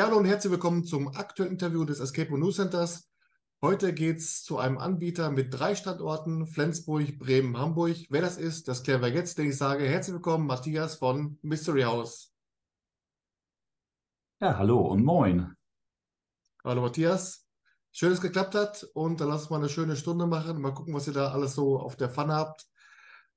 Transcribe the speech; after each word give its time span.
Ja, 0.00 0.06
hallo 0.06 0.16
und 0.16 0.24
herzlich 0.24 0.50
willkommen 0.50 0.82
zum 0.82 1.08
aktuellen 1.08 1.52
Interview 1.52 1.84
des 1.84 2.00
Escape 2.00 2.32
News 2.38 2.56
Centers. 2.56 3.10
Heute 3.60 3.92
geht 3.92 4.16
es 4.16 4.42
zu 4.42 4.56
einem 4.56 4.78
Anbieter 4.78 5.30
mit 5.30 5.52
drei 5.52 5.74
Standorten, 5.74 6.46
Flensburg, 6.46 7.18
Bremen, 7.18 7.58
Hamburg. 7.58 7.96
Wer 8.08 8.22
das 8.22 8.38
ist, 8.38 8.66
das 8.66 8.82
klären 8.82 9.02
wir 9.02 9.10
jetzt, 9.10 9.36
denn 9.36 9.50
ich 9.50 9.58
sage 9.58 9.86
herzlich 9.86 10.14
willkommen, 10.14 10.46
Matthias 10.46 10.94
von 10.94 11.38
Mystery 11.42 11.82
House. 11.82 12.32
Ja, 14.40 14.56
hallo 14.56 14.78
und 14.78 15.04
moin. 15.04 15.54
Hallo 16.64 16.80
Matthias. 16.80 17.46
Schön, 17.92 18.08
dass 18.08 18.20
es 18.20 18.22
geklappt 18.22 18.54
hat 18.54 18.88
und 18.94 19.20
dann 19.20 19.28
lass 19.28 19.42
uns 19.42 19.50
mal 19.50 19.58
eine 19.58 19.68
schöne 19.68 19.96
Stunde 19.96 20.26
machen. 20.26 20.62
Mal 20.62 20.72
gucken, 20.72 20.94
was 20.94 21.08
ihr 21.08 21.12
da 21.12 21.30
alles 21.30 21.54
so 21.54 21.78
auf 21.78 21.96
der 21.96 22.08
Pfanne 22.08 22.36
habt. 22.36 22.66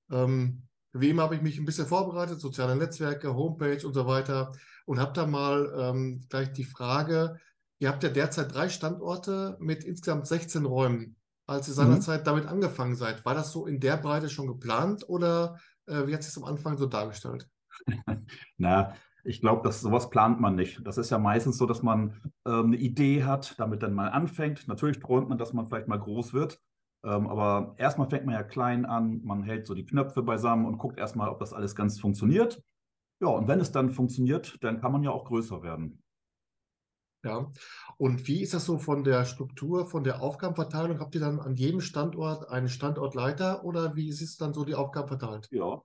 Ähm, 0.10 0.66
wie 0.94 1.10
immer 1.10 1.24
habe 1.24 1.36
ich 1.36 1.42
mich 1.42 1.58
ein 1.58 1.66
bisschen 1.66 1.88
vorbereitet, 1.88 2.40
soziale 2.40 2.78
Netzwerke, 2.78 3.36
Homepage 3.36 3.86
und 3.86 3.94
so 3.94 4.08
weiter 4.08 4.54
und 4.86 5.00
habe 5.00 5.14
da 5.14 5.26
mal 5.26 5.74
ähm, 5.78 6.26
gleich 6.30 6.52
die 6.52 6.64
Frage, 6.64 7.40
ihr 7.80 7.90
habt 7.90 8.04
ja 8.04 8.10
derzeit 8.10 8.54
drei 8.54 8.70
Standorte 8.70 9.58
mit 9.60 9.84
insgesamt 9.84 10.28
16 10.28 10.66
Räumen. 10.66 11.16
Als 11.46 11.68
ihr 11.68 11.74
seinerzeit 11.74 12.22
mhm. 12.22 12.26
damit 12.26 12.46
angefangen 12.48 12.96
seid, 12.96 13.26
war 13.26 13.36
das 13.36 13.52
so 13.52 13.66
in 13.68 13.80
der 13.80 13.98
Breite 13.98 14.30
schon 14.30 14.48
geplant 14.48 15.08
oder 15.08 15.60
äh, 15.88 16.08
wie 16.08 16.14
hat 16.14 16.24
sich 16.24 16.36
am 16.38 16.46
Anfang 16.46 16.78
so 16.78 16.86
dargestellt? 16.86 17.50
Na, 18.58 18.96
ich 19.26 19.42
glaube, 19.42 19.62
dass 19.64 19.82
sowas 19.82 20.10
plant 20.10 20.40
man 20.40 20.56
nicht. 20.56 20.86
Das 20.86 20.98
ist 20.98 21.10
ja 21.10 21.18
meistens 21.18 21.58
so, 21.58 21.66
dass 21.66 21.82
man 21.82 22.22
ähm, 22.46 22.68
eine 22.68 22.78
Idee 22.78 23.24
hat, 23.24 23.60
damit 23.60 23.84
dann 23.84 23.94
mal 23.94 24.10
anfängt. 24.10 24.68
Natürlich 24.68 25.00
träumt 25.00 25.30
man, 25.30 25.38
dass 25.38 25.54
man 25.54 25.68
vielleicht 25.68 25.88
mal 25.88 26.00
groß 26.00 26.34
wird. 26.34 26.60
Ähm, 27.06 27.28
aber 27.28 27.76
erstmal 27.78 28.10
fängt 28.10 28.26
man 28.26 28.36
ja 28.36 28.44
klein 28.44 28.86
an, 28.86 29.22
man 29.24 29.44
hält 29.44 29.68
so 29.68 29.74
die 29.74 29.86
Knöpfe 29.86 30.24
beisammen 30.24 30.66
und 30.66 30.78
guckt 30.78 30.98
erstmal, 30.98 31.30
ob 31.30 31.40
das 31.40 31.54
alles 31.54 31.76
ganz 31.76 32.00
funktioniert. 32.00 32.62
Ja, 33.24 33.30
und 33.30 33.48
wenn 33.48 33.62
es 33.62 33.72
dann 33.72 33.90
funktioniert, 33.90 34.58
dann 34.62 34.82
kann 34.82 34.92
man 34.92 35.02
ja 35.02 35.12
auch 35.12 35.24
größer 35.24 35.64
werden. 35.64 36.04
Ja, 37.24 37.50
und 37.96 38.28
wie 38.28 38.42
ist 38.42 38.54
das 38.54 38.66
so 38.66 38.78
von 38.78 39.06
der 39.06 39.24
Struktur, 39.24 39.86
von 39.86 40.04
der 40.04 40.22
Aufgabenverteilung? 40.22 41.00
Habt 41.00 41.16
ihr 41.16 41.22
dann 41.22 41.40
an 41.40 41.56
jedem 41.56 41.80
Standort 41.80 42.50
einen 42.50 42.68
Standortleiter 42.68 43.64
oder 43.64 43.96
wie 43.96 44.10
ist 44.10 44.42
dann 44.42 44.54
so 44.54 44.66
die 44.66 44.76
Aufgaben 44.76 45.08
verteilt? 45.08 45.48
Ja, 45.52 45.82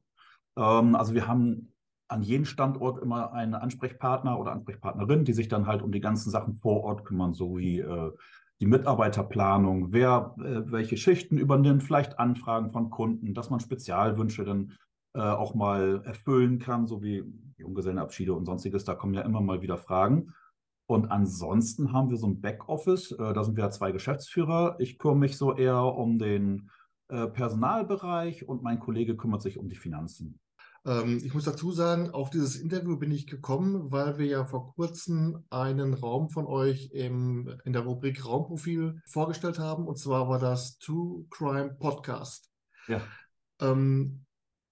ähm, 0.57 0.97
also 0.97 1.15
wir 1.15 1.29
haben 1.29 1.73
an 2.09 2.23
jedem 2.23 2.45
Standort 2.45 3.01
immer 3.01 3.33
einen 3.33 3.55
Ansprechpartner 3.55 4.37
oder 4.37 4.51
Ansprechpartnerin, 4.51 5.25
die 5.25 5.33
sich 5.33 5.47
dann 5.47 5.69
halt 5.69 5.83
um 5.83 5.93
die 5.93 6.01
ganzen 6.01 6.31
Sachen 6.31 6.57
vor 6.57 6.83
Ort 6.83 7.05
kümmern, 7.05 7.35
so 7.35 7.57
wie 7.57 7.79
äh, 7.79 8.11
die 8.59 8.67
Mitarbeiterplanung, 8.67 9.93
wer 9.93 10.35
äh, 10.39 10.73
welche 10.73 10.97
Schichten 10.97 11.39
übernimmt, 11.39 11.85
vielleicht 11.85 12.19
Anfragen 12.19 12.73
von 12.73 12.91
Kunden, 12.91 13.33
dass 13.33 13.49
man 13.49 13.61
Spezialwünsche 13.61 14.45
dann 14.45 14.73
äh, 15.15 15.21
auch 15.21 15.55
mal 15.55 16.03
erfüllen 16.05 16.59
kann, 16.59 16.87
so 16.87 17.03
wie 17.03 17.25
Junggesellenabschiede 17.57 18.33
und 18.33 18.47
sonstiges. 18.47 18.85
Da 18.85 18.95
kommen 18.95 19.15
ja 19.15 19.23
immer 19.23 19.41
mal 19.41 19.63
wieder 19.63 19.79
Fragen. 19.79 20.35
Und 20.87 21.11
ansonsten 21.11 21.93
haben 21.93 22.09
wir 22.09 22.17
so 22.17 22.27
ein 22.27 22.41
Backoffice, 22.41 23.13
äh, 23.13 23.35
da 23.35 23.45
sind 23.45 23.57
wir 23.57 23.65
ja 23.65 23.71
zwei 23.71 23.93
Geschäftsführer. 23.93 24.77
Ich 24.79 24.99
kümmere 24.99 25.19
mich 25.19 25.37
so 25.37 25.55
eher 25.55 25.83
um 25.83 26.19
den 26.19 26.71
äh, 27.09 27.27
Personalbereich 27.27 28.49
und 28.49 28.63
mein 28.63 28.81
Kollege 28.81 29.17
kümmert 29.17 29.43
sich 29.43 29.59
um 29.59 29.69
die 29.69 29.77
Finanzen. 29.77 30.41
Ähm, 30.87 31.21
ich 31.23 31.35
muss 31.35 31.45
dazu 31.45 31.73
sagen, 31.73 32.11
auf 32.11 32.31
dieses 32.31 32.57
Interview 32.57 32.97
bin 32.97 33.11
ich 33.11 33.27
gekommen, 33.27 33.91
weil 33.93 34.17
wir 34.19 34.27
ja 34.27 34.45
vor 34.45 34.75
kurzem 34.75 35.45
einen 35.51 35.93
Raum 35.93 36.31
von 36.31 36.47
euch 36.47 36.91
im, 36.93 37.55
in 37.65 37.73
der 37.73 37.83
Rubrik 37.83 38.25
Raumprofil 38.25 39.03
vorgestellt 39.07 39.59
haben. 39.59 39.87
Und 39.87 39.99
zwar 39.99 40.29
war 40.29 40.39
das 40.39 40.79
True 40.79 41.27
Crime 41.31 41.75
Podcast. 41.79 42.51
Ja. 42.87 43.03
Ähm, 43.61 44.25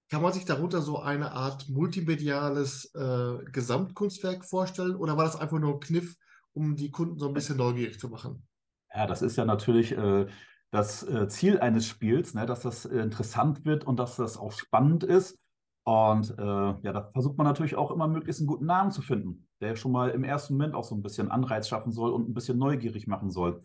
kann 0.08 0.22
man 0.22 0.32
sich 0.32 0.44
darunter 0.44 0.82
so 0.82 1.00
eine 1.00 1.32
Art 1.32 1.68
multimediales 1.68 2.94
äh, 2.94 3.44
Gesamtkunstwerk 3.50 4.44
vorstellen 4.44 4.96
oder 4.96 5.16
war 5.16 5.24
das 5.24 5.36
einfach 5.36 5.58
nur 5.58 5.74
ein 5.74 5.80
Kniff, 5.80 6.16
um 6.52 6.76
die 6.76 6.90
Kunden 6.90 7.18
so 7.18 7.28
ein 7.28 7.34
bisschen 7.34 7.56
neugierig 7.56 7.98
zu 7.98 8.08
machen? 8.08 8.46
Ja, 8.94 9.06
das 9.06 9.22
ist 9.22 9.36
ja 9.36 9.44
natürlich 9.44 9.92
äh, 9.92 10.26
das 10.70 11.02
äh, 11.02 11.28
Ziel 11.28 11.58
eines 11.58 11.86
Spiels, 11.86 12.34
ne, 12.34 12.46
dass 12.46 12.60
das 12.60 12.84
interessant 12.84 13.64
wird 13.64 13.84
und 13.84 13.98
dass 13.98 14.16
das 14.16 14.36
auch 14.36 14.52
spannend 14.52 15.04
ist. 15.04 15.38
Und 15.84 16.36
äh, 16.38 16.42
ja, 16.42 16.92
da 16.92 17.10
versucht 17.12 17.38
man 17.38 17.46
natürlich 17.46 17.76
auch 17.76 17.90
immer 17.90 18.08
möglichst 18.08 18.40
einen 18.40 18.48
guten 18.48 18.66
Namen 18.66 18.90
zu 18.90 19.02
finden, 19.02 19.46
der 19.60 19.76
schon 19.76 19.92
mal 19.92 20.10
im 20.10 20.24
ersten 20.24 20.54
Moment 20.54 20.74
auch 20.74 20.84
so 20.84 20.96
ein 20.96 21.02
bisschen 21.02 21.30
Anreiz 21.30 21.68
schaffen 21.68 21.92
soll 21.92 22.10
und 22.10 22.28
ein 22.28 22.34
bisschen 22.34 22.58
neugierig 22.58 23.06
machen 23.06 23.30
soll. 23.30 23.60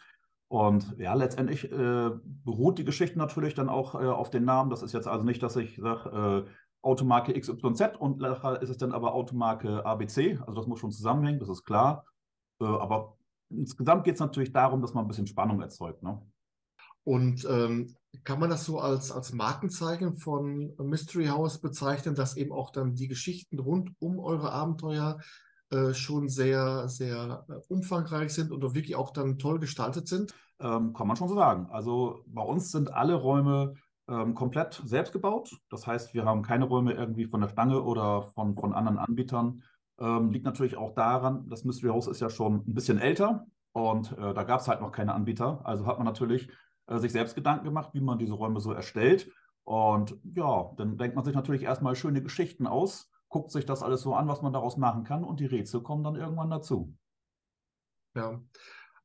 Und 0.52 0.98
ja, 0.98 1.14
letztendlich 1.14 1.72
äh, 1.72 2.10
beruht 2.44 2.78
die 2.78 2.84
Geschichte 2.84 3.18
natürlich 3.18 3.54
dann 3.54 3.70
auch 3.70 3.96
äh, 3.96 4.00
auf 4.00 4.30
den 4.30 4.44
Namen. 4.44 4.70
Das 4.70 4.84
ist 4.84 4.92
jetzt 4.92 5.08
also 5.08 5.24
nicht, 5.24 5.42
dass 5.42 5.56
ich 5.56 5.78
sage, 5.78 6.46
äh, 6.46 6.52
Automarke 6.82 7.40
XYZ 7.40 7.96
und 7.98 8.20
nachher 8.20 8.62
ist 8.62 8.68
es 8.68 8.76
dann 8.76 8.92
aber 8.92 9.14
Automarke 9.14 9.86
ABC. 9.86 10.40
Also 10.42 10.54
das 10.56 10.68
muss 10.68 10.82
schon 10.82 10.92
zusammenhängen, 10.92 11.40
das 11.40 11.48
ist 11.48 11.64
klar. 11.64 12.06
Äh, 12.60 12.66
aber 12.66 13.18
insgesamt 13.50 14.04
geht 14.04 14.16
es 14.16 14.20
natürlich 14.20 14.52
darum, 14.52 14.82
dass 14.82 14.94
man 14.94 15.06
ein 15.06 15.08
bisschen 15.08 15.26
Spannung 15.26 15.62
erzeugt. 15.62 16.04
Ne? 16.04 16.22
Und 17.06 17.48
ähm, 17.50 17.96
kann 18.26 18.42
man 18.42 18.50
das 18.50 18.66
so 18.66 18.82
als, 18.82 19.10
als 19.10 19.32
Markenzeichen 19.32 20.18
von 20.18 20.76
Mystery 20.80 21.28
House 21.28 21.62
bezeichnen, 21.62 22.14
dass 22.14 22.36
eben 22.36 22.52
auch 22.52 22.72
dann 22.72 22.96
die 22.96 23.08
Geschichten 23.08 23.58
rund 23.58 23.92
um 24.00 24.20
eure 24.20 24.52
Abenteuer 24.52 25.18
äh, 25.72 25.94
schon 25.94 26.30
sehr, 26.30 26.88
sehr 26.88 27.46
äh, 27.50 27.54
umfangreich 27.70 28.34
sind 28.34 28.52
und 28.52 28.62
wirklich 28.62 28.96
auch 28.96 29.12
dann 29.12 29.40
toll 29.40 29.60
gestaltet 29.60 30.08
sind? 30.08 30.34
Ähm, 30.60 30.94
kann 30.94 31.08
man 31.08 31.16
schon 31.16 31.28
so 31.28 31.36
sagen. 31.36 31.68
Also 31.72 32.24
bei 32.28 32.44
uns 32.44 32.72
sind 32.72 32.94
alle 32.94 33.16
Räume 33.16 33.74
ähm, 34.08 34.36
komplett 34.36 34.82
selbst 34.86 35.14
gebaut. 35.14 35.58
Das 35.70 35.88
heißt, 35.88 36.14
wir 36.14 36.26
haben 36.26 36.42
keine 36.42 36.66
Räume 36.66 36.94
irgendwie 36.94 37.26
von 37.26 37.42
der 37.42 37.50
Stange 37.50 37.82
oder 37.82 38.24
von, 38.24 38.56
von 38.56 38.74
anderen 38.74 38.98
Anbietern. 38.98 39.64
Ähm, 40.00 40.32
liegt 40.32 40.46
natürlich 40.46 40.78
auch 40.78 40.94
daran, 40.94 41.48
das 41.50 41.64
Mystery 41.64 41.92
House 41.92 42.08
ist 42.08 42.22
ja 42.22 42.30
schon 42.30 42.64
ein 42.68 42.74
bisschen 42.74 42.98
älter 42.98 43.46
und 43.72 44.18
äh, 44.18 44.34
da 44.34 44.44
gab 44.44 44.62
es 44.62 44.68
halt 44.68 44.82
noch 44.82 44.92
keine 44.92 45.14
Anbieter. 45.14 45.62
Also 45.64 45.86
hat 45.86 45.98
man 45.98 46.06
natürlich 46.06 46.50
äh, 46.88 46.98
sich 46.98 47.12
selbst 47.12 47.36
Gedanken 47.36 47.66
gemacht, 47.66 47.92
wie 47.94 48.02
man 48.02 48.18
diese 48.18 48.34
Räume 48.34 48.60
so 48.60 48.72
erstellt. 48.72 49.32
Und 49.64 50.18
ja, 50.24 50.72
dann 50.78 50.98
denkt 50.98 51.16
man 51.16 51.24
sich 51.24 51.36
natürlich 51.36 51.64
erstmal 51.64 51.96
schöne 51.96 52.22
Geschichten 52.22 52.66
aus, 52.66 53.11
guckt 53.32 53.52
sich 53.52 53.66
das 53.66 53.82
alles 53.82 54.02
so 54.02 54.14
an, 54.14 54.28
was 54.28 54.42
man 54.42 54.54
daraus 54.54 54.78
machen 54.78 55.04
kann 55.04 55.24
und 55.24 55.40
die 55.40 55.46
Rätsel 55.46 55.82
kommen 55.82 56.04
dann 56.04 56.16
irgendwann 56.16 56.52
dazu. 56.52 56.94
Ja. 58.14 58.40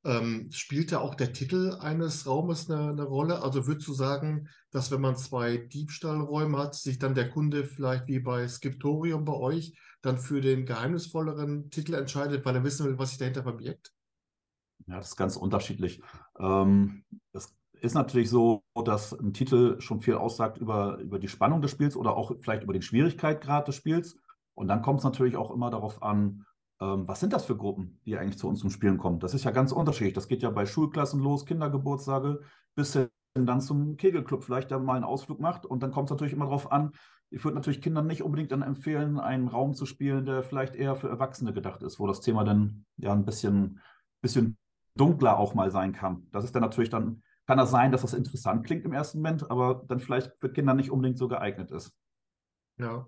Ähm, 0.05 0.51
spielt 0.53 0.93
da 0.93 0.99
auch 0.99 1.15
der 1.15 1.33
Titel 1.33 1.79
eines 1.81 2.27
Raumes 2.27 2.71
eine, 2.71 2.91
eine, 2.91 3.05
Rolle? 3.05 3.43
Also 3.43 3.67
würdest 3.67 3.89
du 3.89 3.95
sagen, 3.95 4.49
dass 4.71 4.91
wenn 4.91 5.01
man 5.01 5.17
zwei 5.17 5.57
Diebstahlräume 5.57 6.59
hat, 6.59 6.75
sich 6.75 6.99
dann 6.99 7.15
der 7.15 7.31
Kunde 7.31 7.65
vielleicht 7.65 8.07
wie 8.09 8.21
bei 8.21 8.47
Skiptorium 8.47 9.25
bei 9.25 9.33
euch 9.33 9.79
dann 10.03 10.19
für 10.19 10.41
den 10.41 10.67
geheimnisvolleren 10.67 11.71
Titel 11.71 11.95
entscheidet, 11.95 12.45
weil 12.45 12.57
er 12.57 12.65
wissen 12.65 12.87
will, 12.87 12.99
was 12.99 13.11
sich 13.11 13.19
dahinter 13.19 13.43
verbirgt? 13.43 13.93
Ja, 14.87 14.97
das 14.97 15.09
ist 15.09 15.17
ganz 15.17 15.37
unterschiedlich. 15.37 16.01
Ähm, 16.39 17.05
das 17.33 17.57
ist 17.81 17.95
natürlich 17.95 18.31
so, 18.31 18.63
dass 18.85 19.13
ein 19.13 19.33
Titel 19.33 19.81
schon 19.81 20.01
viel 20.01 20.15
aussagt 20.15 20.59
über, 20.59 20.99
über 20.99 21.19
die 21.19 21.29
Spannung 21.29 21.61
des 21.63 21.71
Spiels 21.71 21.97
oder 21.97 22.17
auch 22.17 22.33
vielleicht 22.41 22.63
über 22.63 22.73
den 22.73 22.83
Schwierigkeitsgrad 22.83 23.69
des 23.69 23.77
Spiels. 23.77 24.17
Und 24.55 24.69
dann 24.69 24.83
kommt 24.83 25.01
es 25.01 25.05
natürlich 25.05 25.37
auch 25.37 25.51
immer 25.51 25.71
darauf 25.71 26.03
an, 26.03 26.45
ähm, 26.81 27.07
was 27.07 27.21
sind 27.21 27.33
das 27.33 27.45
für 27.45 27.57
Gruppen, 27.57 28.01
die 28.05 28.17
eigentlich 28.17 28.39
zu 28.39 28.49
uns 28.49 28.61
zum 28.61 28.71
Spielen 28.71 28.99
kommen. 28.99 29.21
Das 29.21 29.35
ist 29.35 29.45
ja 29.45 29.51
ganz 29.51 29.73
unterschiedlich. 29.73 30.15
Das 30.15 30.29
geht 30.29 30.43
ja 30.43 30.51
bei 30.51 30.67
Schulklassen 30.67 31.21
los, 31.21 31.47
Kindergeburtstage, 31.47 32.41
bis 32.75 32.95
hin 32.95 33.09
dann 33.35 33.61
zum 33.61 33.97
Kegelclub 33.97 34.45
vielleicht 34.45 34.71
der 34.71 34.79
mal 34.79 34.95
einen 34.95 35.05
Ausflug 35.05 35.41
macht. 35.41 35.67
Und 35.67 35.83
dann 35.83 35.93
kommt 35.93 36.09
es 36.09 36.11
natürlich 36.11 36.33
immer 36.33 36.47
darauf 36.47 36.73
an, 36.73 36.93
ich 37.31 37.45
würde 37.45 37.57
natürlich 37.57 37.83
Kindern 37.83 38.07
nicht 38.07 38.23
unbedingt 38.23 38.53
dann 38.53 38.63
empfehlen, 38.63 39.19
einen 39.19 39.49
Raum 39.49 39.75
zu 39.75 39.85
spielen, 39.85 40.25
der 40.27 40.43
vielleicht 40.43 40.77
eher 40.77 40.95
für 40.95 41.09
Erwachsene 41.09 41.53
gedacht 41.53 41.83
ist, 41.83 41.99
wo 41.99 42.07
das 42.07 42.21
Thema 42.21 42.45
dann 42.45 42.87
ja 42.97 43.13
ein 43.13 43.25
bisschen, 43.25 43.81
bisschen 44.23 44.57
dunkler 44.95 45.39
auch 45.39 45.55
mal 45.55 45.71
sein 45.71 45.93
kann. 45.93 46.29
Das 46.31 46.45
ist 46.45 46.55
dann 46.55 46.63
natürlich 46.63 46.91
dann 46.91 47.23
kann 47.47 47.59
das 47.59 47.71
sein, 47.71 47.93
dass 47.93 48.03
das 48.03 48.15
interessant 48.15 48.67
klingt 48.67 48.84
im 48.84 48.93
ersten 48.93 49.19
Moment, 49.19 49.51
aber 49.51 49.84
dann 49.89 50.01
vielleicht 50.01 50.33
für 50.41 50.53
Kinder 50.53 50.75
nicht 50.75 50.91
unbedingt 50.91 51.19
so 51.19 51.29
geeignet 51.29 51.71
ist. 51.71 51.93
Ja, 52.78 53.07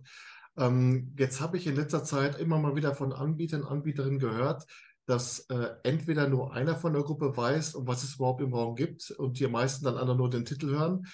ähm, 0.57 1.15
jetzt 1.19 1.41
habe 1.41 1.57
ich 1.57 1.67
in 1.67 1.77
letzter 1.77 2.05
Zeit 2.05 2.39
immer 2.39 2.59
mal 2.59 2.77
wieder 2.77 2.95
von 2.95 3.13
Anbietern, 3.13 3.65
Anbieterinnen 3.65 4.19
gehört, 4.19 4.67
dass 5.07 5.41
äh, 5.51 5.71
entweder 5.85 6.29
nur 6.29 6.53
einer 6.53 6.77
von 6.77 6.93
der 6.93 7.03
Gruppe 7.03 7.37
weiß, 7.37 7.75
um 7.75 7.87
was 7.87 8.05
es 8.05 8.17
überhaupt 8.17 8.43
im 8.43 8.53
Raum 8.53 8.75
gibt 8.75 9.11
und 9.11 9.39
die 9.39 9.47
meisten 9.47 9.85
dann 9.85 9.97
anderen 9.97 10.19
nur 10.19 10.31
den 10.31 10.45
Titel 10.45 10.69
hören. 10.69 11.07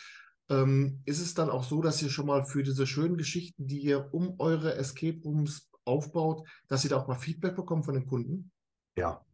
Ähm, 0.51 1.01
ist 1.05 1.21
es 1.21 1.35
dann 1.35 1.49
auch 1.49 1.65
so, 1.65 1.81
dass 1.81 2.03
ihr 2.03 2.11
schon 2.11 2.27
mal 2.27 2.45
für 2.45 2.63
diese 2.63 2.87
schönen 2.87 3.17
Geschichten, 3.17 3.67
die 3.67 3.81
ihr 3.81 4.13
um 4.13 4.35
eure 4.39 4.75
Escape 4.75 5.21
Rooms 5.25 5.71
aufbaut, 5.85 6.47
dass 6.69 6.85
ihr 6.85 6.91
da 6.91 6.97
auch 6.97 7.07
mal 7.07 7.15
Feedback 7.15 7.57
bekommt 7.57 7.85
von 7.85 7.95
den 7.95 8.07
Kunden? 8.07 8.51
Ja, 8.97 9.25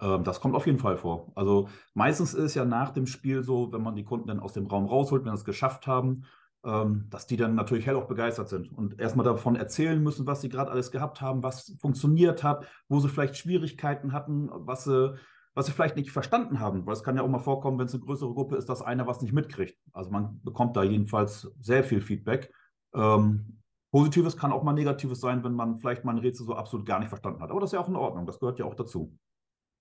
ähm, 0.00 0.24
das 0.24 0.40
kommt 0.40 0.54
auf 0.54 0.66
jeden 0.66 0.78
Fall 0.78 0.96
vor. 0.96 1.32
Also 1.34 1.68
meistens 1.94 2.34
ist 2.34 2.44
es 2.44 2.54
ja 2.54 2.64
nach 2.64 2.90
dem 2.90 3.06
Spiel 3.06 3.42
so, 3.42 3.72
wenn 3.72 3.82
man 3.82 3.96
die 3.96 4.04
Kunden 4.04 4.28
dann 4.28 4.40
aus 4.40 4.52
dem 4.52 4.66
Raum 4.66 4.86
rausholt, 4.86 5.24
wenn 5.24 5.32
sie 5.32 5.40
es 5.40 5.44
geschafft 5.44 5.86
haben, 5.86 6.24
ähm, 6.64 7.06
dass 7.10 7.26
die 7.26 7.36
dann 7.36 7.54
natürlich 7.54 7.86
hell 7.86 7.96
auch 7.96 8.08
begeistert 8.08 8.48
sind 8.48 8.72
und 8.72 9.00
erstmal 9.00 9.24
davon 9.24 9.56
erzählen 9.56 10.02
müssen, 10.02 10.26
was 10.26 10.40
sie 10.40 10.48
gerade 10.48 10.70
alles 10.70 10.90
gehabt 10.90 11.20
haben, 11.20 11.42
was 11.42 11.76
funktioniert 11.80 12.42
hat, 12.42 12.66
wo 12.88 13.00
sie 13.00 13.08
vielleicht 13.08 13.36
Schwierigkeiten 13.36 14.12
hatten, 14.12 14.50
was 14.52 14.84
sie, 14.84 15.14
was 15.54 15.66
sie 15.66 15.72
vielleicht 15.72 15.96
nicht 15.96 16.10
verstanden 16.10 16.60
haben. 16.60 16.86
Weil 16.86 16.94
es 16.94 17.02
kann 17.02 17.16
ja 17.16 17.22
auch 17.22 17.28
mal 17.28 17.38
vorkommen, 17.38 17.78
wenn 17.78 17.86
es 17.86 17.94
eine 17.94 18.04
größere 18.04 18.32
Gruppe 18.34 18.56
ist, 18.56 18.68
dass 18.68 18.82
einer 18.82 19.06
was 19.06 19.20
nicht 19.20 19.32
mitkriegt. 19.32 19.78
Also 19.92 20.10
man 20.10 20.40
bekommt 20.42 20.76
da 20.76 20.82
jedenfalls 20.82 21.50
sehr 21.60 21.84
viel 21.84 22.00
Feedback. 22.00 22.52
Ähm, 22.94 23.60
Positives 23.90 24.36
kann 24.36 24.52
auch 24.52 24.62
mal 24.62 24.74
Negatives 24.74 25.20
sein, 25.20 25.42
wenn 25.44 25.54
man 25.54 25.78
vielleicht 25.78 26.04
mal 26.04 26.12
ein 26.12 26.18
Rätsel 26.18 26.44
so 26.44 26.54
absolut 26.54 26.86
gar 26.86 26.98
nicht 26.98 27.08
verstanden 27.08 27.40
hat. 27.40 27.50
Aber 27.50 27.60
das 27.60 27.70
ist 27.70 27.74
ja 27.74 27.80
auch 27.80 27.88
in 27.88 27.96
Ordnung. 27.96 28.26
Das 28.26 28.38
gehört 28.38 28.58
ja 28.58 28.66
auch 28.66 28.74
dazu. 28.74 29.16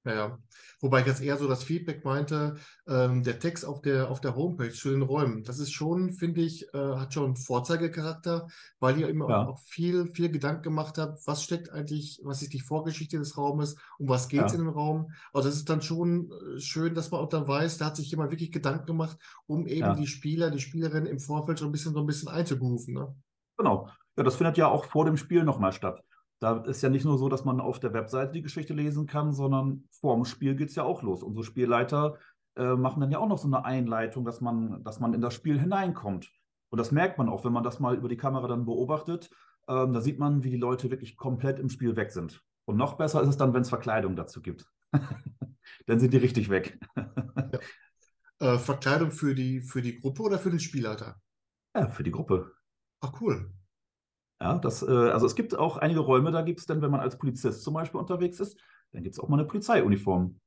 Ja, 0.08 0.14
ja. 0.16 0.40
Wobei 0.80 1.02
ich 1.02 1.08
jetzt 1.08 1.22
eher 1.22 1.38
so 1.38 1.48
das 1.48 1.64
Feedback 1.64 2.06
meinte, 2.06 2.56
ähm, 2.88 3.24
der 3.24 3.40
Text 3.40 3.66
auf 3.66 3.82
der, 3.82 4.12
auf 4.12 4.22
der 4.22 4.36
Homepage 4.36 4.72
zu 4.72 4.90
den 4.92 5.02
Räumen, 5.02 5.44
das 5.44 5.58
ist 5.60 5.72
schon, 5.72 6.14
finde 6.14 6.42
ich, 6.42 6.72
äh, 6.74 6.78
hat 6.78 7.14
schon 7.14 7.36
Vorzeigecharakter, 7.36 8.48
weil 8.80 9.00
ihr 9.00 9.10
immer 9.10 9.28
Ja. 9.28 9.48
auch 9.48 9.60
viel, 9.66 10.06
viel 10.14 10.30
Gedanken 10.30 10.62
gemacht 10.62 10.98
habt, 11.00 11.26
was 11.26 11.44
steckt 11.44 11.72
eigentlich, 11.72 12.22
was 12.24 12.42
ist 12.44 12.54
die 12.54 12.60
Vorgeschichte 12.60 13.18
des 13.18 13.38
Raumes, 13.38 13.76
um 13.98 14.08
was 14.08 14.28
geht 14.28 14.46
es 14.46 14.54
Ja. 14.54 14.60
in 14.60 14.66
dem 14.66 14.74
Raum. 14.74 15.12
Also 15.34 15.50
das 15.50 15.58
ist 15.58 15.70
dann 15.70 15.82
schon 15.82 16.32
äh, 16.32 16.60
schön, 16.60 16.94
dass 16.96 17.12
man 17.12 17.22
auch 17.22 17.30
dann 17.30 17.48
weiß, 17.48 17.80
da 17.80 17.86
hat 17.88 17.96
sich 17.98 18.10
jemand 18.12 18.32
wirklich 18.32 18.52
Gedanken 18.52 18.86
gemacht, 18.86 19.18
um 19.48 19.66
eben 19.68 19.80
Ja. 19.88 19.96
die 19.96 20.08
Spieler, 20.08 20.52
die 20.52 20.60
Spielerinnen 20.60 21.08
im 21.08 21.20
Vorfeld 21.20 21.60
schon 21.60 21.70
ein 21.70 21.72
bisschen 21.74 21.94
so 21.94 22.00
ein 22.02 22.06
bisschen 22.08 22.30
einzugrooven. 22.30 22.94
Ne? 22.94 23.16
Genau. 23.58 23.90
Ja, 24.16 24.24
das 24.24 24.36
findet 24.36 24.58
ja 24.58 24.68
auch 24.68 24.86
vor 24.86 25.06
dem 25.06 25.18
Spiel 25.18 25.44
nochmal 25.44 25.74
statt. 25.74 26.02
Da 26.40 26.58
ist 26.66 26.84
ja 26.84 26.90
nicht 26.90 27.06
nur 27.06 27.18
so, 27.18 27.30
dass 27.30 27.46
man 27.46 27.60
auf 27.60 27.80
der 27.80 27.94
Webseite 27.94 28.32
die 28.32 28.42
Geschichte 28.42 28.74
lesen 28.74 29.08
kann, 29.08 29.34
sondern 29.34 29.88
vor 29.92 30.16
dem 30.16 30.26
Spiel 30.26 30.56
geht 30.56 30.70
es 30.70 30.76
ja 30.76 30.84
auch 30.84 31.02
los. 31.02 31.24
Unsere 31.24 31.44
Spielleiter 31.44 32.18
äh, 32.56 32.76
machen 32.76 33.02
dann 33.02 33.12
ja 33.12 33.20
auch 33.20 33.28
noch 33.28 33.40
so 33.40 33.48
eine 33.48 33.66
Einleitung, 33.66 34.24
dass 34.24 34.42
man, 34.42 34.84
dass 34.84 35.00
man 35.00 35.14
in 35.14 35.22
das 35.22 35.34
Spiel 35.34 35.60
hineinkommt. 35.60 36.32
Und 36.70 36.78
das 36.78 36.92
merkt 36.92 37.18
man 37.18 37.30
auch, 37.30 37.46
wenn 37.46 37.54
man 37.54 37.64
das 37.64 37.80
mal 37.80 37.96
über 37.96 38.10
die 38.10 38.18
Kamera 38.18 38.48
dann 38.48 38.66
beobachtet. 38.66 39.30
Ähm, 39.68 39.94
da 39.94 40.02
sieht 40.02 40.20
man, 40.20 40.44
wie 40.44 40.52
die 40.52 40.58
Leute 40.58 40.92
wirklich 40.92 41.18
komplett 41.18 41.60
im 41.60 41.70
Spiel 41.70 41.96
weg 41.96 42.12
sind. 42.12 42.44
Und 42.66 42.78
noch 42.78 42.98
besser 42.98 43.22
ist 43.22 43.30
es 43.30 43.38
dann, 43.38 43.54
wenn 43.54 43.62
es 43.62 43.70
Verkleidung 43.70 44.16
dazu 44.16 44.42
gibt. 44.42 44.70
dann 45.88 46.00
sind 46.00 46.14
die 46.14 46.18
richtig 46.18 46.50
weg. 46.50 46.80
Äh, 48.40 48.60
Verkleidung 48.60 49.12
für 49.12 49.34
die, 49.34 49.62
für 49.62 49.82
die 49.82 50.00
Gruppe 50.00 50.22
oder 50.22 50.38
für 50.38 50.52
den 50.52 50.60
Spielleiter? 50.60 51.20
ja, 51.76 51.88
für 51.88 52.04
die 52.04 52.12
Gruppe. 52.12 52.54
Ach 53.02 53.14
cool. 53.22 53.52
Ja, 54.40 54.58
das, 54.60 54.84
äh, 54.84 54.92
also 54.92 55.26
es 55.26 55.36
gibt 55.36 55.56
auch 55.58 55.78
einige 55.78 56.00
Räume, 56.02 56.32
da 56.32 56.42
gibt 56.42 56.60
es 56.60 56.66
dann, 56.66 56.82
wenn 56.82 56.92
man 56.92 57.00
als 57.00 57.18
Polizist 57.18 57.64
zum 57.64 57.74
Beispiel 57.74 58.00
unterwegs 58.00 58.40
ist, 58.40 58.60
dann 58.92 59.04
gibt 59.04 59.16
es 59.16 59.20
auch 59.20 59.30
mal 59.30 59.40
eine 59.40 59.48
Polizeiuniform. 59.48 60.40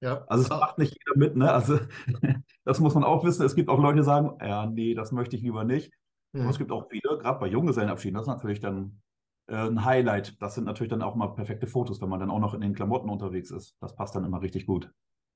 Ja. 0.00 0.24
Also 0.28 0.44
es 0.44 0.50
Ah, 0.50 0.58
macht 0.58 0.78
nicht 0.78 0.96
jeder 0.98 1.16
mit, 1.18 1.36
ne? 1.36 1.52
Also 1.52 1.78
das 2.64 2.80
muss 2.80 2.94
man 2.94 3.04
auch 3.04 3.24
wissen. 3.24 3.44
Es 3.46 3.54
gibt 3.54 3.68
auch 3.68 3.78
Leute, 3.78 3.98
die 3.98 4.04
sagen, 4.04 4.36
ja, 4.40 4.66
nee, 4.66 4.94
das 4.94 5.12
möchte 5.12 5.36
ich 5.36 5.42
lieber 5.42 5.64
nicht. 5.64 5.92
Aber 6.34 6.48
es 6.48 6.56
mhm. 6.56 6.58
gibt 6.60 6.72
auch 6.72 6.88
viele, 6.90 7.18
gerade 7.18 7.38
bei 7.38 7.46
Junggesellenabschieden, 7.46 8.14
das 8.14 8.24
ist 8.24 8.28
natürlich 8.28 8.60
dann 8.60 9.00
äh, 9.46 9.56
ein 9.56 9.84
Highlight. 9.84 10.40
Das 10.42 10.54
sind 10.54 10.64
natürlich 10.64 10.90
dann 10.90 11.02
auch 11.02 11.14
mal 11.14 11.28
perfekte 11.28 11.66
Fotos, 11.66 12.00
wenn 12.00 12.08
man 12.08 12.20
dann 12.20 12.30
auch 12.30 12.40
noch 12.40 12.54
in 12.54 12.60
den 12.60 12.74
Klamotten 12.74 13.10
unterwegs 13.10 13.50
ist. 13.50 13.76
Das 13.80 13.94
passt 13.94 14.14
dann 14.16 14.24
immer 14.24 14.42
richtig 14.42 14.66
gut. 14.66 14.90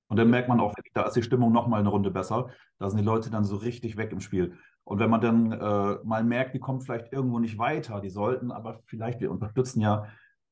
Und 0.08 0.16
dann 0.18 0.30
merkt 0.30 0.48
man 0.48 0.60
auch, 0.60 0.74
da 0.94 1.02
ist 1.02 1.14
die 1.16 1.22
Stimmung 1.22 1.52
noch 1.52 1.66
mal 1.66 1.80
eine 1.80 1.88
Runde 1.88 2.10
besser. 2.10 2.50
Da 2.78 2.88
sind 2.88 2.98
die 2.98 3.04
Leute 3.04 3.30
dann 3.30 3.44
so 3.44 3.56
richtig 3.56 3.96
weg 3.96 4.12
im 4.12 4.20
Spiel. 4.20 4.56
Und 4.86 5.00
wenn 5.00 5.10
man 5.10 5.20
dann 5.20 5.50
äh, 5.50 5.98
mal 6.04 6.22
merkt, 6.22 6.54
die 6.54 6.60
kommen 6.60 6.80
vielleicht 6.80 7.12
irgendwo 7.12 7.40
nicht 7.40 7.58
weiter, 7.58 8.00
die 8.00 8.08
sollten, 8.08 8.52
aber 8.52 8.78
vielleicht, 8.86 9.20
wir 9.20 9.32
unterstützen 9.32 9.80
ja 9.80 10.06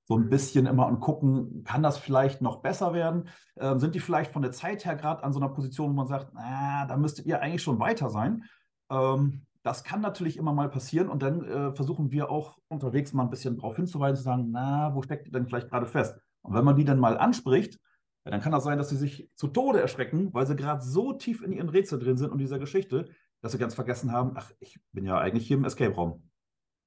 so 0.06 0.18
ein 0.18 0.28
bisschen 0.28 0.66
immer 0.66 0.88
und 0.88 0.98
gucken, 0.98 1.62
kann 1.62 1.84
das 1.84 1.98
vielleicht 1.98 2.42
noch 2.42 2.60
besser 2.60 2.92
werden? 2.92 3.28
Ähm, 3.56 3.78
sind 3.78 3.94
die 3.94 4.00
vielleicht 4.00 4.32
von 4.32 4.42
der 4.42 4.50
Zeit 4.50 4.84
her 4.84 4.96
gerade 4.96 5.22
an 5.22 5.32
so 5.32 5.38
einer 5.38 5.50
Position, 5.50 5.90
wo 5.90 5.94
man 5.94 6.08
sagt, 6.08 6.32
na, 6.34 6.84
da 6.86 6.96
müsstet 6.96 7.26
ihr 7.26 7.40
eigentlich 7.40 7.62
schon 7.62 7.78
weiter 7.78 8.10
sein? 8.10 8.42
Ähm, 8.90 9.46
das 9.62 9.84
kann 9.84 10.00
natürlich 10.00 10.36
immer 10.36 10.52
mal 10.52 10.68
passieren 10.68 11.08
und 11.08 11.22
dann 11.22 11.44
äh, 11.44 11.72
versuchen 11.72 12.10
wir 12.10 12.28
auch 12.28 12.58
unterwegs 12.66 13.12
mal 13.12 13.22
ein 13.22 13.30
bisschen 13.30 13.54
darauf 13.54 13.76
hinzuweisen, 13.76 14.16
zu 14.16 14.24
sagen, 14.24 14.48
na, 14.50 14.92
wo 14.96 15.02
steckt 15.02 15.26
ihr 15.26 15.32
denn 15.32 15.46
vielleicht 15.46 15.70
gerade 15.70 15.86
fest? 15.86 16.18
Und 16.42 16.54
wenn 16.54 16.64
man 16.64 16.74
die 16.76 16.84
dann 16.84 16.98
mal 16.98 17.16
anspricht, 17.16 17.78
ja, 18.24 18.32
dann 18.32 18.40
kann 18.40 18.52
das 18.52 18.64
sein, 18.64 18.78
dass 18.78 18.88
sie 18.88 18.96
sich 18.96 19.30
zu 19.36 19.46
Tode 19.46 19.80
erschrecken, 19.80 20.34
weil 20.34 20.46
sie 20.46 20.56
gerade 20.56 20.82
so 20.82 21.12
tief 21.12 21.40
in 21.40 21.52
ihren 21.52 21.68
Rätsel 21.68 22.00
drin 22.00 22.16
sind 22.16 22.32
und 22.32 22.38
dieser 22.38 22.58
Geschichte, 22.58 23.06
dass 23.44 23.52
sie 23.52 23.58
ganz 23.58 23.74
vergessen 23.74 24.10
haben, 24.10 24.32
ach, 24.36 24.50
ich 24.58 24.80
bin 24.92 25.04
ja 25.04 25.18
eigentlich 25.18 25.46
hier 25.46 25.58
im 25.58 25.66
Escape-Raum. 25.66 26.26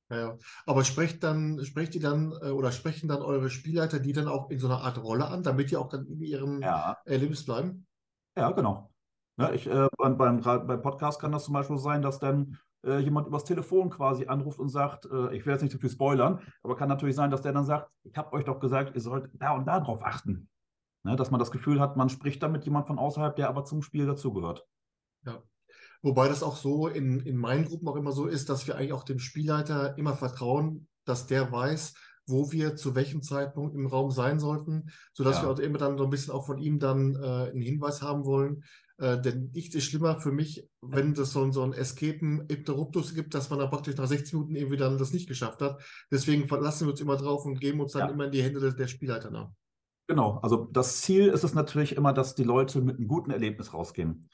Ja, 0.09 0.17
ja. 0.17 0.37
Aber 0.65 0.83
sprecht 0.83 1.23
dann, 1.23 1.63
sprecht 1.63 1.93
ihr 1.93 2.01
dann 2.01 2.31
äh, 2.41 2.49
oder 2.49 2.71
sprechen 2.71 3.07
dann 3.07 3.21
eure 3.21 3.51
Spielleiter 3.51 3.99
die 3.99 4.11
dann 4.11 4.27
auch 4.27 4.49
in 4.49 4.57
so 4.57 4.65
einer 4.65 4.81
Art 4.81 4.97
Rolle 5.03 5.27
an, 5.27 5.43
damit 5.43 5.69
die 5.69 5.77
auch 5.77 5.87
dann 5.87 6.07
in 6.07 6.19
ihrem 6.19 6.63
Ja, 6.63 6.97
Erlebnis 7.05 7.45
bleiben? 7.45 7.85
ja, 8.35 8.49
genau. 8.51 8.91
Ja, 9.39 9.51
ich, 9.51 9.67
äh, 9.67 9.87
beim, 9.99 10.17
beim, 10.17 10.81
Podcast 10.81 11.21
kann 11.21 11.31
das 11.31 11.43
zum 11.43 11.53
Beispiel 11.53 11.77
sein, 11.77 12.01
dass 12.01 12.17
dann 12.17 12.57
äh, 12.83 12.97
jemand 12.97 13.27
übers 13.27 13.43
Telefon 13.43 13.91
quasi 13.91 14.25
anruft 14.25 14.57
und 14.57 14.69
sagt, 14.69 15.05
äh, 15.05 15.35
ich 15.35 15.45
will 15.45 15.53
jetzt 15.53 15.61
nicht 15.61 15.71
zu 15.71 15.77
viel 15.77 15.91
spoilern, 15.91 16.41
aber 16.63 16.75
kann 16.75 16.89
natürlich 16.89 17.15
sein, 17.15 17.29
dass 17.29 17.43
der 17.43 17.53
dann 17.53 17.65
sagt, 17.65 17.91
ich 18.01 18.17
habe 18.17 18.33
euch 18.33 18.45
doch 18.45 18.59
gesagt, 18.59 18.95
ihr 18.95 19.01
sollt 19.01 19.29
da 19.33 19.51
und 19.51 19.67
da 19.67 19.79
drauf 19.79 20.03
achten. 20.03 20.49
Ne, 21.03 21.15
dass 21.15 21.29
man 21.29 21.39
das 21.39 21.51
Gefühl 21.51 21.79
hat, 21.79 21.97
man 21.97 22.09
spricht 22.09 22.41
da 22.41 22.47
mit 22.47 22.65
jemand 22.65 22.87
von 22.87 22.97
außerhalb, 22.97 23.35
der 23.35 23.47
aber 23.47 23.63
zum 23.63 23.83
Spiel 23.83 24.07
dazugehört. 24.07 24.65
Ja. 25.23 25.43
Wobei 26.01 26.27
das 26.27 26.43
auch 26.43 26.55
so 26.57 26.87
in, 26.87 27.19
in 27.21 27.37
meinen 27.37 27.65
Gruppen 27.65 27.87
auch 27.87 27.95
immer 27.95 28.11
so 28.11 28.27
ist, 28.27 28.49
dass 28.49 28.67
wir 28.67 28.75
eigentlich 28.75 28.93
auch 28.93 29.03
dem 29.03 29.19
Spielleiter 29.19 29.97
immer 29.97 30.15
vertrauen, 30.15 30.87
dass 31.05 31.27
der 31.27 31.51
weiß, 31.51 31.93
wo 32.27 32.51
wir 32.51 32.75
zu 32.75 32.93
welchem 32.95 33.21
Zeitpunkt 33.21 33.73
im 33.75 33.87
Raum 33.87 34.11
sein 34.11 34.39
sollten, 34.39 34.89
sodass 35.13 35.37
Ja. 35.37 35.43
wir 35.43 35.49
auch 35.51 35.59
immer 35.59 35.77
dann 35.77 35.97
so 35.97 36.03
ein 36.03 36.09
bisschen 36.09 36.33
auch 36.33 36.45
von 36.45 36.57
ihm 36.57 36.77
dann 36.79 37.15
äh, 37.15 37.49
einen 37.51 37.61
Hinweis 37.61 38.01
haben 38.01 38.25
wollen. 38.25 38.63
Äh, 38.99 39.21
denn 39.21 39.51
nichts 39.53 39.75
ist 39.75 39.85
schlimmer 39.85 40.19
für 40.19 40.31
mich, 40.31 40.67
wenn 40.81 41.13
das 41.13 41.31
so, 41.31 41.43
ein- 41.43 41.53
so 41.53 41.61
ein 41.63 41.71
Escapen 41.73 42.41
Interruptus 42.47 43.13
gibt, 43.13 43.33
dass 43.33 43.49
man 43.49 43.59
dann 43.59 43.69
praktisch 43.69 43.95
nach 43.95 44.07
60 44.07 44.33
Minuten 44.33 44.55
irgendwie 44.55 44.75
dann 44.77 44.97
das 44.97 45.13
nicht 45.13 45.27
geschafft 45.29 45.61
hat. 45.61 45.81
Deswegen 46.11 46.47
verlassen 46.47 46.87
wir 46.87 46.91
uns 46.91 46.99
immer 47.01 47.15
drauf 47.15 47.45
und 47.45 47.59
geben 47.61 47.79
uns 47.79 47.93
dann 47.93 48.07
Ja. 48.07 48.13
immer 48.13 48.25
in 48.25 48.31
die 48.31 48.41
Hände 48.43 48.59
der, 48.59 48.71
der 48.73 48.87
Spielleiter 48.87 49.29
nach. 49.31 49.51
Genau, 50.07 50.39
also 50.41 50.67
das 50.71 51.01
Ziel 51.01 51.27
ist 51.27 51.43
es 51.43 51.53
natürlich 51.53 51.95
immer, 51.95 52.11
dass 52.13 52.33
die 52.35 52.43
Leute 52.43 52.81
mit 52.81 52.97
einem 52.97 53.07
guten 53.07 53.29
Erlebnis 53.31 53.73
rausgehen. 53.73 54.29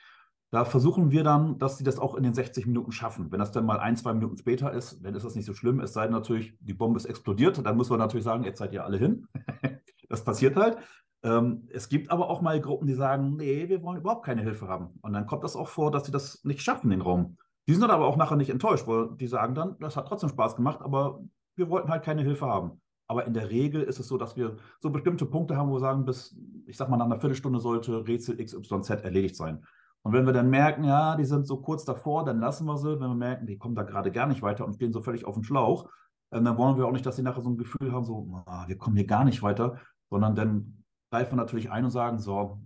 Da 0.54 0.66
versuchen 0.66 1.10
wir 1.10 1.24
dann, 1.24 1.58
dass 1.58 1.80
sie 1.80 1.84
das 1.84 1.98
auch 1.98 2.14
in 2.14 2.22
den 2.22 2.36
60 2.36 2.68
Minuten 2.68 2.92
schaffen. 2.92 3.32
Wenn 3.32 3.40
das 3.40 3.52
dann 3.52 3.66
mal 3.66 3.80
ein, 3.80 3.98
zwei 3.98 4.14
Minuten 4.14 4.38
später 4.38 4.72
ist, 4.72 5.04
dann 5.04 5.16
ist 5.16 5.26
das 5.26 5.34
nicht 5.34 5.48
so 5.48 5.56
schlimm. 5.56 5.80
Es 5.80 5.94
sei 5.94 6.04
denn 6.04 6.12
natürlich, 6.12 6.54
die 6.60 6.76
Bombe 6.76 6.98
ist 6.98 7.06
explodiert. 7.06 7.66
Dann 7.66 7.76
muss 7.76 7.90
man 7.90 7.98
natürlich 7.98 8.24
sagen, 8.24 8.44
jetzt 8.44 8.60
seid 8.60 8.72
ihr 8.72 8.86
alle 8.86 9.00
hin. 9.00 9.28
das 10.10 10.24
passiert 10.24 10.56
halt. 10.56 10.78
Ähm, 11.24 11.68
es 11.72 11.90
gibt 11.90 12.12
aber 12.12 12.30
auch 12.30 12.42
mal 12.42 12.62
Gruppen, 12.62 12.86
die 12.86 12.94
sagen, 12.94 13.36
nee, 13.36 13.68
wir 13.68 13.82
wollen 13.82 13.98
überhaupt 13.98 14.26
keine 14.28 14.44
Hilfe 14.44 14.68
haben. 14.68 15.00
Und 15.02 15.14
dann 15.14 15.26
kommt 15.26 15.44
das 15.44 15.56
auch 15.56 15.70
vor, 15.70 15.90
dass 15.90 16.06
sie 16.06 16.12
das 16.12 16.44
nicht 16.44 16.62
schaffen, 16.62 16.92
den 16.92 17.02
Raum. 17.02 17.36
Die 17.68 17.72
sind 17.72 17.82
dann 17.82 17.90
aber 17.90 18.06
auch 18.06 18.18
nachher 18.18 18.38
nicht 18.38 18.52
enttäuscht, 18.52 18.86
weil 18.86 19.10
die 19.16 19.26
sagen 19.26 19.56
dann, 19.56 19.76
das 19.80 19.98
hat 19.98 20.08
trotzdem 20.08 20.30
Spaß 20.30 20.56
gemacht, 20.56 20.82
aber 20.84 21.20
wir 21.56 21.72
wollten 21.72 21.90
halt 21.90 22.04
keine 22.04 22.22
Hilfe 22.22 22.46
haben. 22.46 22.80
Aber 23.08 23.26
in 23.26 23.34
der 23.34 23.50
Regel 23.50 23.82
ist 23.82 24.00
es 24.00 24.08
so, 24.08 24.20
dass 24.20 24.38
wir 24.38 24.58
so 24.80 24.92
bestimmte 24.92 25.26
Punkte 25.26 25.58
haben, 25.58 25.72
wo 25.72 25.78
wir 25.78 25.80
sagen, 25.80 26.06
bis, 26.06 26.38
ich 26.68 26.78
sag 26.78 26.90
mal, 26.90 26.98
nach 26.98 27.08
einer 27.08 27.20
Viertelstunde 27.20 27.60
sollte 27.60 28.08
Rätsel 28.08 28.38
XYZ 28.38 28.92
erledigt 29.02 29.36
sein. 29.36 29.66
Und 30.06 30.12
wenn 30.12 30.26
wir 30.26 30.34
dann 30.34 30.50
merken, 30.50 30.84
ja, 30.84 31.16
die 31.16 31.26
sind 31.26 31.48
so 31.48 31.62
kurz 31.62 31.86
davor, 31.86 32.26
dann 32.26 32.40
lassen 32.40 32.66
wir 32.66 32.78
sie. 32.78 33.00
Wenn 33.00 33.10
wir 33.10 33.16
merken, 33.16 33.48
die 33.48 33.58
kommen 33.58 33.76
da 33.76 33.84
gerade 33.84 34.12
gar 34.12 34.28
nicht 34.28 34.42
weiter 34.42 34.66
und 34.66 34.74
stehen 34.76 34.92
so 34.92 35.02
völlig 35.02 35.26
auf 35.26 35.36
dem 35.36 35.44
Schlauch, 35.44 35.90
ähm, 36.32 36.44
dann 36.44 36.58
wollen 36.58 36.78
wir 36.78 36.86
auch 36.86 36.92
nicht, 36.92 37.06
dass 37.06 37.16
sie 37.16 37.24
nachher 37.24 37.42
so 37.42 37.50
ein 37.50 37.58
Gefühl 37.58 37.92
haben, 37.92 38.04
so, 38.04 38.44
ah, 38.46 38.68
wir 38.68 38.78
kommen 38.78 38.98
hier 38.98 39.08
gar 39.08 39.24
nicht 39.24 39.42
weiter, 39.42 39.80
sondern 40.10 40.36
dann 40.36 40.84
greifen 41.10 41.34
wir 41.34 41.38
natürlich 41.38 41.72
ein 41.72 41.86
und 41.86 41.92
sagen, 41.92 42.20
so, 42.20 42.62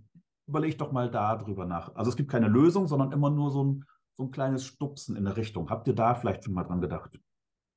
überleg 0.48 0.78
doch 0.78 0.90
mal 0.90 1.10
da 1.10 1.36
drüber 1.36 1.66
nach. 1.66 1.94
Also 1.94 2.10
es 2.10 2.16
gibt 2.16 2.30
keine 2.30 2.48
Lösung, 2.48 2.88
sondern 2.88 3.12
immer 3.12 3.30
nur 3.30 3.50
so 3.50 3.62
ein, 3.62 3.84
so 4.14 4.24
ein 4.24 4.30
kleines 4.30 4.64
Stupsen 4.64 5.14
in 5.14 5.24
der 5.24 5.36
Richtung. 5.36 5.70
Habt 5.70 5.86
ihr 5.86 5.94
da 5.94 6.14
vielleicht 6.14 6.44
schon 6.44 6.54
mal 6.54 6.64
dran 6.64 6.80
gedacht? 6.80 7.20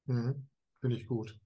Mhm. 0.08 0.48
Finde 0.80 0.96
ich 0.96 1.08
gut. 1.08 1.38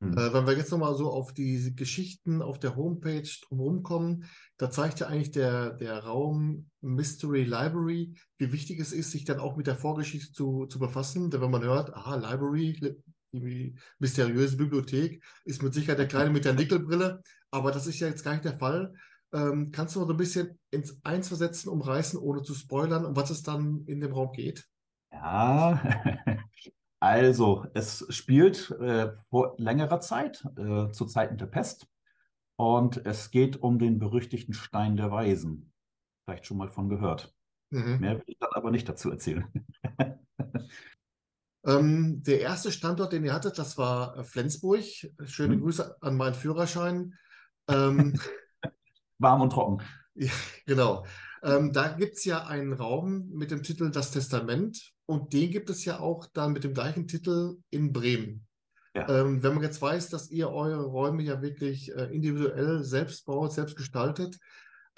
Hm. 0.00 0.12
Äh, 0.12 0.32
wenn 0.32 0.46
wir 0.46 0.56
jetzt 0.56 0.70
nochmal 0.70 0.94
so 0.94 1.10
auf 1.10 1.32
die 1.32 1.74
Geschichten 1.74 2.40
auf 2.42 2.58
der 2.58 2.76
Homepage 2.76 3.28
drumherum 3.46 3.82
kommen, 3.82 4.24
da 4.56 4.70
zeigt 4.70 5.00
ja 5.00 5.08
eigentlich 5.08 5.32
der, 5.32 5.70
der 5.70 6.04
Raum 6.04 6.70
Mystery 6.80 7.44
Library, 7.44 8.14
wie 8.38 8.52
wichtig 8.52 8.78
es 8.80 8.92
ist, 8.92 9.10
sich 9.10 9.24
dann 9.24 9.40
auch 9.40 9.56
mit 9.56 9.66
der 9.66 9.76
Vorgeschichte 9.76 10.32
zu, 10.32 10.66
zu 10.66 10.78
befassen. 10.78 11.30
Denn 11.30 11.40
wenn 11.40 11.50
man 11.50 11.64
hört, 11.64 11.92
aha, 11.94 12.16
Library, 12.16 12.96
die 13.32 13.74
mysteriöse 13.98 14.56
Bibliothek, 14.56 15.22
ist 15.44 15.62
mit 15.62 15.74
Sicherheit 15.74 15.98
der 15.98 16.08
Kleine 16.08 16.30
mit 16.30 16.44
der 16.44 16.54
Nickelbrille, 16.54 17.22
aber 17.50 17.72
das 17.72 17.86
ist 17.86 18.00
ja 18.00 18.08
jetzt 18.08 18.24
gar 18.24 18.32
nicht 18.32 18.44
der 18.44 18.58
Fall. 18.58 18.94
Ähm, 19.32 19.70
kannst 19.72 19.94
du 19.94 20.00
noch 20.00 20.06
so 20.06 20.14
ein 20.14 20.16
bisschen 20.16 20.58
ins 20.70 20.98
Eins 21.04 21.28
versetzen, 21.28 21.68
umreißen, 21.68 22.18
ohne 22.18 22.42
zu 22.42 22.54
spoilern, 22.54 23.04
um 23.04 23.16
was 23.16 23.30
es 23.30 23.42
dann 23.42 23.84
in 23.86 24.00
dem 24.00 24.12
Raum 24.12 24.32
geht? 24.32 24.66
Ja, 25.12 25.82
also 27.00 27.66
es 27.74 28.04
spielt 28.10 28.70
äh, 28.72 29.12
vor 29.30 29.54
längerer 29.58 30.00
Zeit, 30.00 30.44
äh, 30.56 30.90
zu 30.90 31.06
Zeiten 31.06 31.38
der 31.38 31.46
Pest. 31.46 31.86
Und 32.56 33.06
es 33.06 33.30
geht 33.30 33.62
um 33.62 33.78
den 33.78 33.98
berüchtigten 33.98 34.52
Stein 34.52 34.96
der 34.96 35.12
Weisen. 35.12 35.72
Vielleicht 36.24 36.46
schon 36.46 36.56
mal 36.56 36.68
von 36.68 36.88
gehört. 36.88 37.32
Mhm. 37.70 38.00
Mehr 38.00 38.14
will 38.16 38.24
ich 38.26 38.38
dann 38.38 38.50
aber 38.52 38.70
nicht 38.70 38.88
dazu 38.88 39.10
erzählen. 39.10 39.46
Ähm, 41.66 42.22
der 42.22 42.40
erste 42.40 42.72
Standort, 42.72 43.12
den 43.12 43.24
ihr 43.24 43.34
hattet, 43.34 43.58
das 43.58 43.76
war 43.76 44.16
äh, 44.16 44.24
Flensburg. 44.24 44.84
Schöne 45.24 45.56
Mhm. 45.56 45.60
Grüße 45.60 45.96
an 46.00 46.16
meinen 46.16 46.34
Führerschein. 46.34 47.14
Ähm, 47.68 48.18
Warm 49.18 49.42
und 49.42 49.50
trocken. 49.50 49.82
ja, 50.14 50.30
genau. 50.66 51.04
Ähm, 51.42 51.72
da 51.72 51.88
gibt 51.88 52.16
es 52.16 52.24
ja 52.24 52.46
einen 52.46 52.72
Raum 52.72 53.28
mit 53.30 53.50
dem 53.50 53.62
Titel 53.62 53.90
Das 53.90 54.12
Testament 54.12 54.92
und 55.08 55.32
den 55.32 55.50
gibt 55.50 55.70
es 55.70 55.84
ja 55.86 56.00
auch 56.00 56.26
dann 56.34 56.52
mit 56.52 56.64
dem 56.64 56.74
gleichen 56.74 57.08
Titel 57.08 57.56
in 57.70 57.92
Bremen. 57.92 58.46
Ja. 58.94 59.08
Ähm, 59.08 59.42
wenn 59.42 59.54
man 59.54 59.62
jetzt 59.62 59.80
weiß, 59.80 60.10
dass 60.10 60.30
ihr 60.30 60.50
eure 60.50 60.84
Räume 60.84 61.22
ja 61.22 61.40
wirklich 61.40 61.94
äh, 61.94 62.14
individuell 62.14 62.84
selbst 62.84 63.24
baut, 63.24 63.52
selbst 63.52 63.76
gestaltet, 63.76 64.38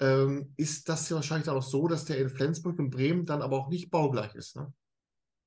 ähm, 0.01 0.53
ist 0.57 0.89
das 0.89 1.07
ja 1.09 1.15
wahrscheinlich 1.15 1.45
dann 1.45 1.55
auch 1.55 1.63
so, 1.63 1.87
dass 1.87 2.05
der 2.05 2.17
in 2.17 2.29
Flensburg 2.29 2.77
und 2.79 2.89
Bremen 2.89 3.25
dann 3.25 3.41
aber 3.41 3.57
auch 3.57 3.69
nicht 3.69 3.89
baugleich 3.89 4.35
ist. 4.35 4.57
Ne? 4.57 4.73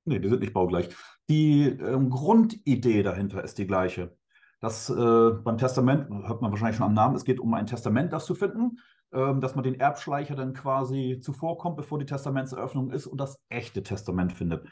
Nee, 0.07 0.19
die 0.19 0.29
sind 0.29 0.41
nicht 0.41 0.55
baugleich. 0.55 0.89
Die 1.29 1.65
ähm, 1.65 2.09
Grundidee 2.09 3.03
dahinter 3.03 3.45
ist 3.45 3.59
die 3.59 3.67
gleiche. 3.67 4.17
Das 4.61 4.89
äh, 4.89 4.95
beim 4.95 5.59
Testament, 5.59 6.09
hört 6.27 6.41
man 6.41 6.51
wahrscheinlich 6.51 6.77
schon 6.77 6.87
am 6.87 6.95
Namen, 6.95 7.17
es 7.17 7.25
geht 7.25 7.41
um 7.41 7.53
ein 7.53 7.67
Testament, 7.67 8.15
das 8.15 8.25
zu 8.25 8.35
finden, 8.35 8.79
dass 9.15 9.55
man 9.55 9.63
den 9.63 9.79
Erbschleicher 9.79 10.35
dann 10.35 10.55
quasi 10.55 11.21
zuvorkommt, 11.23 11.77
bevor 11.77 11.99
die 11.99 12.07
Testamentseröffnung 12.07 12.91
ist 12.91 13.07
und 13.07 13.19
das 13.19 13.39
echte 13.49 13.83
Testament 13.83 14.33
findet. 14.33 14.67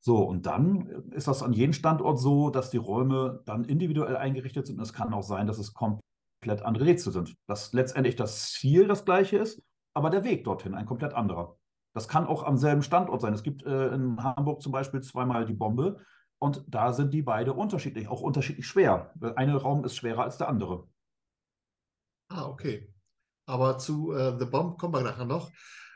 So, 0.00 0.22
und 0.22 0.46
dann 0.46 1.10
ist 1.10 1.26
das 1.26 1.42
an 1.42 1.52
jedem 1.52 1.72
Standort 1.72 2.18
so, 2.20 2.50
dass 2.50 2.70
die 2.70 2.76
Räume 2.76 3.42
dann 3.46 3.64
individuell 3.64 4.16
eingerichtet 4.16 4.66
sind. 4.66 4.76
Und 4.76 4.82
es 4.82 4.92
kann 4.92 5.12
auch 5.12 5.22
sein, 5.22 5.46
dass 5.46 5.58
es 5.58 5.74
komplett 5.74 6.62
andere 6.62 6.84
Rätsel 6.84 7.12
sind. 7.12 7.34
Dass 7.48 7.72
letztendlich 7.72 8.14
das 8.14 8.52
Ziel 8.52 8.86
das 8.86 9.04
gleiche 9.04 9.38
ist, 9.38 9.60
aber 9.94 10.10
der 10.10 10.24
Weg 10.24 10.44
dorthin 10.44 10.74
ein 10.74 10.86
komplett 10.86 11.14
anderer. 11.14 11.56
Das 11.94 12.06
kann 12.06 12.26
auch 12.26 12.44
am 12.44 12.58
selben 12.58 12.82
Standort 12.82 13.22
sein. 13.22 13.32
Es 13.32 13.42
gibt 13.42 13.64
äh, 13.64 13.88
in 13.88 14.22
Hamburg 14.22 14.62
zum 14.62 14.70
Beispiel 14.70 15.00
zweimal 15.00 15.46
die 15.46 15.54
Bombe 15.54 15.98
und 16.38 16.62
da 16.68 16.92
sind 16.92 17.14
die 17.14 17.22
beide 17.22 17.54
unterschiedlich, 17.54 18.08
auch 18.08 18.20
unterschiedlich 18.20 18.66
schwer. 18.66 19.12
Der 19.14 19.38
eine 19.38 19.56
Raum 19.56 19.84
ist 19.84 19.96
schwerer 19.96 20.22
als 20.22 20.36
der 20.36 20.48
andere. 20.48 20.86
Ah, 22.28 22.46
okay. 22.46 22.92
Aber 23.46 23.78
zu 23.78 24.12
äh, 24.12 24.36
The 24.38 24.44
Bomb 24.44 24.78
kommen 24.78 24.94
wir 24.94 25.02
nachher 25.02 25.24
noch. 25.24 25.50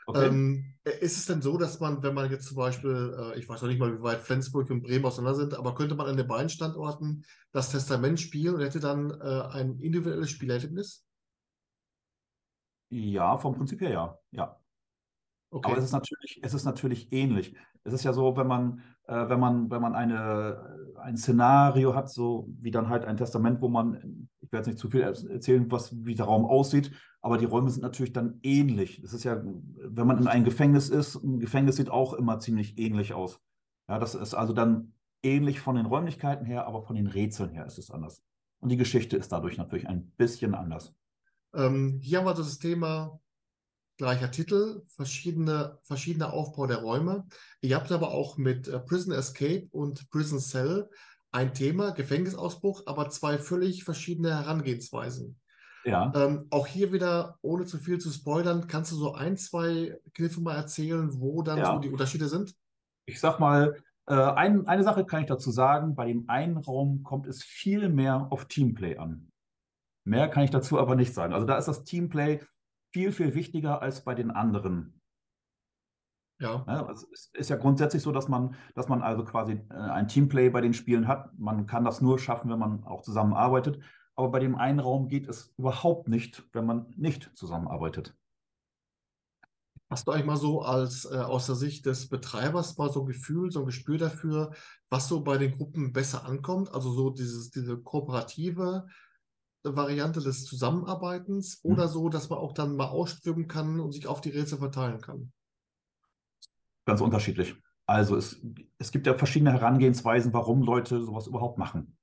Okay. 0.07 0.27
Ähm, 0.27 0.73
ist 0.83 1.17
es 1.17 1.25
denn 1.25 1.41
so, 1.41 1.57
dass 1.57 1.79
man, 1.79 2.01
wenn 2.01 2.15
man 2.15 2.29
jetzt 2.31 2.47
zum 2.47 2.57
Beispiel, 2.57 3.15
äh, 3.17 3.39
ich 3.39 3.47
weiß 3.47 3.61
noch 3.61 3.69
nicht 3.69 3.79
mal, 3.79 3.97
wie 3.97 4.01
weit 4.01 4.21
Flensburg 4.21 4.69
und 4.69 4.81
Bremen 4.81 5.05
auseinander 5.05 5.37
sind, 5.37 5.53
aber 5.53 5.75
könnte 5.75 5.95
man 5.95 6.07
an 6.07 6.17
den 6.17 6.27
beiden 6.27 6.49
Standorten 6.49 7.23
das 7.51 7.71
Testament 7.71 8.19
spielen 8.19 8.55
und 8.55 8.61
hätte 8.61 8.79
dann 8.79 9.11
äh, 9.11 9.41
ein 9.53 9.79
individuelles 9.79 10.31
Spielerlebnis? 10.31 11.05
Ja, 12.89 13.37
vom 13.37 13.55
Prinzip 13.55 13.79
her 13.81 13.91
ja. 13.91 14.17
ja. 14.31 14.57
Okay. 15.51 15.69
Aber 15.69 15.77
es 15.77 15.85
ist 15.85 15.91
natürlich, 15.91 16.39
es 16.41 16.53
ist 16.53 16.65
natürlich 16.65 17.11
ähnlich. 17.11 17.55
Es 17.83 17.93
ist 17.93 18.03
ja 18.03 18.13
so, 18.13 18.35
wenn 18.37 18.47
man, 18.47 18.81
äh, 19.07 19.29
wenn 19.29 19.39
man, 19.39 19.69
wenn 19.69 19.81
man 19.81 19.95
eine, 19.95 20.95
ein 20.97 21.17
Szenario 21.17 21.93
hat, 21.93 22.09
so 22.09 22.47
wie 22.59 22.71
dann 22.71 22.89
halt 22.89 23.05
ein 23.05 23.17
Testament, 23.17 23.61
wo 23.61 23.69
man, 23.69 24.29
ich 24.51 24.53
werde 24.53 24.69
jetzt 24.69 24.75
nicht 24.75 24.79
zu 24.79 24.89
viel 24.89 24.99
erzählen, 24.99 25.71
was, 25.71 25.95
wie 26.05 26.13
der 26.13 26.25
Raum 26.25 26.45
aussieht, 26.45 26.91
aber 27.21 27.37
die 27.37 27.45
Räume 27.45 27.69
sind 27.69 27.83
natürlich 27.83 28.11
dann 28.11 28.37
ähnlich. 28.43 29.01
Es 29.01 29.13
ist 29.13 29.23
ja, 29.23 29.41
wenn 29.41 30.05
man 30.05 30.17
in 30.17 30.27
einem 30.27 30.43
Gefängnis 30.43 30.89
ist, 30.89 31.15
ein 31.15 31.39
Gefängnis 31.39 31.77
sieht 31.77 31.89
auch 31.89 32.13
immer 32.13 32.37
ziemlich 32.39 32.77
ähnlich 32.77 33.13
aus. 33.13 33.39
Ja, 33.87 33.97
das 33.97 34.13
ist 34.13 34.33
also 34.33 34.51
dann 34.51 34.91
ähnlich 35.23 35.61
von 35.61 35.75
den 35.77 35.85
Räumlichkeiten 35.85 36.45
her, 36.45 36.67
aber 36.67 36.81
von 36.81 36.97
den 36.97 37.07
Rätseln 37.07 37.51
her 37.51 37.65
ist 37.65 37.77
es 37.77 37.91
anders. 37.91 38.23
Und 38.59 38.67
die 38.67 38.77
Geschichte 38.77 39.15
ist 39.15 39.31
dadurch 39.31 39.57
natürlich 39.57 39.87
ein 39.87 40.11
bisschen 40.17 40.53
anders. 40.53 40.93
Ähm, 41.53 42.01
hier 42.01 42.17
haben 42.17 42.25
wir 42.25 42.33
das 42.33 42.59
Thema 42.59 43.21
gleicher 43.95 44.31
Titel, 44.31 44.81
verschiedene, 44.87 45.79
verschiedener 45.83 46.33
Aufbau 46.33 46.67
der 46.67 46.81
Räume. 46.81 47.25
Ihr 47.61 47.77
habt 47.77 47.91
aber 47.93 48.11
auch 48.11 48.35
mit 48.37 48.67
äh, 48.67 48.79
Prison 48.79 49.13
Escape 49.13 49.69
und 49.71 50.09
Prison 50.09 50.39
Cell 50.39 50.89
ein 51.31 51.53
Thema, 51.53 51.91
Gefängnisausbruch, 51.91 52.83
aber 52.85 53.09
zwei 53.09 53.37
völlig 53.37 53.83
verschiedene 53.83 54.35
Herangehensweisen. 54.35 55.39
Ja. 55.83 56.11
Ähm, 56.15 56.47
auch 56.51 56.67
hier 56.67 56.93
wieder, 56.93 57.37
ohne 57.41 57.65
zu 57.65 57.77
viel 57.77 57.97
zu 57.99 58.11
spoilern, 58.11 58.67
kannst 58.67 58.91
du 58.91 58.95
so 58.95 59.13
ein, 59.13 59.37
zwei 59.37 59.97
Kniffe 60.13 60.41
mal 60.41 60.55
erzählen, 60.55 61.09
wo 61.19 61.41
dann 61.41 61.57
ja. 61.57 61.73
so 61.73 61.79
die 61.79 61.89
Unterschiede 61.89 62.27
sind? 62.27 62.55
Ich 63.05 63.19
sag 63.19 63.39
mal, 63.39 63.75
äh, 64.05 64.13
ein, 64.13 64.67
eine 64.67 64.83
Sache 64.83 65.05
kann 65.05 65.21
ich 65.21 65.27
dazu 65.27 65.51
sagen, 65.51 65.95
bei 65.95 66.05
dem 66.05 66.29
einen 66.29 66.57
Raum 66.57 67.03
kommt 67.03 67.27
es 67.27 67.43
viel 67.43 67.89
mehr 67.89 68.27
auf 68.29 68.45
Teamplay 68.45 68.97
an. 68.97 69.31
Mehr 70.03 70.27
kann 70.27 70.43
ich 70.43 70.51
dazu 70.51 70.79
aber 70.79 70.95
nicht 70.95 71.13
sagen. 71.13 71.33
Also 71.33 71.45
da 71.45 71.57
ist 71.57 71.67
das 71.67 71.83
Teamplay 71.83 72.41
viel, 72.93 73.11
viel 73.11 73.33
wichtiger 73.33 73.81
als 73.81 74.03
bei 74.03 74.15
den 74.15 74.31
anderen. 74.31 75.00
Ja. 76.41 76.65
ja 76.67 76.85
also 76.85 77.07
es 77.13 77.29
ist 77.33 77.49
ja 77.49 77.55
grundsätzlich 77.55 78.01
so, 78.01 78.11
dass 78.11 78.27
man, 78.27 78.55
dass 78.75 78.89
man 78.89 79.01
also 79.01 79.23
quasi 79.23 79.61
äh, 79.69 79.73
ein 79.73 80.07
Teamplay 80.07 80.49
bei 80.49 80.61
den 80.61 80.73
Spielen 80.73 81.07
hat. 81.07 81.31
Man 81.37 81.67
kann 81.67 81.85
das 81.85 82.01
nur 82.01 82.19
schaffen, 82.19 82.49
wenn 82.51 82.59
man 82.59 82.83
auch 82.83 83.03
zusammenarbeitet. 83.03 83.79
Aber 84.15 84.29
bei 84.29 84.39
dem 84.39 84.55
einen 84.55 84.79
Raum 84.79 85.07
geht 85.07 85.27
es 85.27 85.53
überhaupt 85.57 86.07
nicht, 86.09 86.43
wenn 86.51 86.65
man 86.65 86.87
nicht 86.97 87.31
zusammenarbeitet. 87.35 88.15
Hast 89.89 90.07
du 90.07 90.11
eigentlich 90.11 90.25
mal 90.25 90.37
so 90.37 90.61
als 90.61 91.05
äh, 91.05 91.17
aus 91.17 91.45
der 91.45 91.55
Sicht 91.55 91.85
des 91.85 92.09
Betreibers 92.09 92.77
mal 92.77 92.91
so 92.91 93.01
ein 93.01 93.07
Gefühl, 93.07 93.51
so 93.51 93.59
ein 93.59 93.65
Gespür 93.65 93.97
dafür, 93.97 94.51
was 94.89 95.07
so 95.07 95.21
bei 95.21 95.37
den 95.37 95.57
Gruppen 95.57 95.93
besser 95.93 96.25
ankommt? 96.25 96.73
Also 96.73 96.91
so 96.91 97.09
dieses, 97.09 97.51
diese 97.51 97.77
kooperative 97.77 98.87
Variante 99.63 100.21
des 100.21 100.45
Zusammenarbeitens 100.45 101.59
hm. 101.61 101.71
oder 101.71 101.87
so, 101.87 102.09
dass 102.09 102.29
man 102.29 102.39
auch 102.39 102.53
dann 102.53 102.75
mal 102.75 102.87
ausströmen 102.87 103.47
kann 103.47 103.79
und 103.79 103.91
sich 103.91 104.07
auf 104.07 104.21
die 104.21 104.29
Rätsel 104.29 104.57
verteilen 104.57 105.01
kann? 105.01 105.31
Ganz 106.85 107.01
unterschiedlich. 107.01 107.55
Also 107.85 108.15
es, 108.15 108.41
es 108.77 108.91
gibt 108.91 109.07
ja 109.07 109.13
verschiedene 109.13 109.51
Herangehensweisen, 109.51 110.33
warum 110.33 110.61
Leute 110.61 111.01
sowas 111.01 111.27
überhaupt 111.27 111.57
machen. 111.57 111.97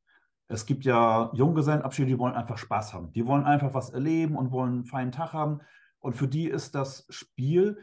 Es 0.48 0.66
gibt 0.66 0.84
ja 0.84 1.30
Junggesellenabschiede, 1.34 2.08
die 2.08 2.18
wollen 2.18 2.34
einfach 2.34 2.58
Spaß 2.58 2.94
haben. 2.94 3.12
Die 3.12 3.26
wollen 3.26 3.44
einfach 3.44 3.74
was 3.74 3.90
erleben 3.90 4.36
und 4.36 4.50
wollen 4.50 4.72
einen 4.72 4.84
feinen 4.84 5.12
Tag 5.12 5.32
haben. 5.32 5.60
Und 5.98 6.14
für 6.14 6.28
die 6.28 6.46
ist 6.46 6.74
das 6.74 7.06
Spiel 7.10 7.78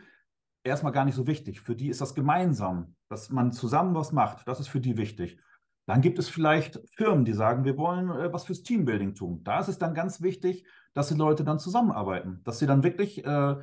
erstmal 0.64 0.92
gar 0.92 1.06
nicht 1.06 1.16
so 1.16 1.28
wichtig. 1.28 1.62
Für 1.62 1.76
die 1.76 1.90
ist 1.90 2.02
das 2.02 2.16
gemeinsam, 2.16 2.96
dass 3.08 3.30
man 3.30 3.52
zusammen 3.52 3.94
was 3.94 4.12
macht. 4.12 4.48
Das 4.48 4.60
ist 4.60 4.68
für 4.68 4.82
die 4.82 4.98
wichtig. 4.98 5.40
Dann 5.86 6.02
gibt 6.02 6.18
es 6.18 6.28
vielleicht 6.28 6.82
Firmen, 6.96 7.26
die 7.26 7.34
sagen, 7.34 7.64
wir 7.64 7.78
wollen 7.78 8.10
äh, 8.10 8.34
was 8.34 8.46
fürs 8.46 8.64
Teambuilding 8.64 9.14
tun. 9.14 9.44
Da 9.44 9.60
ist 9.60 9.68
es 9.68 9.78
dann 9.78 9.94
ganz 9.94 10.22
wichtig, 10.22 10.66
dass 10.94 11.10
die 11.10 11.14
Leute 11.14 11.44
dann 11.44 11.60
zusammenarbeiten, 11.60 12.42
dass 12.44 12.58
sie 12.58 12.66
dann 12.66 12.84
wirklich 12.84 13.24
äh, 13.24 13.56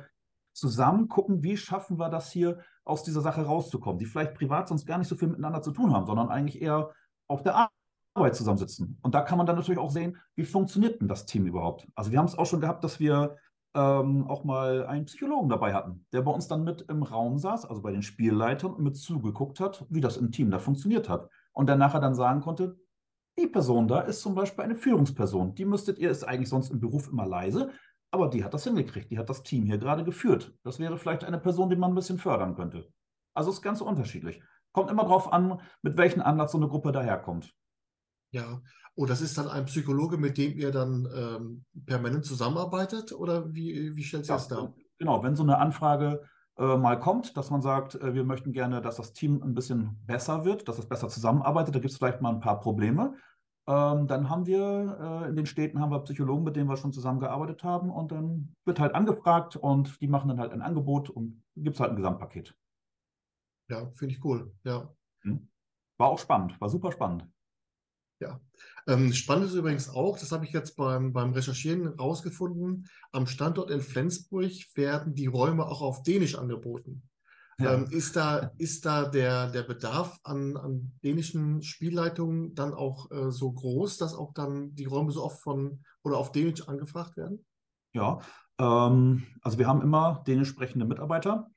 zusammen 0.53 1.09
gucken, 1.09 1.43
wie 1.43 1.57
schaffen 1.57 1.99
wir 1.99 2.09
das 2.09 2.31
hier 2.31 2.59
aus 2.85 3.03
dieser 3.03 3.21
Sache 3.21 3.43
rauszukommen, 3.43 3.99
die 3.99 4.05
vielleicht 4.05 4.33
privat 4.33 4.67
sonst 4.67 4.85
gar 4.85 4.97
nicht 4.97 5.07
so 5.07 5.15
viel 5.15 5.29
miteinander 5.29 5.61
zu 5.61 5.71
tun 5.71 5.93
haben, 5.93 6.05
sondern 6.05 6.29
eigentlich 6.29 6.61
eher 6.61 6.91
auf 7.27 7.43
der 7.43 7.69
Arbeit 8.15 8.35
zusammensitzen. 8.35 8.99
Und 9.01 9.15
da 9.15 9.21
kann 9.21 9.37
man 9.37 9.47
dann 9.47 9.55
natürlich 9.55 9.79
auch 9.79 9.89
sehen, 9.89 10.17
wie 10.35 10.43
funktioniert 10.43 11.01
denn 11.01 11.07
das 11.07 11.25
Team 11.25 11.45
überhaupt. 11.45 11.87
Also 11.95 12.11
wir 12.11 12.19
haben 12.19 12.25
es 12.25 12.37
auch 12.37 12.45
schon 12.45 12.61
gehabt, 12.61 12.83
dass 12.83 12.99
wir 12.99 13.37
ähm, 13.75 14.27
auch 14.27 14.43
mal 14.43 14.85
einen 14.85 15.05
Psychologen 15.05 15.49
dabei 15.49 15.73
hatten, 15.73 16.05
der 16.13 16.21
bei 16.21 16.31
uns 16.31 16.47
dann 16.47 16.63
mit 16.63 16.81
im 16.89 17.03
Raum 17.03 17.39
saß, 17.39 17.65
also 17.65 17.81
bei 17.81 17.91
den 17.91 18.03
Spielleitern, 18.03 18.73
und 18.73 18.83
mit 18.83 18.97
zugeguckt 18.97 19.59
hat, 19.59 19.85
wie 19.89 20.01
das 20.01 20.17
im 20.17 20.31
Team 20.31 20.51
da 20.51 20.59
funktioniert 20.59 21.09
hat 21.09 21.29
und 21.53 21.67
dann 21.67 21.79
nachher 21.79 22.01
dann 22.01 22.15
sagen 22.15 22.41
konnte, 22.41 22.77
die 23.39 23.47
Person 23.47 23.87
da 23.87 24.01
ist 24.01 24.21
zum 24.21 24.35
Beispiel 24.35 24.63
eine 24.63 24.75
Führungsperson. 24.75 25.55
Die 25.55 25.65
müsstet 25.65 25.97
ihr, 25.97 26.11
ist 26.11 26.23
eigentlich 26.23 26.49
sonst 26.49 26.69
im 26.69 26.79
Beruf 26.79 27.09
immer 27.09 27.25
leise, 27.25 27.71
aber 28.13 28.27
die 28.27 28.43
hat 28.43 28.53
das 28.53 28.63
hingekriegt. 28.63 29.09
Die 29.09 29.17
hat 29.17 29.29
das 29.29 29.41
Team 29.41 29.65
hier 29.65 29.79
gerade 29.79 30.03
geführt. 30.03 30.53
Das 30.63 30.77
wäre 30.77 30.97
vielleicht 30.97 31.23
eine 31.23 31.39
Person, 31.39 31.69
die 31.69 31.75
man 31.75 31.91
ein 31.91 31.95
bisschen 31.95 32.19
fördern 32.19 32.55
könnte. 32.55 32.87
Also 33.33 33.49
ist 33.49 33.63
ganz 33.63 33.81
unterschiedlich. 33.81 34.41
Kommt 34.71 34.91
immer 34.91 35.03
darauf 35.03 35.33
an, 35.33 35.59
mit 35.81 35.97
welchem 35.97 36.21
Anlass 36.21 36.51
so 36.51 36.59
eine 36.59 36.67
Gruppe 36.67 36.91
daherkommt. 36.91 37.53
Ja, 38.31 38.61
und 38.93 39.09
das 39.09 39.21
ist 39.21 39.37
dann 39.37 39.47
ein 39.47 39.65
Psychologe, 39.65 40.17
mit 40.17 40.37
dem 40.37 40.57
ihr 40.57 40.71
dann 40.71 41.07
ähm, 41.15 41.65
permanent 41.87 42.25
zusammenarbeitet 42.25 43.13
oder 43.13 43.51
wie, 43.51 43.95
wie 43.95 44.03
stellt 44.03 44.25
sich 44.25 44.29
ja, 44.29 44.35
das 44.35 44.47
dar? 44.47 44.75
Genau, 44.99 45.23
wenn 45.23 45.35
so 45.35 45.43
eine 45.43 45.57
Anfrage 45.57 46.21
äh, 46.57 46.77
mal 46.77 46.99
kommt, 46.99 47.35
dass 47.35 47.49
man 47.49 47.63
sagt, 47.63 47.95
äh, 47.95 48.13
wir 48.13 48.25
möchten 48.25 48.51
gerne, 48.51 48.81
dass 48.81 48.97
das 48.97 49.13
Team 49.13 49.41
ein 49.41 49.55
bisschen 49.55 49.99
besser 50.05 50.45
wird, 50.45 50.67
dass 50.67 50.77
es 50.77 50.87
besser 50.87 51.09
zusammenarbeitet. 51.09 51.73
Da 51.73 51.79
gibt 51.79 51.91
es 51.91 51.97
vielleicht 51.97 52.21
mal 52.21 52.29
ein 52.29 52.41
paar 52.41 52.59
Probleme. 52.59 53.15
Ähm, 53.65 54.07
dann 54.07 54.29
haben 54.29 54.45
wir 54.45 55.23
äh, 55.23 55.29
in 55.29 55.35
den 55.35 55.45
Städten 55.45 55.79
haben 55.79 55.91
wir 55.91 56.03
Psychologen, 56.03 56.43
mit 56.43 56.55
denen 56.55 56.69
wir 56.69 56.75
schon 56.75 56.91
zusammengearbeitet 56.91 57.63
haben 57.63 57.89
und 57.89 58.11
dann 58.11 58.55
wird 58.65 58.79
halt 58.79 58.93
angefragt 58.93 59.55
und 59.55 60.01
die 60.01 60.07
machen 60.07 60.27
dann 60.27 60.39
halt 60.39 60.51
ein 60.51 60.61
Angebot 60.61 61.09
und 61.09 61.43
gibt 61.55 61.75
es 61.75 61.79
halt 61.79 61.91
ein 61.91 61.95
Gesamtpaket. 61.95 62.55
Ja, 63.69 63.89
finde 63.91 64.15
ich 64.15 64.23
cool. 64.25 64.53
Ja. 64.65 64.93
Hm. 65.21 65.47
War 65.97 66.09
auch 66.09 66.19
spannend, 66.19 66.59
war 66.59 66.67
super 66.67 66.91
spannend. 66.91 67.25
Ja. 68.19 68.39
Ähm, 68.87 69.13
spannend 69.13 69.45
ist 69.45 69.53
übrigens 69.53 69.89
auch, 69.89 70.17
das 70.17 70.31
habe 70.31 70.45
ich 70.45 70.51
jetzt 70.51 70.75
beim, 70.75 71.13
beim 71.13 71.33
Recherchieren 71.33 71.87
rausgefunden, 71.87 72.89
am 73.11 73.27
Standort 73.27 73.69
in 73.69 73.81
Flensburg 73.81 74.51
werden 74.75 75.15
die 75.15 75.27
Räume 75.27 75.65
auch 75.65 75.81
auf 75.81 76.03
Dänisch 76.03 76.35
angeboten. 76.35 77.09
Ja. 77.59 77.73
Ähm, 77.73 77.87
ist 77.91 78.15
da, 78.15 78.51
ist 78.57 78.85
da 78.85 79.05
der, 79.05 79.49
der 79.51 79.63
Bedarf 79.63 80.19
an, 80.23 80.57
an 80.57 80.91
dänischen 81.03 81.61
Spielleitungen 81.61 82.55
dann 82.55 82.73
auch 82.73 83.11
äh, 83.11 83.31
so 83.31 83.51
groß, 83.51 83.97
dass 83.97 84.15
auch 84.15 84.33
dann 84.33 84.73
die 84.75 84.85
Räume 84.85 85.11
so 85.11 85.23
oft 85.23 85.41
von 85.41 85.83
oder 86.03 86.17
auf 86.17 86.31
Dänisch 86.31 86.67
angefragt 86.67 87.15
werden? 87.15 87.45
Ja, 87.93 88.19
ähm, 88.57 89.23
also 89.41 89.57
wir 89.57 89.67
haben 89.67 89.81
immer 89.81 90.23
dänisch 90.25 90.49
sprechende 90.49 90.85
Mitarbeiter. 90.85 91.51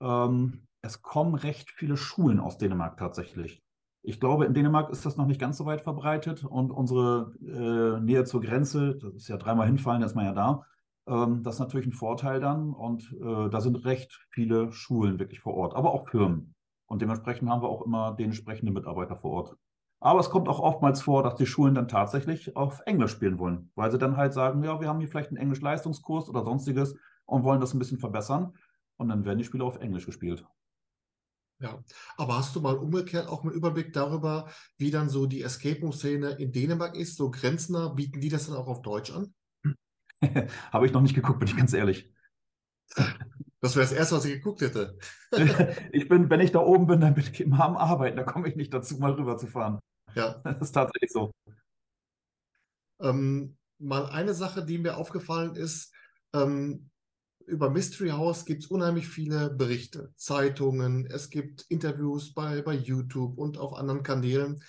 Ähm, 0.00 0.66
es 0.82 1.00
kommen 1.00 1.34
recht 1.34 1.70
viele 1.70 1.96
Schulen 1.96 2.40
aus 2.40 2.58
Dänemark 2.58 2.98
tatsächlich. 2.98 3.62
Ich 4.02 4.20
glaube, 4.20 4.44
in 4.44 4.52
Dänemark 4.52 4.90
ist 4.90 5.06
das 5.06 5.16
noch 5.16 5.26
nicht 5.26 5.40
ganz 5.40 5.56
so 5.56 5.64
weit 5.64 5.80
verbreitet 5.80 6.44
und 6.44 6.70
unsere 6.70 7.32
äh, 7.40 8.00
Nähe 8.04 8.24
zur 8.24 8.42
Grenze, 8.42 8.96
das 8.96 9.14
ist 9.14 9.28
ja 9.28 9.38
dreimal 9.38 9.66
hinfallen, 9.66 10.02
da 10.02 10.06
ist 10.06 10.14
man 10.14 10.26
ja 10.26 10.32
da, 10.32 10.66
ähm, 11.06 11.42
das 11.42 11.56
ist 11.56 11.60
natürlich 11.60 11.86
ein 11.86 11.92
Vorteil 11.92 12.40
dann 12.40 12.72
und 12.72 13.12
äh, 13.20 13.50
da 13.50 13.60
sind 13.60 13.84
recht 13.84 14.26
viele 14.30 14.72
Schulen 14.72 15.18
wirklich 15.18 15.40
vor 15.40 15.54
Ort, 15.54 15.74
aber 15.74 15.92
auch 15.92 16.08
Firmen. 16.08 16.54
Und 16.86 17.02
dementsprechend 17.02 17.48
haben 17.48 17.62
wir 17.62 17.68
auch 17.68 17.82
immer 17.82 18.14
dänisch 18.14 18.38
sprechende 18.38 18.72
Mitarbeiter 18.72 19.16
vor 19.16 19.30
Ort. 19.32 19.56
Aber 20.00 20.20
es 20.20 20.28
kommt 20.28 20.48
auch 20.48 20.60
oftmals 20.60 21.00
vor, 21.00 21.22
dass 21.22 21.36
die 21.36 21.46
Schulen 21.46 21.74
dann 21.74 21.88
tatsächlich 21.88 22.56
auf 22.56 22.82
Englisch 22.84 23.12
spielen 23.12 23.38
wollen, 23.38 23.70
weil 23.74 23.90
sie 23.90 23.98
dann 23.98 24.18
halt 24.18 24.34
sagen, 24.34 24.62
ja, 24.62 24.80
wir 24.80 24.88
haben 24.88 25.00
hier 25.00 25.08
vielleicht 25.08 25.30
einen 25.30 25.38
Englisch-Leistungskurs 25.38 26.28
oder 26.28 26.44
sonstiges 26.44 26.94
und 27.24 27.42
wollen 27.42 27.60
das 27.60 27.72
ein 27.72 27.78
bisschen 27.78 27.98
verbessern. 27.98 28.52
Und 28.96 29.08
dann 29.08 29.24
werden 29.24 29.38
die 29.38 29.44
Spiele 29.44 29.64
auf 29.64 29.78
Englisch 29.78 30.06
gespielt. 30.06 30.44
Ja, 31.58 31.82
aber 32.16 32.36
hast 32.36 32.54
du 32.54 32.60
mal 32.60 32.76
umgekehrt 32.76 33.28
auch 33.28 33.42
einen 33.42 33.52
Überblick 33.52 33.92
darüber, 33.92 34.48
wie 34.76 34.90
dann 34.90 35.08
so 35.08 35.24
die 35.24 35.42
Escape 35.42 35.80
Room-Szene 35.80 36.32
in 36.32 36.52
Dänemark 36.52 36.96
ist, 36.96 37.16
so 37.16 37.30
grenznah? 37.30 37.88
Bieten 37.88 38.20
die 38.20 38.28
das 38.28 38.46
dann 38.46 38.56
auch 38.56 38.66
auf 38.66 38.82
Deutsch 38.82 39.10
an? 39.10 39.32
Habe 40.72 40.86
ich 40.86 40.92
noch 40.92 41.00
nicht 41.00 41.14
geguckt, 41.14 41.38
bin 41.38 41.48
ich 41.48 41.56
ganz 41.56 41.72
ehrlich. 41.72 42.12
Das 43.60 43.76
wäre 43.76 43.86
das 43.86 43.94
Erste, 43.94 44.16
was 44.16 44.26
ich 44.26 44.34
geguckt 44.34 44.60
hätte. 44.60 44.98
ich 45.92 46.06
bin, 46.06 46.28
wenn 46.28 46.40
ich 46.40 46.52
da 46.52 46.58
oben 46.58 46.86
bin, 46.86 47.00
dann 47.00 47.14
bin 47.14 47.24
ich 47.24 47.40
immer 47.40 47.64
am 47.64 47.78
Arbeiten, 47.78 48.18
da 48.18 48.22
komme 48.22 48.46
ich 48.46 48.56
nicht 48.56 48.74
dazu, 48.74 48.98
mal 48.98 49.12
rüber 49.12 49.38
zu 49.38 49.46
fahren. 49.46 49.80
Ja. 50.14 50.38
Das 50.44 50.60
ist 50.60 50.72
tatsächlich 50.72 51.10
so. 51.10 51.30
Ähm, 53.00 53.56
mal 53.78 54.04
eine 54.04 54.34
Sache, 54.34 54.66
die 54.66 54.76
mir 54.76 54.98
aufgefallen 54.98 55.56
ist, 55.56 55.94
ähm, 56.34 56.90
über 57.46 57.70
Mystery 57.70 58.10
House 58.10 58.44
gibt 58.44 58.64
es 58.64 58.70
unheimlich 58.70 59.08
viele 59.08 59.50
Berichte, 59.50 60.12
Zeitungen, 60.16 61.06
es 61.06 61.30
gibt 61.30 61.64
Interviews 61.68 62.32
bei, 62.32 62.62
bei 62.62 62.74
YouTube 62.74 63.38
und 63.38 63.58
auf 63.58 63.74
anderen 63.74 64.02
Kanälen. 64.02 64.62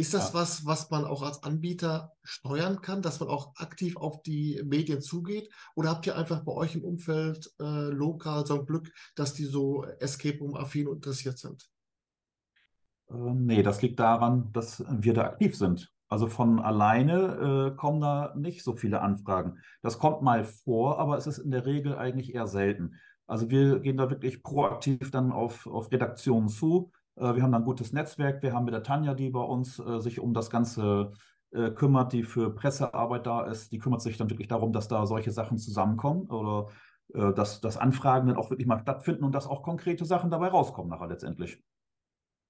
Ist 0.00 0.14
das 0.14 0.28
ja. 0.28 0.34
was, 0.34 0.64
was 0.64 0.90
man 0.90 1.04
auch 1.04 1.22
als 1.22 1.42
Anbieter 1.42 2.12
steuern 2.22 2.80
kann, 2.80 3.02
dass 3.02 3.18
man 3.18 3.28
auch 3.28 3.56
aktiv 3.56 3.96
auf 3.96 4.22
die 4.22 4.62
Medien 4.64 5.02
zugeht? 5.02 5.52
Oder 5.74 5.90
habt 5.90 6.06
ihr 6.06 6.16
einfach 6.16 6.44
bei 6.44 6.52
euch 6.52 6.76
im 6.76 6.84
Umfeld 6.84 7.52
äh, 7.58 7.88
lokal 7.90 8.46
so 8.46 8.60
ein 8.60 8.66
Glück, 8.66 8.92
dass 9.16 9.34
die 9.34 9.44
so 9.44 9.82
Escape 9.98 10.38
Room-affin 10.38 10.86
interessiert 10.86 11.38
sind? 11.38 11.68
Äh, 13.10 13.14
nee, 13.34 13.64
das 13.64 13.82
liegt 13.82 13.98
daran, 13.98 14.52
dass 14.52 14.84
wir 14.88 15.14
da 15.14 15.24
aktiv 15.24 15.56
sind. 15.56 15.92
Also 16.08 16.28
von 16.28 16.60
alleine 16.60 17.72
äh, 17.72 17.76
kommen 17.76 18.00
da 18.00 18.32
nicht 18.36 18.62
so 18.62 18.76
viele 18.76 19.02
Anfragen. 19.02 19.58
Das 19.82 19.98
kommt 19.98 20.22
mal 20.22 20.44
vor, 20.44 21.00
aber 21.00 21.18
es 21.18 21.26
ist 21.26 21.38
in 21.38 21.50
der 21.50 21.66
Regel 21.66 21.96
eigentlich 21.96 22.34
eher 22.34 22.46
selten. 22.46 22.94
Also 23.26 23.50
wir 23.50 23.80
gehen 23.80 23.96
da 23.96 24.08
wirklich 24.08 24.44
proaktiv 24.44 25.10
dann 25.10 25.32
auf, 25.32 25.66
auf 25.66 25.90
Redaktionen 25.90 26.48
zu. 26.48 26.92
Äh, 27.18 27.34
wir 27.34 27.42
haben 27.42 27.54
ein 27.54 27.64
gutes 27.64 27.92
Netzwerk. 27.92 28.42
Wir 28.42 28.52
haben 28.52 28.64
mit 28.64 28.74
der 28.74 28.82
Tanja, 28.82 29.14
die 29.14 29.30
bei 29.30 29.40
uns 29.40 29.78
äh, 29.78 30.00
sich 30.00 30.20
um 30.20 30.34
das 30.34 30.50
Ganze 30.50 31.12
äh, 31.50 31.70
kümmert, 31.70 32.12
die 32.12 32.22
für 32.22 32.54
Pressearbeit 32.54 33.26
da 33.26 33.42
ist. 33.42 33.72
Die 33.72 33.78
kümmert 33.78 34.02
sich 34.02 34.16
dann 34.16 34.30
wirklich 34.30 34.48
darum, 34.48 34.72
dass 34.72 34.88
da 34.88 35.06
solche 35.06 35.30
Sachen 35.30 35.58
zusammenkommen 35.58 36.26
oder 36.26 36.68
äh, 37.14 37.32
dass, 37.32 37.60
dass 37.60 37.76
Anfragen 37.76 38.28
dann 38.28 38.36
auch 38.36 38.50
wirklich 38.50 38.66
mal 38.66 38.80
stattfinden 38.80 39.24
und 39.24 39.34
dass 39.34 39.46
auch 39.46 39.62
konkrete 39.62 40.04
Sachen 40.04 40.30
dabei 40.30 40.48
rauskommen 40.48 40.90
nachher 40.90 41.08
letztendlich. 41.08 41.62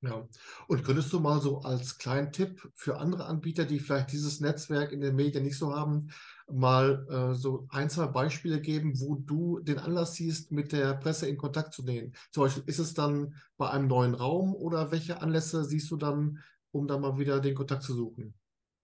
Ja, 0.00 0.28
und 0.68 0.84
könntest 0.84 1.12
du 1.12 1.18
mal 1.18 1.40
so 1.40 1.62
als 1.62 1.98
kleinen 1.98 2.30
Tipp 2.30 2.70
für 2.74 2.98
andere 2.98 3.24
Anbieter, 3.26 3.64
die 3.64 3.80
vielleicht 3.80 4.12
dieses 4.12 4.38
Netzwerk 4.38 4.92
in 4.92 5.00
den 5.00 5.16
Medien 5.16 5.42
nicht 5.42 5.58
so 5.58 5.74
haben, 5.74 6.10
mal 6.48 7.04
äh, 7.10 7.34
so 7.34 7.66
ein, 7.70 7.90
zwei 7.90 8.06
Beispiele 8.06 8.60
geben, 8.60 9.00
wo 9.00 9.16
du 9.16 9.58
den 9.58 9.80
Anlass 9.80 10.14
siehst, 10.14 10.52
mit 10.52 10.70
der 10.70 10.94
Presse 10.94 11.28
in 11.28 11.36
Kontakt 11.36 11.74
zu 11.74 11.82
nehmen? 11.82 12.12
Zum 12.30 12.44
Beispiel, 12.44 12.62
ist 12.66 12.78
es 12.78 12.94
dann 12.94 13.34
bei 13.56 13.70
einem 13.70 13.88
neuen 13.88 14.14
Raum 14.14 14.54
oder 14.54 14.92
welche 14.92 15.20
Anlässe 15.20 15.64
siehst 15.64 15.90
du 15.90 15.96
dann, 15.96 16.38
um 16.70 16.86
dann 16.86 17.00
mal 17.00 17.18
wieder 17.18 17.40
den 17.40 17.56
Kontakt 17.56 17.82
zu 17.82 17.92
suchen? 17.92 18.34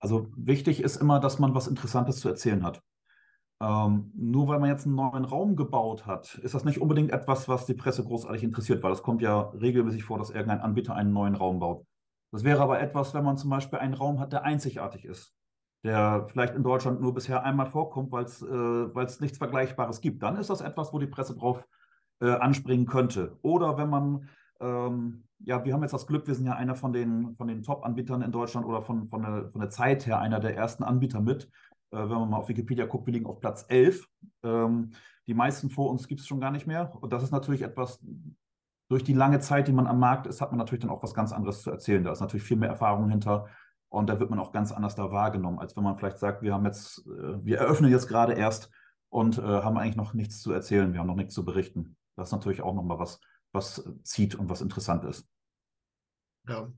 Also 0.01 0.33
wichtig 0.37 0.83
ist 0.83 0.97
immer, 0.97 1.21
dass 1.21 1.39
man 1.39 1.55
was 1.55 1.69
Interessantes 1.69 2.19
zu 2.19 2.29
erzählen 2.29 2.65
hat. 2.65 2.83
Ähm, 3.61 4.11
nur 4.15 4.49
weil 4.49 4.59
man 4.59 4.69
jetzt 4.69 4.87
einen 4.87 4.97
neuen 4.97 5.25
Raum 5.25 5.57
gebaut 5.57 6.07
hat, 6.07 6.35
ist 6.37 6.55
das 6.55 6.65
nicht 6.65 6.81
unbedingt 6.81 7.13
etwas, 7.13 7.49
was 7.49 7.67
die 7.67 7.75
Presse 7.75 8.05
großartig 8.05 8.43
interessiert, 8.43 8.83
weil 8.83 8.93
es 8.93 9.03
kommt 9.03 9.23
ja 9.23 9.53
regelmäßig 9.61 10.05
vor, 10.05 10.19
dass 10.19 10.31
irgendein 10.31 10.61
Anbieter 10.61 10.95
einen 10.95 11.13
neuen 11.13 11.35
Raum 11.35 11.61
baut. 11.61 11.87
Das 12.33 12.43
wäre 12.43 12.61
aber 12.61 12.81
etwas, 12.81 13.15
wenn 13.15 13.25
man 13.25 13.37
zum 13.37 13.51
Beispiel 13.51 13.79
einen 13.79 13.95
Raum 13.95 14.19
hat, 14.19 14.33
der 14.33 14.43
einzigartig 14.43 15.05
ist, 15.05 15.33
der 15.85 16.27
vielleicht 16.27 16.55
in 16.57 16.65
Deutschland 16.65 17.01
nur 17.01 17.15
bisher 17.15 17.45
einmal 17.45 17.67
vorkommt, 17.67 18.11
weil 18.11 18.25
es 18.25 18.43
äh, 18.43 19.23
nichts 19.23 19.39
Vergleichbares 19.39 20.01
gibt. 20.01 20.23
Dann 20.23 20.37
ist 20.37 20.51
das 20.51 20.61
etwas, 20.61 20.93
wo 20.93 20.99
die 20.99 21.07
Presse 21.07 21.37
drauf 21.37 21.65
äh, 22.21 22.31
anspringen 22.33 22.87
könnte. 22.87 23.39
Oder 23.43 23.79
wenn 23.79 23.89
man, 23.89 24.29
ähm, 24.61 25.29
ja, 25.39 25.65
wir 25.65 25.75
haben 25.75 25.83
jetzt 25.83 25.95
das 25.95 26.09
Glück, 26.09 26.27
wir 26.27 26.35
sind 26.35 26.47
ja 26.47 26.55
einer 26.55 26.75
von 26.75 26.93
den, 26.93 27.37
von 27.37 27.47
den 27.47 27.63
Top-Anbietern 27.63 28.23
in 28.23 28.33
Deutschland 28.33 28.67
oder 28.67 28.83
von, 28.83 29.09
von, 29.09 29.23
der, 29.23 29.51
von 29.51 29.61
der 29.61 29.71
Zeit 29.71 30.05
her 30.07 30.19
einer 30.19 30.41
der 30.41 30.57
ersten 30.57 30.83
Anbieter 30.83 31.21
mit. 31.21 31.49
Äh, 31.95 32.11
wenn 32.11 32.19
man 32.19 32.31
mal 32.31 32.39
auf 32.39 32.49
Wikipedia 32.49 32.87
guckt, 32.87 33.07
wir 33.07 33.13
liegen 33.13 33.27
auf 33.27 33.41
Platz 33.41 33.65
11. 33.69 34.09
Ähm, 34.43 34.91
die 35.27 35.35
meisten 35.35 35.71
vor 35.71 35.91
uns 35.91 36.09
gibt 36.09 36.21
es 36.21 36.27
schon 36.27 36.41
gar 36.41 36.51
nicht 36.51 36.67
mehr. 36.67 36.95
Und 37.01 37.13
das 37.13 37.23
ist 37.23 37.31
natürlich 37.31 37.63
etwas, 37.63 38.05
durch 38.89 39.05
die 39.05 39.15
lange 39.15 39.41
Zeit, 39.41 39.69
die 39.69 39.73
man 39.73 39.87
am 39.87 39.99
Markt 39.99 40.27
ist, 40.27 40.41
hat 40.41 40.51
man 40.51 40.59
natürlich 40.59 40.83
dann 40.83 40.91
auch 40.91 41.03
was 41.03 41.15
ganz 41.15 41.33
anderes 41.33 41.63
zu 41.63 41.71
erzählen. 41.71 42.05
Da 42.05 42.13
ist 42.13 42.21
natürlich 42.21 42.45
viel 42.45 42.57
mehr 42.57 42.69
Erfahrung 42.69 43.09
hinter. 43.09 43.47
Und 43.89 44.09
da 44.09 44.19
wird 44.19 44.31
man 44.31 44.41
auch 44.41 44.53
ganz 44.53 44.73
anders 44.73 44.97
da 44.97 45.13
wahrgenommen, 45.13 45.61
als 45.61 45.77
wenn 45.77 45.85
man 45.85 45.97
vielleicht 45.97 46.19
sagt, 46.19 46.43
wir 46.43 46.53
haben 46.53 46.65
jetzt, 46.65 47.07
äh, 47.07 47.45
wir 47.45 47.59
eröffnen 47.59 47.91
jetzt 47.91 48.09
gerade 48.09 48.35
erst 48.35 48.71
und 49.09 49.39
äh, 49.39 49.43
haben 49.43 49.79
eigentlich 49.79 49.97
noch 49.97 50.15
nichts 50.15 50.41
zu 50.41 50.53
erzählen, 50.53 50.93
wir 50.93 51.01
haben 51.01 51.07
noch 51.07 51.15
nichts 51.15 51.35
zu 51.35 51.45
berichten. 51.45 51.97
Das 52.17 52.29
ist 52.29 52.33
natürlich 52.33 52.63
auch 52.63 52.75
nochmal 52.75 52.99
was, 52.99 53.21
was 53.53 53.89
zieht 54.03 54.35
und 54.35 54.51
was 54.51 54.61
interessant 54.61 55.05
ist. 55.05 55.29
Ja, 56.49 56.69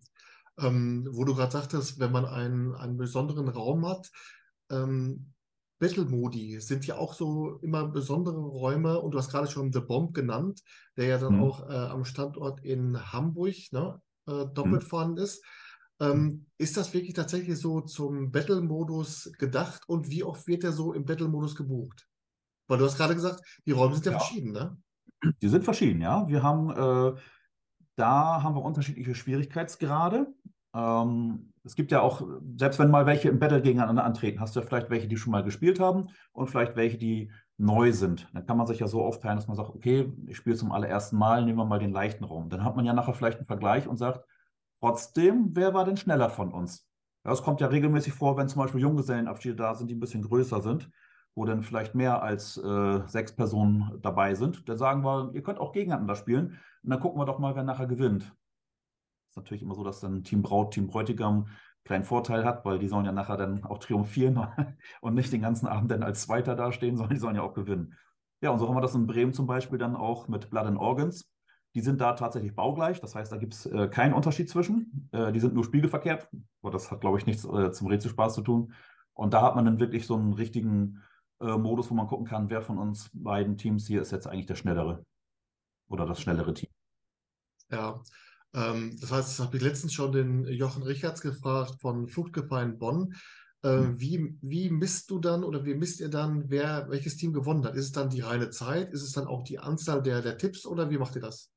ähm, 0.59 1.09
wo 1.11 1.25
du 1.25 1.35
gerade 1.35 1.53
sagtest, 1.53 1.99
wenn 1.99 2.13
man 2.13 2.27
einen, 2.27 2.75
einen 2.75 2.97
besonderen 2.97 3.49
Raum 3.49 3.87
hat, 3.87 4.11
ähm, 4.71 5.33
Battle-Modi 5.79 6.61
sind 6.61 6.87
ja 6.87 6.97
auch 6.97 7.13
so 7.13 7.59
immer 7.59 7.87
besondere 7.89 8.39
Räume 8.39 9.01
und 9.01 9.13
du 9.13 9.19
hast 9.19 9.31
gerade 9.31 9.51
schon 9.51 9.73
The 9.73 9.81
Bomb 9.81 10.15
genannt, 10.15 10.63
der 10.97 11.07
ja 11.07 11.19
dann 11.19 11.37
mhm. 11.37 11.43
auch 11.43 11.69
äh, 11.69 11.75
am 11.75 12.05
Standort 12.05 12.65
in 12.65 13.13
Hamburg 13.13 13.55
ne, 13.73 14.01
äh, 14.27 14.47
doppelt 14.55 14.83
mhm. 14.83 14.87
vorhanden 14.87 15.19
ist. 15.19 15.45
Ähm, 15.99 16.47
ist 16.59 16.77
das 16.77 16.93
wirklich 16.93 17.15
tatsächlich 17.15 17.59
so 17.59 17.81
zum 17.81 18.31
Battle-Modus 18.31 19.33
gedacht 19.39 19.89
und 19.89 20.11
wie 20.11 20.25
oft 20.25 20.47
wird 20.47 20.63
der 20.63 20.73
so 20.73 20.93
im 20.93 21.05
Battle-Modus 21.05 21.55
gebucht? 21.57 22.07
Weil 22.69 22.79
du 22.79 22.85
hast 22.85 22.97
gerade 22.97 23.15
gesagt, 23.15 23.41
die 23.67 23.73
Räume 23.73 23.95
sind 23.95 24.07
ja, 24.07 24.13
ja, 24.13 24.19
verschieden, 24.19 24.53
ne? 24.53 24.77
Die 25.41 25.49
sind 25.49 25.65
verschieden, 25.65 26.01
ja. 26.01 26.27
Wir 26.29 26.43
haben, 26.43 26.71
äh, 26.71 27.21
da 27.97 28.43
haben 28.43 28.55
wir 28.55 28.63
unterschiedliche 28.63 29.15
Schwierigkeitsgrade. 29.15 30.27
Ähm, 30.77 31.53
es 31.65 31.75
gibt 31.75 31.91
ja 31.91 32.01
auch, 32.01 32.23
selbst 32.57 32.79
wenn 32.79 32.91
mal 32.91 33.07
welche 33.07 33.29
im 33.29 33.39
Battle 33.39 33.63
gegeneinander 33.63 34.05
antreten, 34.05 34.41
hast 34.41 34.55
du 34.55 34.61
ja 34.61 34.67
vielleicht 34.67 34.91
welche, 34.91 35.09
die 35.09 35.17
schon 35.17 35.33
mal 35.33 35.43
gespielt 35.43 35.81
haben 35.81 36.09
und 36.33 36.49
vielleicht 36.49 36.77
welche, 36.77 36.99
die 36.99 37.33
neu 37.57 37.93
sind. 37.93 38.29
Dann 38.35 38.47
kann 38.47 38.59
man 38.59 38.67
sich 38.67 38.79
ja 38.79 38.87
so 38.87 39.03
aufteilen, 39.03 39.37
dass 39.37 39.49
man 39.49 39.57
sagt, 39.57 39.71
okay, 39.71 40.13
ich 40.27 40.37
spiele 40.37 40.57
zum 40.57 40.71
allerersten 40.71 41.17
Mal, 41.17 41.45
nehmen 41.45 41.59
wir 41.59 41.65
mal 41.65 41.79
den 41.79 41.93
leichten 41.93 42.25
Raum. 42.25 42.51
Dann 42.51 42.63
hat 42.63 42.77
man 42.77 42.85
ja 42.85 42.93
nachher 42.93 43.15
vielleicht 43.15 43.39
einen 43.39 43.47
Vergleich 43.47 43.89
und 43.89 43.97
sagt, 43.97 44.25
trotzdem, 44.81 45.51
wer 45.55 45.73
war 45.73 45.85
denn 45.85 45.97
schneller 45.97 46.29
von 46.29 46.53
uns? 46.53 46.87
Das 47.25 47.43
kommt 47.43 47.61
ja 47.61 47.67
regelmäßig 47.69 48.13
vor, 48.13 48.37
wenn 48.37 48.49
zum 48.49 48.63
Beispiel 48.63 48.83
Junggesellenabschiede 48.83 49.57
da 49.57 49.75
sind, 49.75 49.91
die 49.91 49.95
ein 49.95 50.01
bisschen 50.01 50.23
größer 50.23 50.61
sind, 50.61 50.91
wo 51.35 51.45
dann 51.45 51.63
vielleicht 51.63 51.95
mehr 51.95 52.23
als 52.23 52.59
äh, 52.59 53.01
sechs 53.07 53.35
Personen 53.35 53.99
dabei 54.03 54.35
sind. 54.35 54.69
Dann 54.69 54.77
sagen 54.77 55.03
wir, 55.03 55.31
ihr 55.35 55.43
könnt 55.43 55.59
auch 55.59 55.73
gegeneinander 55.73 56.15
spielen 56.15 56.59
und 56.85 56.91
dann 56.91 57.01
gucken 57.01 57.21
wir 57.21 57.25
doch 57.25 57.41
mal, 57.41 57.57
wer 57.57 57.65
nachher 57.65 57.87
gewinnt 57.87 58.33
ist 59.37 59.45
natürlich 59.45 59.63
immer 59.63 59.75
so, 59.75 59.85
dass 59.85 60.01
dann 60.01 60.25
Team 60.25 60.43
Braut, 60.43 60.73
Team 60.73 60.87
Bräutigam 60.87 61.45
einen 61.45 61.57
kleinen 61.85 62.05
Vorteil 62.05 62.45
hat, 62.45 62.65
weil 62.65 62.79
die 62.79 62.89
sollen 62.89 63.05
ja 63.05 63.13
nachher 63.13 63.37
dann 63.37 63.65
auch 63.65 63.79
triumphieren 63.79 64.41
und 65.01 65.15
nicht 65.15 65.33
den 65.33 65.43
ganzen 65.43 65.67
Abend 65.67 65.91
dann 65.91 66.03
als 66.03 66.23
Zweiter 66.23 66.57
dastehen, 66.57 66.97
sondern 66.97 67.15
die 67.15 67.21
sollen 67.21 67.37
ja 67.37 67.43
auch 67.43 67.55
gewinnen. 67.55 67.95
Ja, 68.41 68.51
und 68.51 68.59
so 68.59 68.69
haben 68.69 68.77
wir 68.77 68.81
das 68.81 68.95
in 68.95 69.07
Bremen 69.07 69.33
zum 69.33 69.47
Beispiel 69.47 69.79
dann 69.79 69.95
auch 69.95 70.29
mit 70.29 70.51
Blood 70.51 70.67
and 70.67 70.79
Organs. 70.79 71.31
Die 71.75 71.81
sind 71.83 72.01
da 72.01 72.15
tatsächlich 72.15 72.55
baugleich, 72.55 73.01
das 73.01 73.15
heißt, 73.15 73.31
da 73.31 73.37
gibt 73.37 73.53
es 73.53 73.67
äh, 73.67 73.89
keinen 73.89 74.15
Unterschied 74.15 74.49
zwischen. 74.49 75.11
Äh, 75.13 75.33
die 75.33 75.41
sind 75.41 75.53
nur 75.53 75.65
spiegelverkehrt, 75.65 76.29
aber 76.63 76.71
das 76.71 76.91
hat, 76.91 77.03
glaube 77.03 77.19
ich, 77.19 77.27
nichts 77.27 77.45
äh, 77.45 77.71
zum 77.73 77.89
Rätselspaß 77.89 78.35
zu 78.35 78.41
tun. 78.41 78.73
Und 79.13 79.35
da 79.35 79.43
hat 79.43 79.57
man 79.57 79.67
dann 79.67 79.79
wirklich 79.79 80.07
so 80.07 80.15
einen 80.15 80.33
richtigen 80.33 81.03
äh, 81.41 81.59
Modus, 81.59 81.91
wo 81.91 81.95
man 81.95 82.07
gucken 82.07 82.27
kann, 82.27 82.49
wer 82.49 82.63
von 82.63 82.79
uns 82.79 83.11
beiden 83.13 83.59
Teams 83.59 83.87
hier 83.87 84.01
ist 84.01 84.13
jetzt 84.13 84.27
eigentlich 84.27 84.47
der 84.47 84.55
schnellere 84.55 85.05
oder 85.89 86.07
das 86.07 86.21
schnellere 86.21 86.55
Team. 86.55 86.71
Ja, 87.71 88.01
ähm, 88.57 88.97
das 89.01 89.13
heißt, 89.13 89.29
das 89.29 89.47
habe 89.47 89.57
ich 89.57 89.63
letztens 89.63 89.93
schon 89.93 90.13
den 90.13 90.47
Jochen 90.47 90.83
Richards 90.83 91.21
gefragt 91.21 91.77
von 91.81 92.09
Fluchtgefahr 92.09 92.63
in 92.63 92.79
Bonn. 92.79 93.15
Äh, 93.63 93.81
mhm. 93.81 94.01
wie, 94.01 94.39
wie 94.41 94.71
misst 94.71 95.11
du 95.11 95.19
dann 95.19 95.45
oder 95.45 95.65
wie 95.65 95.75
misst 95.75 96.01
ihr 96.01 96.09
dann, 96.09 96.49
wer 96.49 96.89
welches 96.89 97.17
Team 97.17 97.33
gewonnen 97.33 97.65
hat? 97.65 97.75
Ist 97.75 97.87
es 97.87 97.93
dann 97.93 98.11
die 98.11 98.21
reine 98.21 98.51
Zeit? 98.51 98.93
Ist 98.93 99.03
es 99.03 99.13
dann 99.13 99.27
auch 99.27 99.43
die 99.43 99.59
Anzahl 99.59 100.03
der, 100.03 100.23
der 100.23 100.39
Tipps 100.39 100.67
oder 100.67 100.91
wie 100.91 100.99
macht 100.99 101.17
ihr 101.17 101.23
das? 101.23 101.53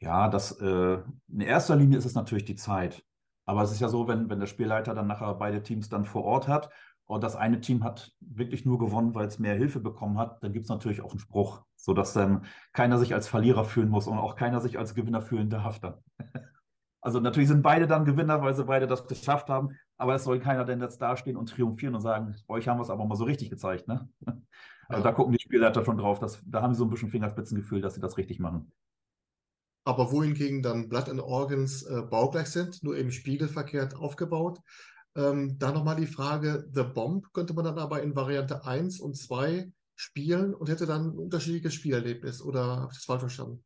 Ja, 0.00 0.28
das, 0.28 0.52
äh, 0.60 0.98
in 1.28 1.40
erster 1.40 1.76
Linie 1.76 1.98
ist 1.98 2.06
es 2.06 2.14
natürlich 2.14 2.44
die 2.44 2.56
Zeit. 2.56 3.04
Aber 3.44 3.62
es 3.62 3.72
ist 3.72 3.80
ja 3.80 3.88
so, 3.88 4.08
wenn, 4.08 4.30
wenn 4.30 4.40
der 4.40 4.46
Spielleiter 4.46 4.94
dann 4.94 5.06
nachher 5.06 5.34
beide 5.34 5.62
Teams 5.62 5.88
dann 5.88 6.04
vor 6.04 6.24
Ort 6.24 6.48
hat 6.48 6.70
und 7.12 7.22
das 7.22 7.36
eine 7.36 7.60
Team 7.60 7.84
hat 7.84 8.12
wirklich 8.20 8.64
nur 8.64 8.78
gewonnen, 8.78 9.14
weil 9.14 9.26
es 9.26 9.38
mehr 9.38 9.54
Hilfe 9.54 9.80
bekommen 9.80 10.18
hat, 10.18 10.42
dann 10.42 10.52
gibt 10.52 10.64
es 10.64 10.70
natürlich 10.70 11.02
auch 11.02 11.10
einen 11.10 11.20
Spruch, 11.20 11.62
sodass 11.76 12.14
dann 12.14 12.46
keiner 12.72 12.98
sich 12.98 13.14
als 13.14 13.28
Verlierer 13.28 13.64
fühlen 13.64 13.90
muss 13.90 14.06
und 14.06 14.18
auch 14.18 14.34
keiner 14.34 14.60
sich 14.60 14.78
als 14.78 14.94
Gewinner 14.94 15.22
fühlen 15.22 15.50
darf 15.50 15.78
dann. 15.78 15.94
Also 17.04 17.18
natürlich 17.18 17.48
sind 17.48 17.62
beide 17.62 17.88
dann 17.88 18.04
Gewinner, 18.04 18.42
weil 18.42 18.54
sie 18.54 18.64
beide 18.64 18.86
das 18.86 19.08
geschafft 19.08 19.48
haben, 19.48 19.70
aber 19.96 20.14
es 20.14 20.22
soll 20.22 20.38
keiner 20.38 20.64
denn 20.64 20.80
jetzt 20.80 21.02
dastehen 21.02 21.36
und 21.36 21.48
triumphieren 21.48 21.96
und 21.96 22.00
sagen, 22.00 22.36
euch 22.46 22.68
haben 22.68 22.78
wir 22.78 22.82
es 22.82 22.90
aber 22.90 23.04
mal 23.04 23.16
so 23.16 23.24
richtig 23.24 23.50
gezeigt. 23.50 23.88
Ne? 23.88 24.08
Also 24.88 25.04
ja. 25.04 25.10
da 25.10 25.16
gucken 25.16 25.32
die 25.32 25.40
Spielleiter 25.40 25.84
schon 25.84 25.96
drauf, 25.96 26.18
dass, 26.18 26.42
da 26.44 26.60
haben 26.60 26.74
sie 26.74 26.78
so 26.78 26.84
ein 26.84 26.90
bisschen 26.90 27.08
Fingerspitzengefühl, 27.08 27.80
dass 27.80 27.94
sie 27.94 28.00
das 28.00 28.18
richtig 28.18 28.40
machen. 28.40 28.70
Aber 29.84 30.12
wohingegen 30.12 30.62
dann 30.62 30.88
Blood 30.88 31.08
and 31.08 31.20
Organs 31.20 31.82
äh, 31.84 32.02
baugleich 32.02 32.48
sind, 32.48 32.82
nur 32.82 32.96
eben 32.96 33.10
spiegelverkehrt 33.10 33.96
aufgebaut, 33.96 34.60
ähm, 35.14 35.58
da 35.58 35.72
nochmal 35.72 35.96
die 35.96 36.06
Frage, 36.06 36.68
The 36.72 36.82
Bomb 36.82 37.32
könnte 37.32 37.54
man 37.54 37.64
dann 37.64 37.78
aber 37.78 38.02
in 38.02 38.16
Variante 38.16 38.64
1 38.64 39.00
und 39.00 39.16
2 39.16 39.70
spielen 39.94 40.54
und 40.54 40.68
hätte 40.68 40.86
dann 40.86 41.10
ein 41.10 41.18
unterschiedliches 41.18 41.74
Spielerlebnis 41.74 42.42
oder 42.42 42.76
habe 42.80 42.88
ich 42.92 42.98
das 42.98 43.04
falsch 43.04 43.20
verstanden? 43.20 43.64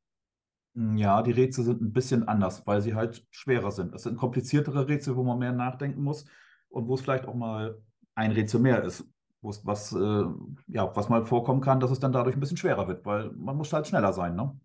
Ja, 0.75 1.23
die 1.23 1.33
Rätsel 1.33 1.65
sind 1.65 1.81
ein 1.81 1.93
bisschen 1.93 2.29
anders, 2.29 2.67
weil 2.67 2.83
sie 2.83 2.95
halt 2.95 3.25
schwerer 3.31 3.71
sind. 3.71 3.95
Es 3.95 4.03
sind 4.03 4.19
kompliziertere 4.19 4.87
Rätsel, 4.87 5.17
wo 5.17 5.25
man 5.25 5.39
mehr 5.39 5.53
nachdenken 5.53 6.03
muss 6.03 6.27
und 6.69 6.87
wo 6.87 6.95
es 6.95 7.01
vielleicht 7.01 7.27
auch 7.27 7.35
mal 7.35 7.81
ein 8.15 8.33
Rätsel 8.33 8.61
mehr 8.61 8.83
ist, 8.85 9.09
wo 9.41 9.49
es 9.49 9.65
was, 9.65 9.93
äh, 9.93 10.25
ja, 10.67 10.95
was 10.95 11.09
mal 11.09 11.25
vorkommen 11.25 11.63
kann, 11.63 11.81
dass 11.81 11.91
es 11.91 12.01
dann 12.01 12.13
dadurch 12.13 12.37
ein 12.37 12.41
bisschen 12.41 12.59
schwerer 12.59 12.89
wird, 12.89 13.07
weil 13.07 13.31
man 13.33 13.57
muss 13.57 13.73
halt 13.73 13.87
schneller 13.87 14.13
sein, 14.13 14.37
ne? 14.37 14.59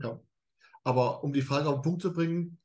Ja. 0.00 0.18
Aber 0.82 1.22
um 1.22 1.32
die 1.32 1.42
Frage 1.42 1.68
auf 1.68 1.76
den 1.76 1.82
Punkt 1.82 2.02
zu 2.02 2.12
bringen, 2.12 2.58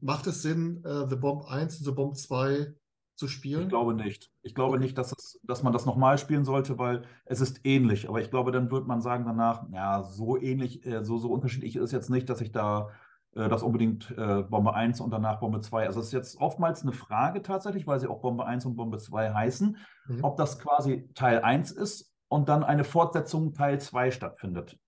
macht 0.00 0.26
es 0.26 0.42
Sinn, 0.42 0.84
äh, 0.84 1.08
The 1.08 1.16
Bomb 1.16 1.46
1 1.46 1.78
und 1.78 1.84
The 1.86 1.92
Bomb 1.92 2.18
2 2.18 2.74
zu 3.16 3.28
spielen? 3.28 3.62
Ich 3.62 3.68
glaube 3.68 3.94
nicht. 3.94 4.30
Ich 4.42 4.54
glaube 4.54 4.76
Okay. 4.76 4.84
nicht, 4.84 4.96
dass, 4.98 5.12
es, 5.12 5.40
dass 5.44 5.62
man 5.62 5.72
das 5.72 5.86
nochmal 5.86 6.18
spielen 6.18 6.44
sollte, 6.44 6.78
weil 6.78 7.02
es 7.24 7.40
ist 7.40 7.60
ähnlich. 7.64 8.08
Aber 8.08 8.20
ich 8.20 8.30
glaube, 8.30 8.52
dann 8.52 8.70
wird 8.70 8.86
man 8.86 9.00
sagen 9.00 9.24
danach, 9.24 9.68
ja, 9.72 10.02
so 10.04 10.40
ähnlich, 10.40 10.84
äh, 10.86 11.04
so, 11.04 11.18
so 11.18 11.30
unterschiedlich 11.30 11.76
ist 11.76 11.92
jetzt 11.92 12.10
nicht, 12.10 12.28
dass 12.28 12.40
ich 12.40 12.52
da 12.52 12.90
äh, 13.34 13.48
das 13.48 13.62
unbedingt 13.62 14.10
äh, 14.16 14.42
Bombe 14.42 14.74
1 14.74 15.00
und 15.00 15.10
danach 15.10 15.40
Bombe 15.40 15.60
2. 15.60 15.86
Also 15.86 16.00
es 16.00 16.06
ist 16.06 16.12
jetzt 16.12 16.36
oftmals 16.40 16.82
eine 16.82 16.92
Frage 16.92 17.42
tatsächlich, 17.42 17.86
weil 17.86 18.00
sie 18.00 18.08
auch 18.08 18.20
Bombe 18.20 18.44
1 18.46 18.64
und 18.66 18.76
Bombe 18.76 18.98
2 18.98 19.32
heißen, 19.32 19.76
Mhm. 20.06 20.24
ob 20.24 20.36
das 20.36 20.58
quasi 20.58 21.08
Teil 21.14 21.42
1 21.42 21.70
ist 21.70 22.12
und 22.28 22.48
dann 22.48 22.64
eine 22.64 22.84
Fortsetzung 22.84 23.52
Teil 23.54 23.80
2 23.80 24.10
stattfindet. 24.10 24.78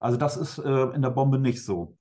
Also 0.00 0.16
das 0.18 0.36
ist 0.36 0.58
äh, 0.58 0.84
in 0.90 1.02
der 1.02 1.10
Bombe 1.10 1.38
nicht 1.38 1.64
so. 1.64 1.96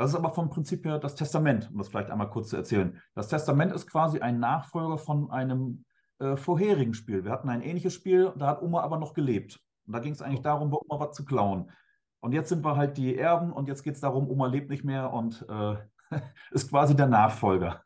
Das 0.00 0.12
ist 0.12 0.16
aber 0.16 0.30
vom 0.30 0.48
Prinzip 0.48 0.86
her 0.86 0.98
das 0.98 1.14
Testament, 1.14 1.68
um 1.70 1.76
das 1.76 1.88
vielleicht 1.88 2.10
einmal 2.10 2.30
kurz 2.30 2.48
zu 2.48 2.56
erzählen. 2.56 2.98
Das 3.14 3.28
Testament 3.28 3.70
ist 3.70 3.86
quasi 3.86 4.20
ein 4.20 4.40
Nachfolger 4.40 4.96
von 4.96 5.30
einem 5.30 5.84
äh, 6.20 6.38
vorherigen 6.38 6.94
Spiel. 6.94 7.22
Wir 7.22 7.30
hatten 7.30 7.50
ein 7.50 7.60
ähnliches 7.60 7.92
Spiel, 7.92 8.32
da 8.38 8.46
hat 8.46 8.62
Oma 8.62 8.80
aber 8.80 8.96
noch 8.96 9.12
gelebt. 9.12 9.60
Und 9.86 9.92
da 9.92 9.98
ging 9.98 10.14
es 10.14 10.22
eigentlich 10.22 10.40
darum, 10.40 10.70
bei 10.70 10.78
Oma 10.78 11.04
was 11.04 11.14
zu 11.14 11.26
klauen. 11.26 11.70
Und 12.20 12.32
jetzt 12.32 12.48
sind 12.48 12.64
wir 12.64 12.76
halt 12.76 12.96
die 12.96 13.14
Erben 13.14 13.52
und 13.52 13.68
jetzt 13.68 13.82
geht 13.82 13.94
es 13.94 14.00
darum, 14.00 14.26
Oma 14.30 14.46
lebt 14.46 14.70
nicht 14.70 14.84
mehr 14.84 15.12
und 15.12 15.44
äh, 15.50 15.76
ist 16.50 16.70
quasi 16.70 16.96
der 16.96 17.06
Nachfolger. 17.06 17.84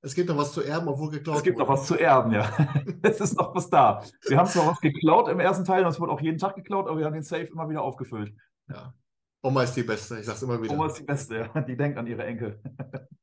Es 0.00 0.14
gibt 0.14 0.30
noch 0.30 0.38
was 0.38 0.52
zu 0.52 0.62
erben, 0.62 0.88
obwohl 0.88 1.10
geklaut 1.10 1.36
Es 1.36 1.42
gibt 1.42 1.58
noch 1.58 1.68
wurde. 1.68 1.78
was 1.78 1.86
zu 1.86 1.98
erben, 1.98 2.32
ja. 2.32 2.48
es 3.02 3.20
ist 3.20 3.36
noch 3.36 3.54
was 3.54 3.68
da. 3.68 4.02
Wir 4.26 4.38
haben 4.38 4.48
zwar 4.48 4.66
was 4.66 4.80
geklaut 4.80 5.28
im 5.28 5.40
ersten 5.40 5.66
Teil 5.66 5.84
und 5.84 5.90
es 5.90 6.00
wurde 6.00 6.12
auch 6.12 6.22
jeden 6.22 6.38
Tag 6.38 6.54
geklaut, 6.54 6.88
aber 6.88 6.98
wir 6.98 7.04
haben 7.04 7.12
den 7.12 7.22
Safe 7.22 7.44
immer 7.44 7.68
wieder 7.68 7.82
aufgefüllt. 7.82 8.34
Ja. 8.70 8.94
Oma 9.42 9.62
ist 9.62 9.74
die 9.74 9.82
Beste, 9.82 10.18
ich 10.18 10.26
sag's 10.26 10.42
immer 10.42 10.60
wieder. 10.60 10.74
Oma 10.74 10.86
ist 10.86 10.98
die 10.98 11.04
Beste, 11.04 11.36
ja. 11.36 11.60
Die 11.62 11.76
denkt 11.76 11.98
an 11.98 12.06
ihre 12.06 12.24
Enkel. 12.24 12.60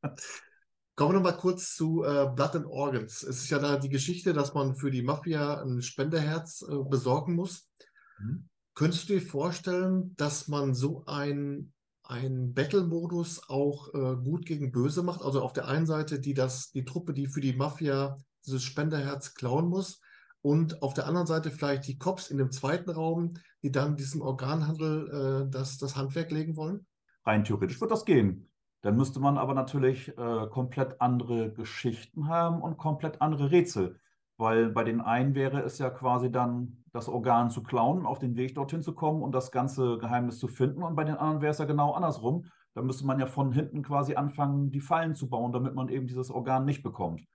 Kommen 0.96 1.12
wir 1.12 1.20
noch 1.20 1.24
mal 1.24 1.38
kurz 1.38 1.76
zu 1.76 2.06
äh, 2.06 2.30
Blood 2.34 2.56
and 2.56 2.66
Organs. 2.68 3.22
Es 3.22 3.44
ist 3.44 3.50
ja 3.50 3.60
da 3.60 3.78
die 3.78 3.90
Geschichte, 3.90 4.32
dass 4.32 4.54
man 4.54 4.76
für 4.76 4.92
die 4.92 5.02
Mafia 5.02 5.62
ein 5.62 5.82
Spenderherz 5.82 6.66
äh, 6.70 6.84
besorgen 6.90 7.36
muss. 7.36 7.70
Mhm. 8.18 8.48
Könntest 8.76 9.10
du 9.10 9.14
dir 9.14 9.22
vorstellen, 9.22 10.16
dass 10.16 10.48
man 10.48 10.74
so 10.74 11.04
ein, 11.06 11.74
ein 12.04 12.54
Battle-Modus 12.54 13.50
auch 13.50 13.94
äh, 13.94 14.16
gut 14.24 14.46
gegen 14.46 14.72
böse 14.72 15.04
macht? 15.04 15.22
Also 15.22 15.42
auf 15.42 15.52
der 15.52 15.68
einen 15.68 15.86
Seite 15.86 16.22
die, 16.22 16.34
das, 16.34 16.72
die 16.72 16.86
Truppe, 16.86 17.14
die 17.14 17.28
für 17.28 17.42
die 17.42 17.54
Mafia 17.54 18.18
dieses 18.46 18.64
Spenderherz 18.64 19.34
klauen 19.34 19.68
muss 19.68 20.00
und 20.46 20.84
auf 20.84 20.94
der 20.94 21.08
anderen 21.08 21.26
Seite 21.26 21.50
vielleicht 21.50 21.88
die 21.88 21.98
Cops 21.98 22.30
in 22.30 22.38
dem 22.38 22.52
zweiten 22.52 22.92
Raum, 22.92 23.34
die 23.64 23.72
dann 23.72 23.96
diesem 23.96 24.22
Organhandel 24.22 25.48
äh, 25.48 25.50
das, 25.50 25.80
das 25.80 25.96
Handwerk 25.96 26.30
legen 26.30 26.56
wollen? 26.56 26.86
Rein 27.26 27.44
theoretisch 27.44 27.82
wird 27.82 27.90
das 27.90 28.06
gehen. 28.06 28.48
Dann 28.84 28.96
müsste 28.96 29.20
man 29.20 29.40
aber 29.40 29.56
natürlich 29.56 30.10
äh, 30.10 30.48
komplett 30.52 31.02
andere 31.02 31.52
Geschichten 31.52 32.28
haben 32.28 32.62
und 32.62 32.78
komplett 32.78 33.24
andere 33.24 33.50
Rätsel. 33.50 34.00
Weil 34.38 34.70
bei 34.70 34.84
den 34.84 35.02
einen 35.02 35.34
wäre 35.34 35.62
es 35.62 35.80
ja 35.80 35.90
quasi 35.90 36.32
dann, 36.32 36.84
das 36.94 37.10
Organ 37.10 37.50
zu 37.50 37.64
klauen, 37.64 38.06
auf 38.06 38.20
den 38.20 38.36
Weg 38.36 38.54
dorthin 38.54 38.84
zu 38.84 38.94
kommen 38.94 39.24
und 39.24 39.32
das 39.34 39.52
ganze 39.52 39.98
Geheimnis 39.98 40.38
zu 40.38 40.48
finden. 40.48 40.84
Und 40.84 40.96
bei 40.96 41.06
den 41.06 41.16
anderen 41.16 41.42
wäre 41.42 41.54
es 41.54 41.58
ja 41.58 41.66
genau 41.66 41.94
andersrum. 41.94 42.46
Da 42.76 42.84
müsste 42.84 43.08
man 43.08 43.20
ja 43.20 43.26
von 43.26 43.52
hinten 43.52 43.82
quasi 43.82 44.14
anfangen, 44.14 44.70
die 44.70 44.80
Fallen 44.80 45.16
zu 45.16 45.28
bauen, 45.28 45.54
damit 45.54 45.74
man 45.74 45.90
eben 45.90 46.06
dieses 46.06 46.30
Organ 46.30 46.66
nicht 46.66 46.84
bekommt. 46.84 47.26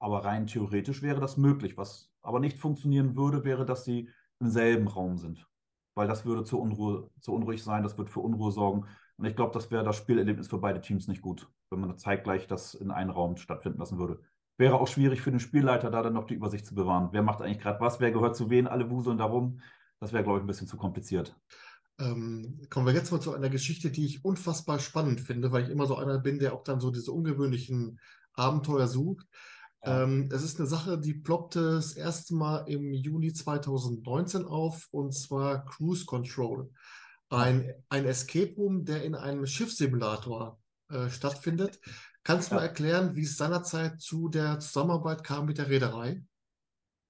Aber 0.00 0.24
rein 0.24 0.46
theoretisch 0.48 1.02
wäre 1.02 1.20
das 1.20 1.36
möglich. 1.36 1.76
Was 1.76 2.10
aber 2.28 2.40
nicht 2.40 2.58
funktionieren 2.58 3.16
würde, 3.16 3.42
wäre, 3.44 3.64
dass 3.64 3.84
sie 3.84 4.10
im 4.38 4.50
selben 4.50 4.86
Raum 4.86 5.16
sind. 5.16 5.46
Weil 5.94 6.06
das 6.06 6.26
würde 6.26 6.44
zu, 6.44 6.60
Unruhe, 6.60 7.10
zu 7.20 7.32
unruhig 7.32 7.62
sein, 7.64 7.82
das 7.82 7.96
wird 7.96 8.10
für 8.10 8.20
Unruhe 8.20 8.52
sorgen. 8.52 8.84
Und 9.16 9.24
ich 9.24 9.34
glaube, 9.34 9.54
das 9.54 9.70
wäre 9.70 9.82
das 9.82 9.96
Spielerlebnis 9.96 10.48
für 10.48 10.58
beide 10.58 10.80
Teams 10.80 11.08
nicht 11.08 11.22
gut, 11.22 11.48
wenn 11.70 11.80
man 11.80 11.96
zeitgleich 11.98 12.46
das 12.46 12.74
in 12.74 12.90
einem 12.90 13.10
Raum 13.10 13.36
stattfinden 13.38 13.78
lassen 13.78 13.98
würde. 13.98 14.20
Wäre 14.58 14.78
auch 14.78 14.88
schwierig 14.88 15.22
für 15.22 15.30
den 15.30 15.40
Spielleiter, 15.40 15.90
da 15.90 16.02
dann 16.02 16.12
noch 16.12 16.26
die 16.26 16.34
Übersicht 16.34 16.66
zu 16.66 16.74
bewahren. 16.74 17.08
Wer 17.12 17.22
macht 17.22 17.40
eigentlich 17.40 17.60
gerade 17.60 17.80
was? 17.80 17.98
Wer 17.98 18.12
gehört 18.12 18.36
zu 18.36 18.50
wen? 18.50 18.66
Alle 18.66 18.90
wuseln 18.90 19.16
darum. 19.16 19.60
Das 19.98 20.12
wäre, 20.12 20.22
glaube 20.22 20.38
ich, 20.38 20.44
ein 20.44 20.48
bisschen 20.48 20.68
zu 20.68 20.76
kompliziert. 20.76 21.34
Ähm, 21.98 22.60
kommen 22.70 22.86
wir 22.86 22.92
jetzt 22.92 23.10
mal 23.10 23.20
zu 23.20 23.32
einer 23.32 23.48
Geschichte, 23.48 23.90
die 23.90 24.04
ich 24.04 24.24
unfassbar 24.24 24.78
spannend 24.78 25.20
finde, 25.20 25.50
weil 25.50 25.64
ich 25.64 25.70
immer 25.70 25.86
so 25.86 25.96
einer 25.96 26.18
bin, 26.18 26.38
der 26.38 26.52
auch 26.52 26.62
dann 26.62 26.78
so 26.78 26.90
diese 26.90 27.10
ungewöhnlichen 27.10 27.98
Abenteuer 28.34 28.86
sucht. 28.86 29.26
Ja. 29.84 30.02
Ähm, 30.02 30.28
es 30.32 30.42
ist 30.42 30.58
eine 30.58 30.68
Sache, 30.68 30.98
die 30.98 31.14
ploppte 31.14 31.72
das 31.76 31.92
erste 31.92 32.34
Mal 32.34 32.64
im 32.68 32.92
Juli 32.92 33.32
2019 33.32 34.44
auf, 34.44 34.88
und 34.90 35.14
zwar 35.14 35.64
Cruise 35.64 36.04
Control. 36.04 36.70
Ein, 37.30 37.72
ein 37.88 38.04
Escape 38.06 38.54
Room, 38.56 38.84
der 38.84 39.04
in 39.04 39.14
einem 39.14 39.46
Schiffssimulator 39.46 40.58
äh, 40.88 41.10
stattfindet. 41.10 41.78
Kannst 42.24 42.50
du 42.50 42.54
Ja. 42.54 42.60
mal 42.60 42.66
erklären, 42.66 43.14
wie 43.16 43.22
es 43.22 43.36
seinerzeit 43.36 44.00
zu 44.00 44.28
der 44.28 44.58
Zusammenarbeit 44.60 45.22
kam 45.24 45.46
mit 45.46 45.58
der 45.58 45.68
Reederei? 45.68 46.24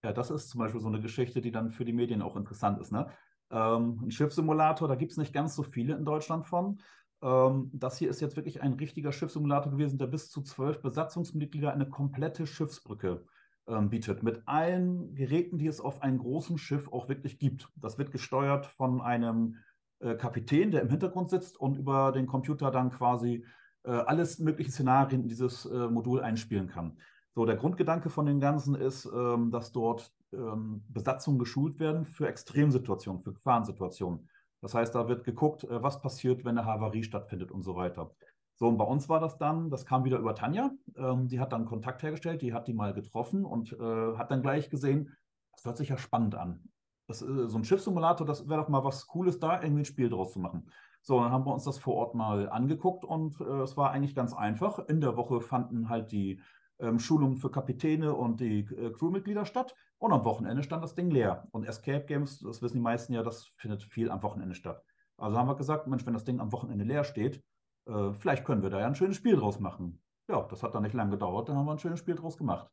Ja, 0.05 0.13
das 0.13 0.31
ist 0.31 0.49
zum 0.49 0.61
Beispiel 0.61 0.81
so 0.81 0.89
eine 0.89 1.01
Geschichte, 1.01 1.41
die 1.41 1.51
dann 1.51 1.71
für 1.71 1.85
die 1.85 1.93
Medien 1.93 2.23
auch 2.23 2.37
interessant 2.37 2.81
ist. 2.81 2.93
Ne? 2.93 3.11
Ähm, 3.51 4.01
ein 4.03 4.11
Schiffssimulator, 4.11 4.87
da 4.89 4.95
gibt 4.95 5.13
es 5.13 5.19
nicht 5.19 5.33
ganz 5.33 5.55
so 5.57 5.63
viele 5.63 5.97
in 5.97 6.05
Deutschland 6.05 6.47
von. 6.47 6.81
Ähm, 7.23 7.71
das 7.73 7.99
hier 7.99 8.11
ist 8.11 8.21
jetzt 8.21 8.37
wirklich 8.37 8.63
ein 8.63 8.75
richtiger 8.75 9.13
Schiffssimulator 9.13 9.73
gewesen, 9.73 9.99
der 9.99 10.07
bis 10.07 10.31
zu 10.31 10.43
zwölf 10.43 10.81
Besatzungsmitglieder 10.83 11.73
eine 11.73 11.89
komplette 11.89 12.47
Schiffsbrücke 12.47 13.25
ähm, 13.67 13.91
bietet. 13.91 14.23
Mit 14.23 14.43
allen 14.47 15.15
Geräten, 15.15 15.59
die 15.59 15.67
es 15.67 15.81
auf 15.81 16.03
einem 16.03 16.19
großen 16.19 16.59
Schiff 16.59 16.93
auch 16.93 17.09
wirklich 17.09 17.39
gibt. 17.39 17.69
Das 17.77 17.99
wird 17.99 18.13
gesteuert 18.13 18.67
von 18.67 19.01
einem 19.01 19.57
äh, 20.01 20.15
Kapitän, 20.15 20.71
der 20.71 20.83
im 20.83 20.91
Hintergrund 20.91 21.31
sitzt 21.31 21.59
und 21.59 21.77
über 21.77 22.13
den 22.13 22.27
Computer 22.27 22.71
dann 22.71 22.91
quasi 22.91 23.45
äh, 23.85 23.91
alles 23.91 24.39
mögliche 24.39 24.71
Szenarien 24.71 25.23
in 25.23 25.29
dieses 25.29 25.67
äh, 25.67 25.89
Modul 25.89 26.21
einspielen 26.21 26.69
kann. 26.69 26.99
So, 27.35 27.45
der 27.47 27.57
Grundgedanke 27.57 28.11
von 28.11 28.27
dem 28.27 28.41
Ganzen 28.41 28.75
ist, 28.75 29.07
ähm, 29.07 29.51
dass 29.51 29.73
dort 29.73 30.13
ähm, 30.33 30.85
Besatzungen 30.89 31.39
geschult 31.39 31.79
werden 31.79 32.05
für 32.05 32.29
Extremsituationen, 32.29 33.23
für 33.23 33.33
Gefahrensituationen. 33.33 34.29
Das 34.61 34.75
heißt, 34.75 34.95
da 34.95 35.09
wird 35.09 35.25
geguckt, 35.25 35.65
äh, 35.65 35.83
was 35.83 36.01
passiert, 36.01 36.45
wenn 36.45 36.59
eine 36.59 36.67
Havarie 36.67 37.03
stattfindet 37.03 37.51
und 37.51 37.63
so 37.63 37.77
weiter. 37.77 38.11
So, 38.57 38.67
und 38.67 38.77
bei 38.77 38.85
uns 38.85 39.09
war 39.09 39.21
das 39.21 39.39
dann, 39.39 39.71
das 39.71 39.87
kam 39.87 40.05
wieder 40.05 40.19
über 40.19 40.35
Tanja, 40.35 40.71
ähm, 40.97 41.29
die 41.29 41.39
hat 41.39 41.53
dann 41.53 41.65
Kontakt 41.65 42.03
hergestellt, 42.03 42.43
die 42.43 42.53
hat 42.53 42.67
die 42.67 42.75
mal 42.75 42.93
getroffen 42.93 43.45
und 43.45 43.73
äh, 43.73 44.17
hat 44.17 44.33
dann 44.33 44.43
gleich 44.43 44.69
gesehen, 44.69 45.17
das 45.53 45.65
hört 45.65 45.77
sich 45.77 45.91
ja 45.91 45.97
spannend 45.97 46.35
an. 46.35 46.65
Das, 47.07 47.23
äh, 47.23 47.49
so 47.49 47.57
ein 47.57 47.65
Schiffssimulator, 47.65 48.27
das 48.27 48.49
wäre 48.49 48.61
doch 48.61 48.69
mal 48.69 48.85
was 48.85 49.07
Cooles, 49.07 49.39
da 49.39 49.63
irgendwie 49.63 49.83
ein 49.83 49.87
Spiel 49.87 50.11
draus 50.11 50.33
zu 50.33 50.41
machen. 50.41 50.69
So, 51.03 51.21
dann 51.21 51.31
haben 51.31 51.47
wir 51.47 51.55
uns 51.55 51.65
das 51.65 51.79
vor 51.79 51.95
Ort 51.95 52.15
mal 52.17 52.49
angeguckt 52.49 53.05
und 53.05 53.41
äh, 53.41 53.63
es 53.63 53.77
war 53.77 53.93
eigentlich 53.93 54.17
ganz 54.17 54.35
einfach. 54.35 54.81
In 54.89 55.01
der 55.01 55.17
Woche 55.17 55.41
fanden 55.41 55.89
halt 55.89 56.11
die 56.11 56.41
ähm, 56.81 56.99
Schulungen 56.99 57.37
für 57.37 57.51
Kapitäne 57.51 58.15
und 58.15 58.41
die 58.41 58.61
äh, 58.61 58.93
Crewmitglieder 58.93 59.45
statt. 59.45 59.75
Und 59.99 60.13
am 60.13 60.25
Wochenende 60.25 60.63
stand 60.63 60.85
das 60.85 60.95
Ding 60.95 61.11
leer. 61.11 61.49
Und 61.51 61.65
Escape 61.65 62.05
Games, 62.07 62.39
das 62.39 62.63
wissen 62.63 62.77
die 62.77 62.83
meisten 62.83 63.13
ja, 63.13 63.23
das 63.23 63.47
findet 63.57 63.83
viel 63.83 64.11
am 64.11 64.23
Wochenende 64.23 64.55
statt. 64.55 64.83
Also 65.17 65.37
haben 65.37 65.49
wir 65.49 65.57
gesagt, 65.57 65.87
Mensch, 65.89 66.07
wenn 66.07 66.15
das 66.15 66.25
Ding 66.25 66.41
am 66.41 66.53
Wochenende 66.53 66.85
leer 66.85 67.05
steht, 67.05 67.43
äh, 67.87 68.13
vielleicht 68.13 68.45
können 68.45 68.63
wir 68.63 68.71
da 68.71 68.81
ja 68.81 68.87
ein 68.87 68.95
schönes 68.95 69.17
Spiel 69.17 69.37
draus 69.37 69.59
machen. 69.59 70.01
Ja, 70.29 70.43
das 70.43 70.63
hat 70.63 70.75
dann 70.75 70.83
nicht 70.83 70.95
lange 70.95 71.13
gedauert, 71.13 71.49
dann 71.49 71.57
haben 71.57 71.67
wir 71.67 71.73
ein 71.73 71.79
schönes 71.79 71.99
Spiel 71.99 72.15
draus 72.15 72.37
gemacht. 72.37 72.69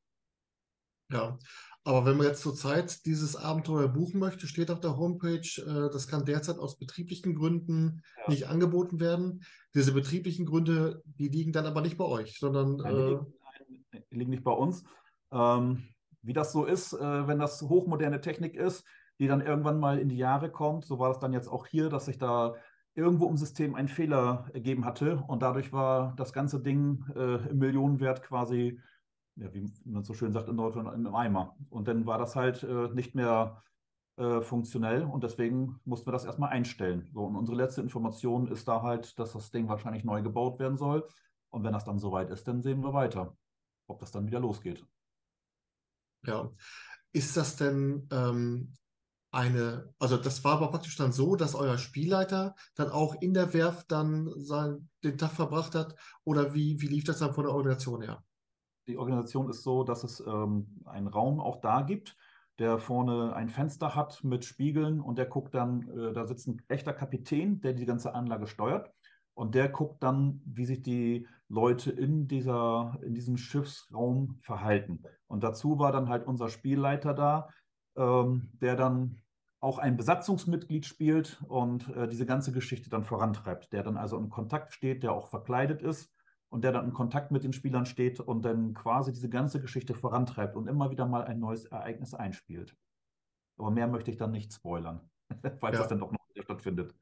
Ja, 1.12 1.38
aber 1.84 2.06
wenn 2.06 2.18
man 2.18 2.26
jetzt 2.26 2.42
zurzeit 2.42 3.06
dieses 3.06 3.36
Abenteuer 3.36 3.88
buchen 3.88 4.20
möchte, 4.20 4.48
steht 4.48 4.72
auf 4.72 4.80
der 4.80 4.98
Homepage, 4.98 5.48
äh, 5.62 5.92
das 5.92 6.08
kann 6.08 6.26
derzeit 6.26 6.58
aus 6.58 6.78
betrieblichen 6.78 7.36
Gründen 7.36 8.02
Ja. 8.18 8.30
nicht 8.30 8.48
angeboten 8.48 9.00
werden. 9.00 9.44
Diese 9.76 9.94
betrieblichen 9.94 10.46
Gründe, 10.46 11.04
die 11.06 11.28
liegen 11.28 11.52
dann 11.52 11.68
aber 11.68 11.82
nicht 11.82 11.98
bei 11.98 12.06
euch, 12.06 12.40
sondern 12.40 12.78
Nein, 12.78 13.26
liegen, 14.10 14.32
nicht 14.32 14.44
bei 14.44 14.52
uns. 14.52 14.84
Ähm, 15.32 15.84
wie 16.22 16.34
das 16.34 16.52
so 16.52 16.66
ist, 16.66 16.94
äh, 16.94 17.28
wenn 17.28 17.40
das 17.40 17.62
hochmoderne 17.62 18.22
Technik 18.22 18.56
ist, 18.56 18.86
die 19.20 19.28
dann 19.28 19.42
irgendwann 19.42 19.80
mal 19.80 20.00
in 20.00 20.10
die 20.10 20.18
Jahre 20.18 20.50
kommt, 20.50 20.86
so 20.86 21.00
war 21.00 21.10
das 21.10 21.20
dann 21.20 21.34
jetzt 21.34 21.48
auch 21.48 21.68
hier, 21.68 21.90
dass 21.90 22.06
sich 22.06 22.18
da 22.18 22.56
irgendwo 22.96 23.30
im 23.30 23.38
System 23.38 23.76
ein 23.76 23.88
Fehler 23.88 24.50
ergeben 24.54 24.86
hatte 24.86 25.24
und 25.28 25.42
dadurch 25.42 25.72
war 25.74 26.14
das 26.16 26.34
ganze 26.34 26.62
Ding 26.62 27.06
äh, 27.16 27.50
im 27.50 27.60
Millionenwert 27.60 28.24
quasi, 28.24 28.80
ja, 29.36 29.54
wie 29.54 29.70
man 29.86 30.04
so 30.04 30.14
schön 30.14 30.32
sagt 30.32 30.48
in 30.48 30.58
Deutschland, 30.58 30.94
im 30.94 31.14
Eimer. 31.14 31.56
Und 31.70 31.88
dann 31.88 32.06
war 32.06 32.18
das 32.18 32.36
halt 32.36 32.64
äh, 32.64 32.88
nicht 32.94 33.14
mehr 33.14 33.62
äh, 34.18 34.42
funktionell 34.42 35.04
und 35.04 35.24
deswegen 35.24 35.80
mussten 35.84 36.08
wir 36.08 36.14
das 36.14 36.24
erstmal 36.24 36.52
einstellen. 36.52 37.10
So, 37.14 37.26
und 37.26 37.36
unsere 37.36 37.58
letzte 37.58 37.82
Information 37.82 38.48
ist 38.48 38.68
da 38.68 38.82
halt, 38.82 39.20
dass 39.20 39.34
das 39.34 39.52
Ding 39.52 39.68
wahrscheinlich 39.68 40.06
neu 40.06 40.22
gebaut 40.22 40.58
werden 40.60 40.78
soll. 40.78 41.06
Und 41.50 41.64
wenn 41.64 41.74
das 41.74 41.84
dann 41.84 42.00
soweit 42.00 42.30
ist, 42.30 42.48
dann 42.48 42.62
sehen 42.62 42.82
wir 42.82 42.94
weiter, 42.94 43.36
ob 43.88 44.00
das 44.00 44.12
dann 44.12 44.28
wieder 44.28 44.40
losgeht. 44.40 44.86
ja. 46.26 46.52
Ist 47.14 47.38
das 47.38 47.56
denn 47.56 48.10
ähm, 48.12 48.74
eine, 49.36 49.94
also 50.00 50.18
das 50.18 50.44
war 50.44 50.54
aber 50.54 50.70
praktisch 50.70 50.96
dann 50.96 51.12
so, 51.12 51.36
dass 51.36 51.56
euer 51.56 51.78
Spielleiter 51.78 52.56
dann 52.76 52.90
auch 52.90 53.22
in 53.22 53.34
der 53.34 53.54
Werft 53.54 53.92
dann 53.92 54.32
sein, 54.38 54.90
den 55.04 55.18
Tag 55.18 55.32
verbracht 55.32 55.76
hat 55.76 55.96
oder 56.24 56.54
wie, 56.54 56.82
wie 56.82 56.88
lief 56.88 57.04
das 57.04 57.20
dann 57.20 57.34
von 57.34 57.44
der 57.44 57.54
Organisation 57.54 58.02
her? 58.02 58.24
Die 58.88 58.98
Organisation 58.98 59.50
ist 59.50 59.64
so, 59.64 59.84
dass 59.84 60.04
es 60.04 60.22
ähm, 60.22 60.82
einen 60.86 61.08
Raum 61.08 61.40
auch 61.40 61.60
da 61.60 61.82
gibt, 61.82 62.16
der 62.60 62.80
vorne 62.80 63.34
ein 63.36 63.50
Fenster 63.50 63.94
hat 63.96 64.24
mit 64.24 64.46
Spiegeln 64.46 65.02
und 65.02 65.18
der 65.18 65.26
guckt 65.26 65.54
dann, 65.54 65.90
äh, 65.90 66.14
da 66.14 66.26
sitzt 66.26 66.48
ein 66.48 66.62
echter 66.70 66.94
Kapitän, 66.94 67.60
der 67.60 67.74
die 67.74 67.86
ganze 67.86 68.16
Anlage 68.16 68.48
steuert 68.48 68.90
und 69.34 69.54
der 69.54 69.68
guckt 69.68 70.02
dann, 70.02 70.42
wie 70.46 70.66
sich 70.66 70.82
die 70.82 71.28
Leute 71.48 71.92
in, 71.92 72.28
dieser, 72.28 72.98
in 73.04 73.14
diesem 73.14 73.38
Schiffsraum 73.38 74.38
verhalten. 74.42 75.04
Und 75.28 75.44
dazu 75.44 75.78
war 75.80 75.92
dann 75.92 76.10
halt 76.10 76.26
unser 76.26 76.50
Spielleiter 76.50 77.14
da, 77.14 77.50
ähm, 77.96 78.50
der 78.54 78.76
dann 78.76 79.22
auch 79.60 79.80
ein 79.80 79.98
Besatzungsmitglied 79.98 80.86
spielt 80.86 81.42
und 81.48 81.88
äh, 81.96 82.08
diese 82.08 82.26
ganze 82.26 82.52
Geschichte 82.52 82.90
dann 82.90 83.04
vorantreibt, 83.04 83.74
der 83.74 83.84
dann 83.84 83.98
also 83.98 84.18
in 84.18 84.30
Kontakt 84.30 84.74
steht, 84.74 85.04
der 85.04 85.14
auch 85.14 85.28
verkleidet 85.28 85.82
ist 85.82 86.12
und 86.50 86.64
der 86.64 86.72
dann 86.72 86.86
in 86.86 86.94
Kontakt 86.94 87.32
mit 87.32 87.44
den 87.44 87.54
Spielern 87.54 87.86
steht 87.86 88.20
und 88.20 88.44
dann 88.44 88.74
quasi 88.74 89.12
diese 89.12 89.30
ganze 89.30 89.60
Geschichte 89.60 89.96
vorantreibt 89.96 90.56
und 90.56 90.68
immer 90.68 90.92
wieder 90.92 91.08
mal 91.08 91.24
ein 91.24 91.40
neues 91.40 91.66
Ereignis 91.66 92.14
einspielt. 92.14 92.76
Aber 93.58 93.72
mehr 93.72 93.88
möchte 93.88 94.12
ich 94.12 94.18
dann 94.18 94.32
nicht 94.32 94.54
spoilern, 94.54 95.10
falls 95.60 95.76
ja. 95.76 95.80
das 95.80 95.88
dann 95.88 96.00
doch 96.00 96.12
noch 96.12 96.20
stattfindet. 96.44 96.94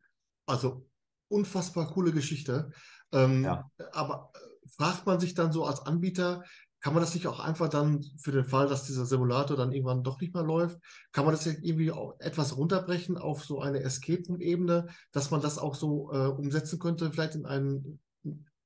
Also 0.46 0.86
unfassbar 1.34 1.88
coole 1.91 2.12
Geschichte. 2.12 2.72
Ähm, 3.12 3.43
ja. 3.43 3.69
Aber 3.91 4.32
äh, 4.34 4.69
fragt 4.69 5.06
man 5.06 5.19
sich 5.19 5.34
dann 5.34 5.52
so 5.52 5.65
als 5.65 5.82
Anbieter, 5.82 6.43
kann 6.84 6.93
man 6.93 7.02
das 7.02 7.13
nicht 7.13 7.28
auch 7.28 7.39
einfach 7.39 7.69
dann 7.69 8.04
für 8.17 8.34
den 8.34 8.43
Fall, 8.43 8.67
dass 8.67 8.84
dieser 8.84 9.06
Simulator 9.06 9.56
dann 9.56 9.72
irgendwann 9.72 10.04
doch 10.04 10.19
nicht 10.19 10.34
mehr 10.34 10.43
läuft, 10.43 10.80
kann 11.13 11.24
man 11.24 11.34
das 11.34 11.46
irgendwie 11.46 11.93
auch 11.93 12.15
etwas 12.19 12.58
runterbrechen 12.58 13.17
auf 13.17 13.46
so 13.46 13.62
eine 13.62 13.80
Escape-Ebene, 13.80 14.88
dass 15.13 15.32
man 15.32 15.41
das 15.41 15.58
auch 15.58 15.76
so 15.76 16.12
äh, 16.12 16.28
umsetzen 16.28 16.80
könnte, 16.80 17.10
vielleicht 17.10 17.36
in 17.36 17.46
einen, 17.46 18.02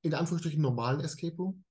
in 0.01 0.13
Anführungsstrichen, 0.15 0.62
normalen 0.62 0.99
Escape 0.99 1.36
Room? 1.38 1.63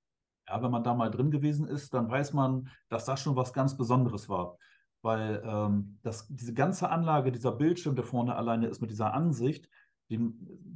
Ja, 0.47 0.63
wenn 0.63 0.71
man 0.71 0.85
da 0.85 0.93
mal 0.93 1.11
drin 1.11 1.31
gewesen 1.31 1.67
ist, 1.67 1.93
dann 1.93 2.09
weiß 2.09 2.31
man, 2.31 2.69
dass 2.87 3.03
das 3.03 3.19
schon 3.19 3.35
was 3.35 3.51
ganz 3.51 3.75
Besonderes 3.75 4.29
war. 4.29 4.57
Weil 5.01 5.43
ähm, 5.45 5.99
das, 6.01 6.27
diese 6.29 6.53
ganze 6.53 6.89
Anlage, 6.89 7.33
dieser 7.33 7.51
Bildschirm, 7.51 7.95
der 7.95 8.05
vorne 8.05 8.37
alleine 8.37 8.67
ist 8.67 8.79
mit 8.79 8.89
dieser 8.89 9.13
Ansicht, 9.13 9.67
die, 10.09 10.19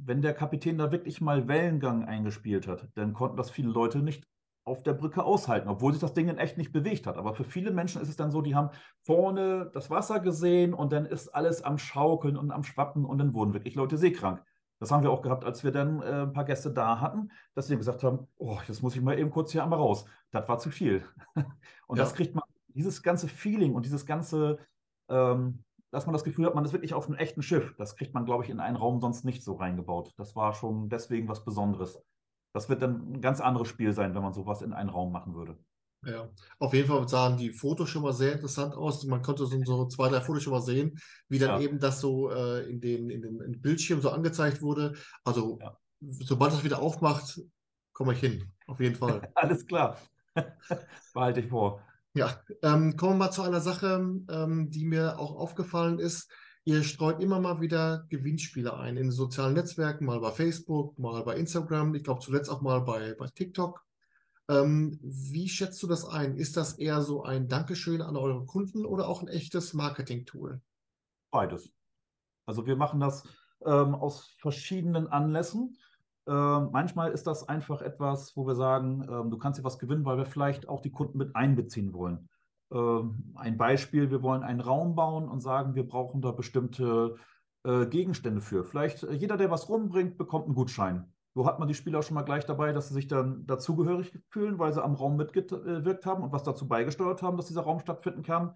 wenn 0.04 0.22
der 0.22 0.34
Kapitän 0.34 0.78
da 0.78 0.92
wirklich 0.92 1.20
mal 1.20 1.48
Wellengang 1.48 2.04
eingespielt 2.04 2.66
hat, 2.66 2.88
dann 2.94 3.14
konnten 3.14 3.36
das 3.36 3.50
viele 3.50 3.70
Leute 3.70 3.98
nicht 4.00 4.26
auf 4.64 4.82
der 4.82 4.92
Brücke 4.94 5.24
aushalten, 5.24 5.68
obwohl 5.68 5.92
sich 5.92 6.00
das 6.00 6.14
Ding 6.14 6.28
in 6.28 6.38
echt 6.38 6.56
nicht 6.56 6.72
bewegt 6.72 7.06
hat. 7.06 7.16
Aber 7.16 7.34
für 7.34 7.44
viele 7.44 7.72
Menschen 7.72 8.00
ist 8.00 8.08
es 8.08 8.16
dann 8.16 8.30
so, 8.30 8.42
die 8.42 8.54
haben 8.54 8.70
vorne 9.02 9.70
das 9.72 9.90
Wasser 9.90 10.20
gesehen 10.20 10.72
und 10.72 10.92
dann 10.92 11.06
ist 11.06 11.28
alles 11.28 11.62
am 11.62 11.78
Schaukeln 11.78 12.36
und 12.36 12.52
am 12.52 12.62
Schwappen 12.62 13.04
und 13.04 13.18
dann 13.18 13.34
wurden 13.34 13.54
wirklich 13.54 13.74
Leute 13.74 13.98
seekrank. 13.98 14.42
Das 14.78 14.90
haben 14.90 15.02
wir 15.02 15.10
auch 15.10 15.22
gehabt, 15.22 15.44
als 15.44 15.62
wir 15.62 15.70
dann 15.70 16.02
äh, 16.02 16.22
ein 16.22 16.32
paar 16.32 16.44
Gäste 16.44 16.72
da 16.72 17.00
hatten, 17.00 17.30
dass 17.54 17.68
sie 17.68 17.76
gesagt 17.76 18.02
haben, 18.02 18.26
oh, 18.36 18.58
jetzt 18.66 18.82
muss 18.82 18.96
ich 18.96 19.02
mal 19.02 19.18
eben 19.18 19.30
kurz 19.30 19.52
hier 19.52 19.62
einmal 19.62 19.78
raus. 19.78 20.06
Das 20.30 20.48
war 20.48 20.58
zu 20.58 20.70
viel. 20.70 21.04
und 21.86 21.98
ja. 21.98 22.04
das 22.04 22.14
kriegt 22.14 22.34
man, 22.34 22.42
dieses 22.68 23.02
ganze 23.02 23.28
Feeling 23.28 23.74
und 23.74 23.84
dieses 23.84 24.06
ganze, 24.06 24.58
ähm, 25.08 25.62
dass 25.92 26.06
man 26.06 26.14
das 26.14 26.24
Gefühl 26.24 26.46
hat, 26.46 26.54
man 26.54 26.64
ist 26.64 26.72
wirklich 26.72 26.94
auf 26.94 27.06
einem 27.06 27.18
echten 27.18 27.42
Schiff. 27.42 27.74
Das 27.76 27.96
kriegt 27.96 28.14
man, 28.14 28.24
glaube 28.24 28.44
ich, 28.44 28.50
in 28.50 28.60
einen 28.60 28.76
Raum 28.76 29.00
sonst 29.00 29.24
nicht 29.24 29.44
so 29.44 29.54
reingebaut. 29.54 30.12
Das 30.16 30.34
war 30.34 30.54
schon 30.54 30.88
deswegen 30.88 31.28
was 31.28 31.44
Besonderes. 31.44 32.02
Das 32.54 32.68
wird 32.68 32.82
dann 32.82 33.12
ein 33.12 33.20
ganz 33.20 33.40
anderes 33.40 33.68
Spiel 33.68 33.92
sein, 33.92 34.14
wenn 34.14 34.22
man 34.22 34.32
sowas 34.32 34.62
in 34.62 34.72
einen 34.72 34.88
Raum 34.88 35.12
machen 35.12 35.34
würde. 35.34 35.58
Ja, 36.04 36.28
auf 36.58 36.74
jeden 36.74 36.88
Fall 36.88 37.06
sahen 37.08 37.36
die 37.36 37.50
Fotos 37.50 37.90
schon 37.90 38.02
mal 38.02 38.12
sehr 38.12 38.32
interessant 38.32 38.74
aus. 38.74 39.04
Man 39.04 39.22
konnte 39.22 39.46
so, 39.46 39.62
so 39.64 39.86
zwei, 39.86 40.08
drei 40.08 40.20
Fotos 40.20 40.42
schon 40.42 40.54
mal 40.54 40.62
sehen, 40.62 40.98
wie 41.28 41.38
dann 41.38 41.60
ja. 41.60 41.60
eben 41.60 41.78
das 41.78 42.00
so 42.00 42.30
äh, 42.30 42.68
in, 42.68 42.80
den, 42.80 43.10
in 43.10 43.22
den 43.22 43.60
Bildschirm 43.60 44.00
so 44.00 44.10
angezeigt 44.10 44.62
wurde. 44.62 44.94
Also, 45.24 45.58
ja. 45.60 45.76
sobald 46.00 46.52
das 46.52 46.64
wieder 46.64 46.80
aufmacht, 46.80 47.40
komme 47.92 48.14
ich 48.14 48.20
hin. 48.20 48.50
Auf 48.66 48.80
jeden 48.80 48.96
Fall. 48.96 49.30
Alles 49.34 49.64
klar. 49.66 49.98
Behalte 51.14 51.40
ich 51.40 51.48
vor. 51.48 51.82
Ja, 52.14 52.42
ähm, 52.62 52.96
kommen 52.96 53.14
wir 53.14 53.26
mal 53.26 53.30
zu 53.30 53.42
einer 53.42 53.60
Sache, 53.60 54.20
ähm, 54.30 54.70
die 54.70 54.84
mir 54.84 55.18
auch 55.18 55.34
aufgefallen 55.36 55.98
ist. 55.98 56.30
Ihr 56.64 56.84
streut 56.84 57.20
immer 57.20 57.40
mal 57.40 57.60
wieder 57.60 58.06
Gewinnspiele 58.10 58.76
ein 58.76 58.96
in 58.96 59.10
sozialen 59.10 59.54
Netzwerken, 59.54 60.04
mal 60.04 60.20
bei 60.20 60.30
Facebook, 60.30 60.98
mal 60.98 61.24
bei 61.24 61.36
Instagram, 61.36 61.94
ich 61.94 62.04
glaube 62.04 62.20
zuletzt 62.20 62.50
auch 62.50 62.60
mal 62.60 62.80
bei, 62.80 63.14
bei 63.14 63.26
TikTok. 63.28 63.82
Ähm, 64.48 64.98
wie 65.02 65.48
schätzt 65.48 65.82
du 65.82 65.86
das 65.86 66.04
ein? 66.04 66.36
Ist 66.36 66.56
das 66.56 66.74
eher 66.74 67.00
so 67.00 67.22
ein 67.24 67.48
Dankeschön 67.48 68.02
an 68.02 68.16
eure 68.16 68.44
Kunden 68.44 68.84
oder 68.84 69.08
auch 69.08 69.22
ein 69.22 69.28
echtes 69.28 69.72
Marketing-Tool? 69.72 70.60
Beides. 71.30 71.72
Also 72.44 72.66
wir 72.66 72.76
machen 72.76 73.00
das 73.00 73.24
ähm, 73.64 73.94
aus 73.94 74.28
verschiedenen 74.38 75.06
Anlässen. 75.06 75.78
Ähm, 76.26 76.68
manchmal 76.72 77.10
ist 77.10 77.26
das 77.26 77.48
einfach 77.48 77.82
etwas, 77.82 78.36
wo 78.36 78.46
wir 78.46 78.54
sagen, 78.54 79.06
ähm, 79.10 79.30
du 79.30 79.38
kannst 79.38 79.58
dir 79.58 79.64
was 79.64 79.78
gewinnen, 79.78 80.04
weil 80.04 80.18
wir 80.18 80.26
vielleicht 80.26 80.68
auch 80.68 80.80
die 80.80 80.92
Kunden 80.92 81.18
mit 81.18 81.34
einbeziehen 81.34 81.92
wollen. 81.92 82.28
Ähm, 82.72 83.32
ein 83.34 83.56
Beispiel, 83.56 84.10
wir 84.10 84.22
wollen 84.22 84.42
einen 84.42 84.60
Raum 84.60 84.94
bauen 84.94 85.28
und 85.28 85.40
sagen, 85.40 85.74
wir 85.74 85.86
brauchen 85.86 86.22
da 86.22 86.30
bestimmte 86.30 87.16
äh, 87.64 87.86
Gegenstände 87.86 88.40
für. 88.40 88.64
Vielleicht 88.64 89.02
äh, 89.02 89.12
jeder, 89.12 89.36
der 89.36 89.50
was 89.50 89.68
rumbringt, 89.68 90.16
bekommt 90.16 90.46
einen 90.46 90.54
Gutschein. 90.54 91.12
So 91.34 91.46
hat 91.46 91.58
man 91.58 91.66
die 91.66 91.74
Spieler 91.74 92.02
schon 92.02 92.14
mal 92.14 92.22
gleich 92.22 92.44
dabei, 92.44 92.72
dass 92.72 92.88
sie 92.88 92.94
sich 92.94 93.08
dann 93.08 93.46
dazugehörig 93.46 94.12
fühlen, 94.28 94.58
weil 94.58 94.72
sie 94.72 94.82
am 94.82 94.94
Raum 94.94 95.16
mitgewirkt 95.16 96.04
haben 96.04 96.22
und 96.22 96.32
was 96.32 96.42
dazu 96.42 96.68
beigesteuert 96.68 97.22
haben, 97.22 97.38
dass 97.38 97.46
dieser 97.46 97.62
Raum 97.62 97.80
stattfinden 97.80 98.22
kann. 98.22 98.54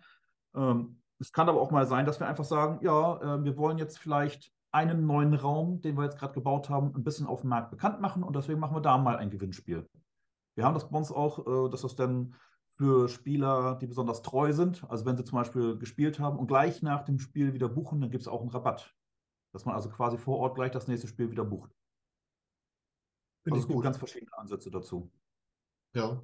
Es 1.18 1.32
kann 1.32 1.48
aber 1.48 1.60
auch 1.60 1.70
mal 1.70 1.86
sein, 1.86 2.04
dass 2.04 2.20
wir 2.20 2.26
einfach 2.26 2.44
sagen, 2.44 2.78
ja, 2.82 3.36
äh, 3.38 3.44
wir 3.44 3.56
wollen 3.56 3.78
jetzt 3.78 3.98
vielleicht 3.98 4.52
einen 4.72 5.06
neuen 5.06 5.34
Raum, 5.34 5.80
den 5.80 5.96
wir 5.96 6.04
jetzt 6.04 6.18
gerade 6.18 6.34
gebaut 6.34 6.68
haben, 6.68 6.94
ein 6.94 7.04
bisschen 7.04 7.26
auf 7.26 7.42
dem 7.42 7.50
Markt 7.50 7.70
bekannt 7.70 8.00
machen 8.00 8.22
und 8.22 8.36
deswegen 8.36 8.60
machen 8.60 8.76
wir 8.76 8.80
da 8.80 8.98
mal 8.98 9.16
ein 9.16 9.30
Gewinnspiel. 9.30 9.88
Wir 10.54 10.64
haben 10.64 10.74
das 10.74 10.88
bei 10.88 10.96
uns 10.96 11.10
auch, 11.12 11.70
dass 11.70 11.82
das 11.82 11.96
dann 11.96 12.34
für 12.68 13.08
Spieler, 13.08 13.76
die 13.76 13.86
besonders 13.86 14.22
treu 14.22 14.52
sind. 14.52 14.84
Also 14.90 15.06
wenn 15.06 15.16
sie 15.16 15.24
zum 15.24 15.38
Beispiel 15.38 15.78
gespielt 15.78 16.18
haben 16.18 16.38
und 16.38 16.46
gleich 16.46 16.82
nach 16.82 17.04
dem 17.04 17.18
Spiel 17.18 17.54
wieder 17.54 17.68
buchen, 17.68 18.00
dann 18.00 18.10
gibt 18.10 18.22
es 18.22 18.28
auch 18.28 18.40
einen 18.40 18.50
Rabatt. 18.50 18.94
Dass 19.52 19.64
man 19.64 19.74
also 19.74 19.88
quasi 19.88 20.18
vor 20.18 20.38
Ort 20.38 20.56
gleich 20.56 20.72
das 20.72 20.88
nächste 20.88 21.08
Spiel 21.08 21.30
wieder 21.30 21.44
bucht. 21.44 21.74
Also 23.46 23.60
es 23.60 23.68
gibt 23.68 23.82
ganz 23.82 23.96
verschiedene 23.96 24.36
Ansätze 24.36 24.70
dazu. 24.70 25.10
Ja, 25.94 26.20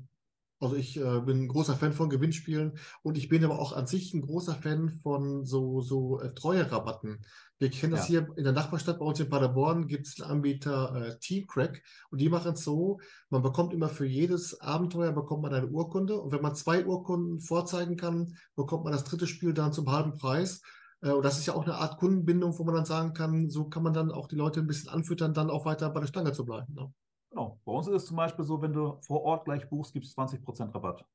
also 0.62 0.77
ich 0.77 0.96
äh, 0.96 1.20
bin 1.20 1.42
ein 1.42 1.48
großer 1.48 1.75
Fan 1.75 1.92
von 1.92 2.09
Gewinnspielen 2.09 2.79
und 3.03 3.18
ich 3.18 3.29
bin 3.29 3.44
aber 3.44 3.59
auch 3.59 3.72
an 3.72 3.88
sich 3.88 4.14
ein 4.14 4.22
großer 4.22 4.55
Fan 4.55 4.90
von 4.90 5.44
so, 5.44 5.81
so 5.81 6.20
äh, 6.20 6.33
Treuerabatten. 6.35 7.25
Wir 7.59 7.70
kennen 7.70 7.92
das 7.92 8.09
ja. 8.09 8.20
hier 8.20 8.37
in 8.37 8.44
der 8.44 8.53
Nachbarstadt 8.53 9.01
bei 9.01 9.05
uns 9.05 9.18
in 9.18 9.29
Paderborn, 9.29 9.88
gibt 9.88 10.07
es 10.07 10.14
den 10.14 10.25
Anbieter 10.25 10.94
äh, 10.94 11.18
Teamcrack 11.18 11.83
und 12.11 12.20
die 12.20 12.29
machen 12.29 12.53
es 12.53 12.62
so, 12.62 13.01
man 13.29 13.42
bekommt 13.42 13.72
immer 13.75 13.88
für 13.88 14.07
jedes 14.07 14.61
Abenteuer 14.61 15.11
bekommt 15.11 15.42
man 15.42 15.53
eine 15.53 15.66
Urkunde 15.66 16.20
und 16.20 16.31
wenn 16.31 16.42
man 16.42 16.55
zwei 16.55 16.87
Urkunden 16.87 17.40
vorzeigen 17.40 17.96
kann, 17.96 18.37
bekommt 18.55 18.85
man 18.85 18.92
das 18.92 19.05
dritte 19.05 19.27
Spiel 19.27 19.55
dann 19.55 19.72
zum 19.72 19.90
halben 19.90 20.16
Preis. 20.16 20.62
Äh, 21.01 21.11
und 21.11 21.25
das 21.25 21.38
ist 21.38 21.46
ja 21.46 21.55
auch 21.55 21.64
eine 21.64 21.75
Art 21.75 21.98
Kundenbindung, 21.98 22.57
wo 22.57 22.62
man 22.62 22.77
dann 22.77 22.85
sagen 22.85 23.14
kann, 23.14 23.51
so 23.51 23.64
kann 23.64 23.83
man 23.83 23.94
dann 23.94 24.12
auch 24.12 24.29
die 24.29 24.37
Leute 24.37 24.61
ein 24.61 24.68
bisschen 24.68 24.90
anfüttern, 24.90 25.35
dann 25.35 25.51
auch 25.51 25.64
weiter 25.64 25.90
bei 25.90 26.01
der 26.01 26.07
Stange 26.07 26.33
zu 26.33 26.44
bleiben. 26.44 26.72
Ne? 26.75 26.92
Genau. 27.33 27.59
Bei 27.64 27.73
uns 27.73 27.87
ist 27.87 27.95
es 27.95 28.07
zum 28.07 28.16
Beispiel 28.18 28.45
so, 28.45 28.61
wenn 28.61 28.75
du 28.75 29.01
vor 29.01 29.23
Ort 29.23 29.47
gleich 29.47 29.66
buchst, 29.66 29.95
gibt 29.95 30.05
es 30.05 30.14
20% 30.14 30.75
Rabatt. 30.75 31.07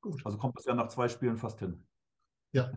Gut. 0.00 0.24
Also 0.24 0.38
kommt 0.38 0.56
das 0.56 0.64
ja 0.66 0.74
nach 0.74 0.86
zwei 0.86 1.08
Spielen 1.08 1.36
fast 1.36 1.58
hin. 1.58 1.84
Ja. 2.52 2.70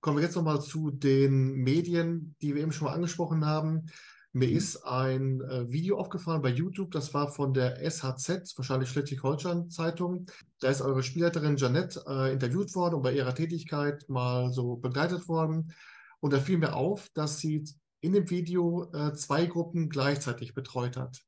Kommen 0.00 0.16
wir 0.16 0.24
jetzt 0.24 0.36
nochmal 0.36 0.62
zu 0.62 0.90
den 0.90 1.52
Medien, 1.52 2.34
die 2.40 2.54
wir 2.54 2.62
eben 2.62 2.72
schon 2.72 2.88
mal 2.88 2.94
angesprochen 2.94 3.44
haben. 3.44 3.90
Mir 4.32 4.48
mhm. 4.48 4.56
ist 4.56 4.76
ein 4.84 5.42
äh, 5.42 5.70
Video 5.70 5.98
aufgefallen 5.98 6.40
bei 6.40 6.48
YouTube, 6.48 6.92
das 6.92 7.12
war 7.12 7.28
von 7.28 7.52
der 7.52 7.78
SHZ, 7.78 8.56
wahrscheinlich 8.56 8.88
Schleswig-Holstein-Zeitung. 8.88 10.30
Da 10.60 10.68
ist 10.68 10.80
eure 10.80 11.02
Spielleiterin 11.02 11.58
Janette 11.58 12.02
äh, 12.08 12.32
interviewt 12.32 12.74
worden 12.74 12.94
und 12.94 13.02
bei 13.02 13.12
ihrer 13.12 13.34
Tätigkeit 13.34 14.08
mal 14.08 14.50
so 14.50 14.76
begleitet 14.76 15.28
worden. 15.28 15.74
Und 16.20 16.32
da 16.32 16.40
fiel 16.40 16.56
mir 16.56 16.74
auf, 16.74 17.10
dass 17.10 17.38
sie 17.38 17.64
in 18.00 18.12
dem 18.12 18.30
Video 18.30 18.90
äh, 18.92 19.12
zwei 19.14 19.46
Gruppen 19.46 19.88
gleichzeitig 19.88 20.54
betreut 20.54 20.96
hat. 20.96 21.22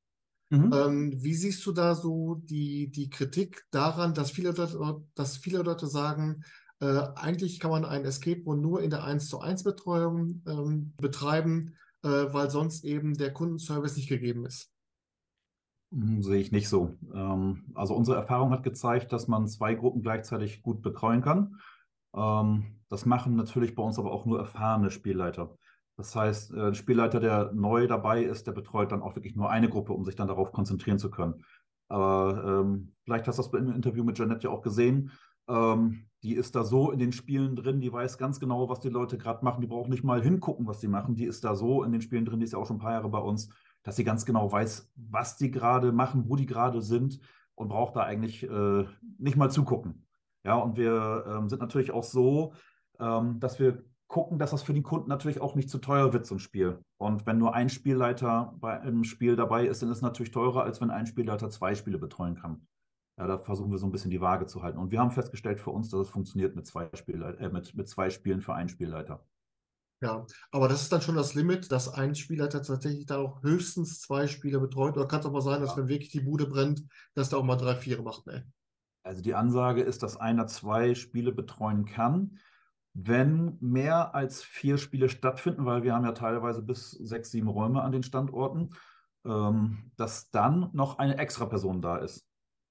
Mhm. 0.51 0.73
Ähm, 0.73 1.13
wie 1.23 1.35
siehst 1.35 1.65
du 1.67 1.73
da 1.73 1.95
so 1.95 2.37
die, 2.37 2.91
die 2.91 3.11
Kritik 3.11 3.67
daran, 3.71 4.15
dass 4.15 4.31
viele 4.31 4.53
Leute, 4.53 5.03
dass 5.15 5.37
viele 5.37 5.63
Leute 5.63 5.87
sagen, 5.87 6.43
äh, 6.81 7.03
eigentlich 7.17 7.61
kann 7.61 7.71
man 7.71 7.85
ein 7.85 8.05
Escape 8.05 8.43
Room 8.45 8.63
nur 8.63 8.83
in 8.83 8.91
der 8.91 9.05
1 9.05 9.29
zu 9.29 9.41
1 9.41 9.65
Betreuung 9.65 10.43
ähm, 10.47 10.95
betreiben, 10.97 11.75
äh, 12.03 12.09
weil 12.09 12.51
sonst 12.51 12.85
eben 12.85 13.15
der 13.15 13.33
Kundenservice 13.33 13.97
nicht 13.97 14.09
gegeben 14.09 14.47
ist? 14.47 14.71
Hm, 15.93 16.23
sehe 16.23 16.41
ich 16.41 16.53
nicht 16.53 16.69
so. 16.69 16.97
Ähm, 17.13 17.65
also 17.75 17.95
unsere 17.95 18.17
Erfahrung 18.17 18.51
hat 18.51 18.63
gezeigt, 18.63 19.13
dass 19.13 19.29
man 19.29 19.49
zwei 19.49 19.75
Gruppen 19.75 20.03
gleichzeitig 20.03 20.63
gut 20.63 20.81
betreuen 20.81 21.21
kann. 21.21 21.61
Ähm, 22.15 22.79
das 22.89 23.05
machen 23.05 23.37
natürlich 23.37 23.75
bei 23.75 23.83
uns 23.83 23.99
aber 23.99 24.13
auch 24.13 24.25
nur 24.25 24.39
erfahrene 24.39 24.91
Spielleiter. 24.91 25.58
Das 25.99 26.15
heißt, 26.15 26.55
äh, 26.55 26.69
ein 26.69 26.75
Spielleiter, 26.77 27.19
der 27.19 27.53
neu 27.53 27.89
dabei 27.89 28.23
ist, 28.23 28.47
der 28.47 28.53
betreut 28.53 28.93
dann 28.93 29.03
auch 29.03 29.17
wirklich 29.17 29.35
nur 29.35 29.51
eine 29.51 29.69
Gruppe, 29.69 29.93
um 29.93 30.05
sich 30.05 30.15
dann 30.15 30.29
darauf 30.29 30.53
konzentrieren 30.53 30.99
zu 30.99 31.11
können. 31.11 31.45
Aber 31.89 32.63
ähm, 32.63 32.93
vielleicht 33.05 33.27
hast 33.27 33.39
du 33.39 33.43
das 33.43 33.53
im 33.53 33.75
Interview 33.75 34.05
mit 34.05 34.17
Janet 34.17 34.45
ja 34.45 34.51
auch 34.51 34.63
gesehen. 34.63 35.11
Ähm, 35.49 36.07
die 36.23 36.35
ist 36.35 36.55
da 36.55 36.63
so 36.63 36.93
in 36.93 37.01
den 37.01 37.11
Spielen 37.11 37.57
drin, 37.57 37.81
die 37.81 37.93
weiß 37.93 38.17
ganz 38.17 38.39
genau, 38.39 38.69
was 38.69 38.79
die 38.79 38.91
Leute 38.91 39.19
gerade 39.19 39.45
machen. 39.45 39.61
Die 39.61 39.67
braucht 39.67 39.89
nicht 39.91 40.05
mal 40.05 40.23
hingucken, 40.23 40.69
was 40.69 40.81
sie 40.81 40.89
machen. 40.89 41.17
Die 41.17 41.25
ist 41.25 41.43
da 41.45 41.57
so 41.57 41.83
in 41.83 41.91
den 41.91 42.01
Spielen 42.01 42.25
drin, 42.25 42.39
die 42.39 42.45
ist 42.45 42.53
ja 42.53 42.61
auch 42.61 42.67
schon 42.67 42.77
ein 42.77 42.81
paar 42.81 42.93
Jahre 42.93 43.09
bei 43.09 43.19
uns, 43.19 43.49
dass 43.83 43.97
sie 43.97 44.05
ganz 44.05 44.25
genau 44.25 44.53
weiß, 44.53 44.93
was 44.95 45.37
die 45.37 45.51
gerade 45.51 45.91
machen, 45.91 46.29
wo 46.29 46.37
die 46.37 46.47
gerade 46.47 46.81
sind 46.81 47.19
und 47.57 47.69
braucht 47.69 47.97
da 47.97 48.03
eigentlich 48.03 48.45
äh, 48.45 48.85
nicht 49.19 49.37
mal 49.37 49.51
zugucken. 49.51 50.07
Ja, 50.45 50.55
und 50.55 50.77
wir 50.77 51.25
ähm, 51.27 51.49
sind 51.49 51.61
natürlich 51.61 51.91
auch 51.91 52.05
so, 52.05 52.53
ähm, 53.01 53.41
dass 53.41 53.59
wir 53.59 53.83
gucken, 54.09 54.39
dass 54.39 54.51
das 54.51 54.63
für 54.63 54.73
den 54.73 54.83
Kunden 54.83 55.09
natürlich 55.09 55.41
auch 55.41 55.55
nicht 55.55 55.71
zu 55.71 55.79
teuer 55.79 56.13
wird, 56.13 56.27
so 56.27 56.35
ein 56.35 56.41
Spiel. 56.41 56.83
Und 56.97 57.27
wenn 57.27 57.39
nur 57.39 57.55
ein 57.55 57.69
Spielleiter 57.69 58.55
bei 58.59 58.81
einem 58.81 59.05
Spiel 59.05 59.37
dabei 59.37 59.67
ist, 59.67 59.83
dann 59.83 59.91
ist 59.91 59.99
es 59.99 60.03
natürlich 60.03 60.33
teurer, 60.33 60.65
als 60.65 60.81
wenn 60.81 60.91
ein 60.91 61.07
Spielleiter 61.07 61.51
zwei 61.51 61.75
Spiele 61.75 61.99
betreuen 61.99 62.35
kann. 62.35 62.67
Ja, 63.19 63.27
da 63.27 63.39
versuchen 63.39 63.71
wir 63.71 63.79
so 63.79 63.87
ein 63.87 63.93
bisschen 63.93 64.11
die 64.11 64.21
Waage 64.21 64.47
zu 64.47 64.63
halten. 64.63 64.79
Und 64.79 64.91
wir 64.91 65.01
haben 65.01 65.11
festgestellt 65.11 65.61
für 65.61 65.71
uns, 65.71 65.91
dass 65.91 66.01
es 66.01 66.09
funktioniert 66.09 66.57
mit 66.57 66.67
zwei, 66.67 66.89
Spielleit 66.95 67.39
äh, 67.39 67.51
mit, 67.51 67.75
mit 67.75 67.89
zwei 67.89 68.11
Spielen 68.11 68.41
für 68.41 68.55
einen 68.55 68.69
Spielleiter. 68.69 69.27
Ja, 70.01 70.25
aber 70.53 70.69
das 70.69 70.83
ist 70.83 70.93
dann 70.93 71.03
schon 71.03 71.17
das 71.17 71.35
Limit, 71.35 71.73
dass 71.73 71.93
ein 71.93 72.15
Spielleiter 72.15 72.63
tatsächlich 72.63 73.07
da 73.07 73.19
auch 73.19 73.43
höchstens 73.43 74.01
zwei 74.01 74.29
Spiele 74.29 74.61
betreut. 74.61 74.97
Oder 74.97 75.09
kann 75.09 75.21
es 75.21 75.27
auch 75.27 75.33
mal 75.33 75.43
sein, 75.43 75.61
dass 75.61 75.71
ja. 75.71 75.79
wenn 75.79 75.89
wirklich 75.89 76.11
die 76.11 76.21
Bude 76.21 76.47
brennt, 76.47 76.85
dass 77.15 77.31
der 77.31 77.41
auch 77.41 77.45
mal 77.45 77.57
drei, 77.57 77.75
vier 77.75 78.01
macht? 78.01 78.27
Ne? 78.27 78.47
Also 79.03 79.21
die 79.21 79.35
Ansage 79.35 79.83
ist, 79.83 80.05
dass 80.05 80.17
einer 80.17 80.47
zwei 80.47 80.95
Spiele 80.95 81.33
betreuen 81.33 81.85
kann. 81.85 82.39
Wenn 83.01 83.57
mehr 83.61 84.15
als 84.15 84.43
vier 84.43 84.79
Spiele 84.79 85.09
stattfinden, 85.09 85.65
weil 85.67 85.83
wir 85.83 85.95
haben 85.95 86.05
ja 86.05 86.13
teilweise 86.13 86.63
bis 86.63 86.91
sechs, 86.91 87.31
sieben 87.31 87.49
Räume 87.49 87.83
an 87.83 87.93
den 87.93 88.03
Standorten, 88.03 88.71
ähm, 89.25 89.91
dass 89.97 90.31
dann 90.31 90.71
noch 90.73 90.99
eine 90.99 91.19
extra 91.19 91.47
Person 91.47 91.81
da 91.81 91.99
ist 91.99 92.29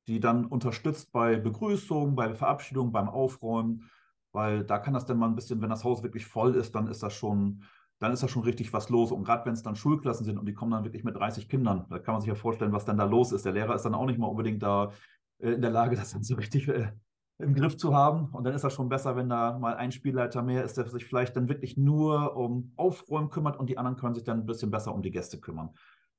die 0.08 0.20
dann 0.20 0.46
unterstützt 0.46 1.12
bei 1.12 1.36
Begrüßung, 1.36 2.16
bei 2.16 2.34
Verabschiedung, 2.34 2.92
beim 2.92 3.10
Aufräumen, 3.10 3.90
weil 4.32 4.64
da 4.64 4.80
kann 4.80 4.94
das 4.94 5.06
dann 5.06 5.18
mal 5.18 5.28
ein 5.28 5.36
bisschen, 5.36 5.62
wenn 5.62 5.70
das 5.70 5.84
Haus 5.84 6.02
wirklich 6.04 6.26
voll 6.26 6.56
ist, 6.56 6.76
dann 6.76 6.88
ist 6.88 7.04
das 7.04 7.14
schon, 7.14 7.64
dann 8.00 8.14
ist 8.14 8.24
da 8.24 8.28
schon 8.28 8.44
richtig 8.44 8.72
was 8.72 8.90
los. 8.90 9.12
Und 9.12 9.24
gerade 9.24 9.46
wenn 9.46 9.54
es 9.54 9.64
dann 9.64 9.76
Schulklassen 9.76 10.26
sind 10.26 10.38
und 10.38 10.46
die 10.46 10.54
kommen 10.54 10.72
dann 10.72 10.86
wirklich 10.86 11.04
mit 11.04 11.16
30 11.18 11.50
Kindern, 11.50 11.86
da 11.90 12.00
kann 12.00 12.14
man 12.14 12.22
sich 12.22 12.30
ja 12.30 12.36
vorstellen, 12.36 12.72
was 12.72 12.86
dann 12.86 12.98
da 12.98 13.04
los 13.04 13.32
ist. 13.32 13.46
Der 13.46 13.52
Lehrer 13.52 13.76
ist 13.76 13.84
dann 13.84 13.96
auch 13.96 14.06
nicht 14.06 14.20
mal 14.20 14.28
unbedingt 14.28 14.64
da 14.64 14.92
äh, 15.40 15.52
in 15.52 15.62
der 15.62 15.72
Lage, 15.72 15.96
das 15.96 16.12
dann 16.12 16.24
so 16.24 16.36
richtig 16.36 16.68
äh, 16.70 16.92
im 17.40 17.54
Griff 17.54 17.78
zu 17.78 17.96
haben. 17.96 18.30
Und 18.32 18.44
dann 18.44 18.54
ist 18.54 18.64
das 18.64 18.74
schon 18.74 18.90
besser, 18.90 19.16
wenn 19.16 19.30
da 19.30 19.58
mal 19.58 19.76
ein 19.76 19.92
Spielleiter 19.92 20.42
mehr 20.42 20.64
ist, 20.64 20.78
der 20.78 20.90
sich 20.90 21.06
vielleicht 21.06 21.36
dann 21.36 21.50
wirklich 21.50 21.78
nur 21.78 22.36
um 22.36 22.72
Aufräumen 22.76 23.30
kümmert 23.30 23.58
und 23.60 23.70
die 23.70 23.78
anderen 23.78 23.98
können 23.98 24.16
sich 24.16 24.24
dann 24.24 24.40
ein 24.40 24.46
bisschen 24.46 24.72
besser 24.72 24.94
um 24.94 25.02
die 25.02 25.12
Gäste 25.12 25.40
kümmern. 25.40 25.70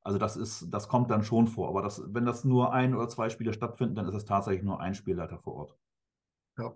Also 0.02 0.18
das 0.18 0.36
ist, 0.36 0.68
das 0.70 0.88
kommt 0.88 1.10
dann 1.10 1.24
schon 1.24 1.48
vor. 1.48 1.68
Aber 1.68 1.82
das, 1.82 2.02
wenn 2.06 2.24
das 2.24 2.44
nur 2.44 2.72
ein 2.72 2.94
oder 2.94 3.08
zwei 3.08 3.30
Spiele 3.30 3.52
stattfinden, 3.52 3.96
dann 3.96 4.06
ist 4.06 4.14
es 4.14 4.24
tatsächlich 4.24 4.62
nur 4.62 4.80
ein 4.80 4.94
Spielleiter 4.94 5.38
vor 5.38 5.54
Ort. 5.54 5.76
Ja. 6.56 6.74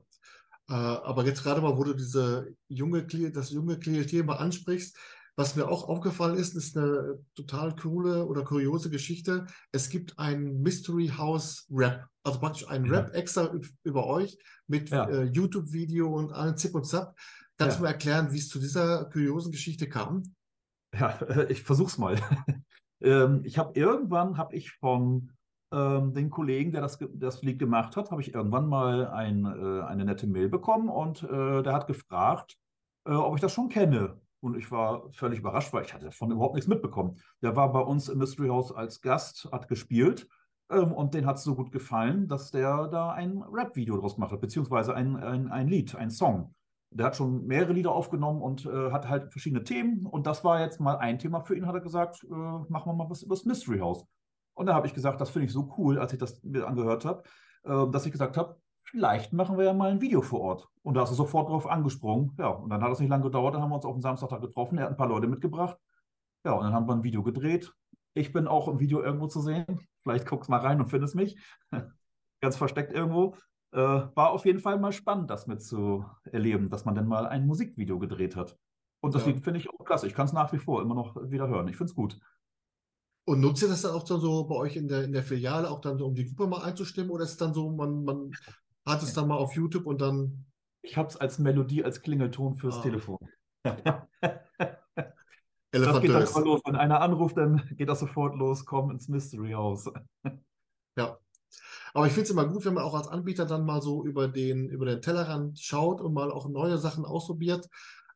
Äh, 0.69 0.75
aber 0.75 1.25
jetzt 1.25 1.43
gerade 1.43 1.61
mal, 1.61 1.77
wo 1.77 1.85
du 1.85 1.95
diese 1.95 2.55
junge, 2.69 3.05
das 3.05 3.51
junge 3.51 3.79
Klientel 3.79 4.25
mal 4.25 4.37
ansprichst, 4.37 4.99
was 5.37 5.57
mir 5.57 5.69
auch 5.69 5.89
aufgefallen 5.89 6.37
ist, 6.37 6.55
ist 6.55 6.77
eine 6.77 7.19
total 7.35 7.75
coole 7.75 8.27
oder 8.27 8.45
kuriose 8.45 8.91
Geschichte. 8.91 9.47
Es 9.73 9.89
gibt 9.89 10.19
ein 10.19 10.61
Mystery 10.61 11.09
House 11.17 11.67
Rap, 11.71 12.07
also 12.23 12.39
praktisch 12.39 12.69
ein 12.69 12.85
ja. 12.85 12.93
Rap 12.93 13.15
extra 13.15 13.53
über 13.83 14.07
euch 14.07 14.39
mit 14.67 14.91
ja. 14.91 15.09
äh, 15.09 15.25
YouTube-Video 15.25 16.09
und 16.09 16.33
allen 16.33 16.57
Zip 16.57 16.75
und 16.75 16.87
Zap. 16.87 17.17
Kannst 17.59 17.77
ja. 17.77 17.79
du 17.79 17.83
mir 17.85 17.93
erklären, 17.93 18.33
wie 18.33 18.39
es 18.39 18.49
zu 18.49 18.59
dieser 18.59 19.07
kuriosen 19.07 19.53
Geschichte 19.53 19.89
kam? 19.89 20.23
Ja, 20.95 21.19
ich 21.49 21.63
versuch's 21.63 21.99
mal. 21.99 22.19
Ähm, 23.05 23.41
ich 23.45 23.59
habe 23.59 23.77
irgendwann, 23.77 24.39
habe 24.39 24.55
ich 24.55 24.71
von 24.71 25.33
ähm, 25.73 26.15
den 26.15 26.31
Kollegen, 26.31 26.71
der 26.71 26.83
das, 26.83 26.99
das 27.15 27.43
Lied 27.43 27.59
gemacht 27.59 27.97
hat, 27.97 28.13
habe 28.13 28.21
ich 28.21 28.33
irgendwann 28.33 28.69
mal 28.69 29.09
ein, 29.09 29.45
äh, 29.45 29.83
eine 29.83 30.05
nette 30.05 30.29
Mail 30.29 30.49
bekommen 30.49 30.89
und 30.89 31.25
äh, 31.25 31.63
der 31.65 31.73
hat 31.73 31.89
gefragt, 31.89 32.57
äh, 33.05 33.13
ob 33.13 33.35
ich 33.35 33.41
das 33.41 33.53
schon 33.53 33.69
kenne. 33.69 34.21
Und 34.43 34.57
ich 34.57 34.71
war 34.71 35.11
völlig 35.13 35.39
überrascht, 35.39 35.73
weil 35.73 35.85
ich 35.85 35.95
hatte 35.95 36.07
davon 36.07 36.31
überhaupt 36.31 36.55
nichts 36.55 36.69
mitbekommen. 36.69 37.17
Der 37.43 37.55
war 37.57 37.73
bei 37.73 37.81
uns 37.81 38.09
im 38.09 38.19
Mystery 38.19 38.49
House 38.49 38.73
als 38.73 39.01
Gast, 39.01 39.49
hat 39.53 39.69
gespielt 39.69 40.29
ähm, 40.71 40.93
und 40.93 41.15
den 41.15 41.27
hat 41.27 41.37
es 41.37 41.45
so 41.45 41.55
gut 41.55 41.71
gefallen, 41.71 42.29
dass 42.29 42.51
der 42.51 42.89
da 42.89 43.13
ein 43.13 43.43
Rap-Video 43.43 43.97
draus 43.97 44.17
gemacht 44.17 44.33
hat, 44.33 44.41
beziehungsweise 44.41 44.95
ein, 44.95 45.17
ein, 45.17 45.49
ein 45.49 45.69
Lied, 45.69 45.95
ein 45.95 46.11
Song 46.11 46.55
der 46.95 47.07
hat 47.07 47.17
schon 47.17 47.47
mehrere 47.47 47.73
Lieder 47.73 47.93
aufgenommen 47.93 48.43
und 48.43 48.67
äh, 48.67 48.91
hat 48.91 49.09
halt 49.09 49.33
verschiedene 49.33 49.65
Themen. 49.65 50.07
Und 50.07 50.27
das 50.27 50.45
war 50.45 50.61
jetzt 50.61 50.81
mal 50.81 50.97
ein 50.97 51.19
Thema 51.19 51.41
für 51.41 51.57
ihn, 51.57 51.67
hat 51.67 51.75
er 51.75 51.81
gesagt, 51.81 52.23
äh, 52.25 52.27
machen 52.29 52.87
wir 52.87 52.95
mal 52.95 53.09
was 53.09 53.23
über 53.23 53.35
das 53.35 53.45
Mystery 53.45 53.79
House. 53.79 54.05
Und 54.55 54.67
da 54.67 54.75
habe 54.75 54.87
ich 54.87 54.95
gesagt, 54.95 55.21
das 55.21 55.31
finde 55.31 55.47
ich 55.47 55.53
so 55.53 55.73
cool, 55.79 55.99
als 55.99 56.13
ich 56.13 56.19
das 56.19 56.43
mir 56.43 56.67
angehört 56.67 57.05
habe, 57.05 57.23
äh, 57.65 57.91
dass 57.91 58.07
ich 58.07 58.13
gesagt 58.13 58.37
habe, 58.37 58.57
vielleicht 58.93 59.33
machen 59.33 59.59
wir 59.59 59.65
ja 59.65 59.73
mal 59.73 59.91
ein 59.91 60.01
Video 60.01 60.23
vor 60.23 60.41
Ort. 60.41 60.69
Und 60.83 60.95
da 60.95 61.03
ist 61.03 61.11
er 61.11 61.17
sofort 61.17 61.49
drauf 61.49 61.67
angesprungen. 61.67 62.37
Ja, 62.39 62.49
und 62.49 62.71
dann 62.71 62.83
hat 62.83 62.93
es 62.93 63.01
nicht 63.01 63.09
lange 63.09 63.25
gedauert, 63.25 63.55
dann 63.55 63.63
haben 63.63 63.71
wir 63.71 63.77
uns 63.77 63.85
auf 63.85 63.97
den 63.97 64.03
Samstag 64.03 64.41
getroffen, 64.41 64.79
er 64.79 64.85
hat 64.85 64.91
ein 64.93 64.97
paar 64.97 65.09
Leute 65.09 65.27
mitgebracht. 65.27 65.77
Ja, 66.45 66.53
und 66.53 66.63
dann 66.65 66.73
haben 66.73 66.87
wir 66.87 66.95
ein 66.95 67.03
Video 67.03 67.23
gedreht. 67.23 67.73
Ich 68.15 68.33
bin 68.33 68.47
auch 68.47 68.69
im 68.69 68.79
Video 68.79 69.03
irgendwo 69.03 69.27
zu 69.27 69.41
sehen. 69.41 69.67
Vielleicht 70.03 70.27
guckst 70.27 70.49
mal 70.51 70.61
rein 70.61 70.81
und 70.81 70.89
findest 70.89 71.15
mich. 71.15 71.37
Ganz 72.41 72.57
versteckt 72.57 72.93
irgendwo 72.93 73.37
äh, 73.73 73.79
war 73.79 74.31
auf 74.31 74.45
jeden 74.45 74.61
Fall 74.61 74.79
mal 74.79 74.93
spannend, 74.93 75.31
das 75.31 75.47
mitzuerleben, 75.47 76.69
dass 76.69 76.85
man 76.85 76.95
dann 76.95 77.09
mal 77.09 77.27
ein 77.27 77.47
Musikvideo 77.47 77.99
gedreht 77.99 78.37
hat. 78.37 78.57
Und 79.01 79.15
das 79.15 79.27
ja. 79.27 79.33
Lied 79.33 79.43
finde 79.43 79.59
ich 79.59 79.71
auch 79.71 79.85
klasse. 79.85 80.07
Ich 80.07 80.15
kann 80.15 80.27
es 80.27 80.33
nach 80.33 80.53
wie 80.53 80.59
vor 80.59 80.83
immer 80.83 80.95
noch 80.95 81.17
wieder 81.31 81.49
hören. 81.49 81.69
Ich 81.69 81.77
finde 81.77 81.91
es 81.91 81.97
gut. 81.97 82.19
Und 83.25 83.41
nutzt 83.41 83.63
ihr 83.63 83.69
das 83.69 83.83
dann 83.83 83.93
auch 83.93 84.07
so 84.07 84.45
bei 84.45 84.57
euch 84.57 84.77
in 84.77 84.89
der, 84.89 85.05
in 85.05 85.13
der 85.13 85.23
Filiale, 85.23 85.71
auch 85.71 85.81
dann 85.81 85.99
so, 85.99 86.07
um 86.07 86.15
die 86.15 86.27
Gruppe 86.27 86.49
mal 86.49 86.63
einzustimmen? 86.63 87.11
Oder 87.11 87.25
ist 87.25 87.33
es 87.33 87.37
dann 87.37 87.55
so, 87.55 87.71
man, 87.71 88.05
man 88.05 88.33
hat 88.87 89.03
es 89.03 89.15
dann 89.15 89.29
mal 89.29 89.37
auf 89.37 89.55
YouTube 89.55 89.87
und 89.87 90.01
dann. 90.01 90.47
Ich 90.85 90.97
habe 90.97 91.09
es 91.09 91.17
als 91.17 91.39
Melodie, 91.39 91.85
als 91.85 92.03
Klingelton 92.03 92.57
fürs 92.57 92.79
ah. 92.79 92.83
Telefon. 92.83 93.19
das 93.65 93.77
geht 96.01 96.11
dann 96.11 96.27
immer 96.27 96.41
los. 96.41 96.61
Wenn 96.65 96.75
einer 96.75 97.01
anruft, 97.01 97.37
dann 97.37 97.63
geht 97.77 97.89
das 97.89 98.01
sofort 98.01 98.37
los. 98.37 98.67
Komm 98.67 98.91
ins 98.91 99.07
Mystery 99.09 99.53
House. 99.53 99.89
ja. 100.97 101.17
Aber 101.95 102.07
ich 102.07 102.13
finde 102.13 102.25
es 102.25 102.31
immer 102.31 102.47
gut, 102.47 102.65
wenn 102.65 102.75
man 102.75 102.85
auch 102.85 102.95
als 102.95 103.07
Anbieter 103.07 103.47
dann 103.47 103.65
mal 103.65 103.83
so 103.83 104.05
über 104.05 104.27
den, 104.27 104.69
über 104.69 104.87
den 104.87 105.03
Tellerrand 105.03 105.61
schaut 105.61 106.01
und 106.01 106.15
mal 106.15 106.33
auch 106.33 106.49
neue 106.49 106.79
Sachen 106.79 107.05
ausprobiert. 107.05 107.69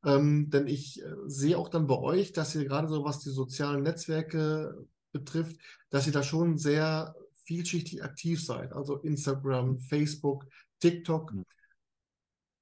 Ähm, 0.05 0.50
denn 0.50 0.66
ich 0.66 1.02
äh, 1.02 1.14
sehe 1.26 1.59
auch 1.59 1.68
dann 1.68 1.87
bei 1.87 1.98
euch, 1.98 2.33
dass 2.33 2.55
ihr 2.55 2.64
gerade 2.64 2.88
so 2.88 3.05
was 3.05 3.20
die 3.20 3.31
sozialen 3.31 3.83
Netzwerke 3.83 4.87
betrifft, 5.12 5.57
dass 5.90 6.07
ihr 6.07 6.12
da 6.12 6.22
schon 6.22 6.59
sehr 6.59 7.14
vielschichtig 7.46 8.04
aktiv 8.04 8.44
seid. 8.44 8.72
Also 8.72 8.96
Instagram, 8.98 9.78
Facebook, 9.78 10.46
TikTok. 10.80 11.32
Mhm. 11.32 11.44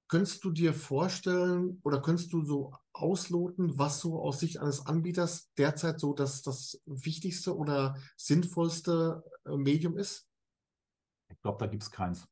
Könntest 0.07 0.45
du 0.45 0.51
dir 0.51 0.75
vorstellen 0.75 1.81
oder 1.83 2.01
könntest 2.01 2.33
du 2.33 2.45
so 2.45 2.75
ausloten, 2.93 3.79
was 3.79 4.01
so 4.01 4.21
aus 4.21 4.39
Sicht 4.39 4.61
eines 4.61 4.87
Anbieters 4.87 5.51
derzeit 5.57 5.99
so 5.99 6.13
das, 6.13 6.43
das 6.43 6.81
wichtigste 6.87 7.57
oder 7.57 7.97
sinnvollste 8.17 9.25
äh, 9.47 9.57
Medium 9.57 9.97
ist? 9.97 10.29
Ich 11.31 11.41
glaube, 11.41 11.59
da 11.59 11.67
gibt 11.67 11.83
es 11.83 11.91
keins. 11.91 12.29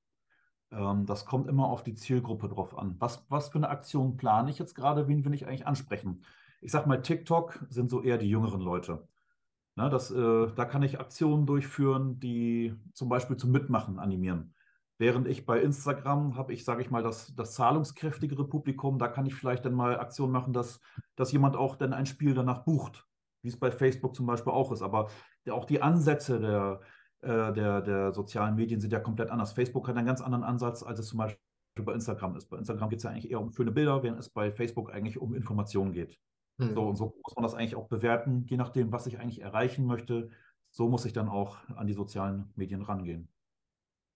Ähm, 0.70 1.06
das 1.06 1.24
kommt 1.24 1.48
immer 1.48 1.68
auf 1.68 1.82
die 1.82 1.94
Zielgruppe 1.94 2.48
drauf 2.48 2.76
an. 2.76 2.96
Was, 2.98 3.24
was 3.28 3.48
für 3.48 3.58
eine 3.58 3.70
Aktion 3.70 4.16
plane 4.16 4.50
ich 4.50 4.58
jetzt 4.58 4.74
gerade? 4.74 5.08
Wen 5.08 5.24
will 5.24 5.34
ich 5.34 5.46
eigentlich 5.46 5.66
ansprechen? 5.66 6.24
Ich 6.60 6.70
sage 6.70 6.88
mal, 6.88 7.02
TikTok 7.02 7.66
sind 7.70 7.90
so 7.90 8.02
eher 8.02 8.18
die 8.18 8.28
jüngeren 8.28 8.60
Leute. 8.60 9.08
Na, 9.74 9.88
das, 9.88 10.10
äh, 10.10 10.48
da 10.54 10.64
kann 10.66 10.82
ich 10.82 11.00
Aktionen 11.00 11.46
durchführen, 11.46 12.20
die 12.20 12.74
zum 12.92 13.08
Beispiel 13.08 13.36
zum 13.36 13.52
Mitmachen 13.52 13.98
animieren. 13.98 14.54
Während 14.98 15.26
ich 15.26 15.46
bei 15.46 15.60
Instagram 15.60 16.36
habe 16.36 16.52
ich, 16.52 16.64
sage 16.64 16.82
ich 16.82 16.90
mal, 16.90 17.02
das, 17.02 17.34
das 17.34 17.54
zahlungskräftigere 17.54 18.46
Publikum, 18.46 18.98
da 18.98 19.08
kann 19.08 19.26
ich 19.26 19.34
vielleicht 19.34 19.64
dann 19.64 19.72
mal 19.74 19.98
Aktionen 19.98 20.32
machen, 20.32 20.52
dass, 20.52 20.80
dass 21.16 21.32
jemand 21.32 21.56
auch 21.56 21.76
dann 21.76 21.92
ein 21.92 22.06
Spiel 22.06 22.34
danach 22.34 22.64
bucht, 22.64 23.06
wie 23.42 23.48
es 23.48 23.58
bei 23.58 23.72
Facebook 23.72 24.14
zum 24.14 24.26
Beispiel 24.26 24.52
auch 24.52 24.70
ist. 24.72 24.82
Aber 24.82 25.08
auch 25.50 25.64
die 25.64 25.80
Ansätze 25.82 26.38
der, 26.38 26.80
äh, 27.22 27.52
der, 27.52 27.80
der 27.80 28.12
sozialen 28.12 28.54
Medien 28.54 28.80
sind 28.80 28.92
ja 28.92 29.00
komplett 29.00 29.30
anders. 29.30 29.52
Facebook 29.52 29.88
hat 29.88 29.96
einen 29.96 30.06
ganz 30.06 30.20
anderen 30.20 30.44
Ansatz, 30.44 30.82
als 30.82 31.00
es 31.00 31.08
zum 31.08 31.18
Beispiel 31.18 31.38
bei 31.80 31.94
Instagram 31.94 32.36
ist. 32.36 32.50
Bei 32.50 32.58
Instagram 32.58 32.90
geht 32.90 32.98
es 32.98 33.04
ja 33.04 33.10
eigentlich 33.10 33.30
eher 33.30 33.40
um 33.40 33.52
schöne 33.52 33.72
Bilder, 33.72 34.02
während 34.02 34.20
es 34.20 34.28
bei 34.28 34.52
Facebook 34.52 34.92
eigentlich 34.92 35.18
um 35.18 35.34
Informationen 35.34 35.92
geht. 35.92 36.18
Mhm. 36.58 36.74
So 36.74 36.82
und 36.82 36.96
so 36.96 37.04
muss 37.22 37.34
man 37.36 37.42
das 37.42 37.54
eigentlich 37.54 37.76
auch 37.76 37.88
bewerten, 37.88 38.44
je 38.48 38.56
nachdem, 38.56 38.92
was 38.92 39.06
ich 39.06 39.18
eigentlich 39.18 39.40
erreichen 39.40 39.86
möchte. 39.86 40.30
So 40.70 40.88
muss 40.88 41.04
ich 41.04 41.12
dann 41.12 41.28
auch 41.28 41.58
an 41.76 41.86
die 41.86 41.92
sozialen 41.92 42.52
Medien 42.56 42.82
rangehen. 42.82 43.28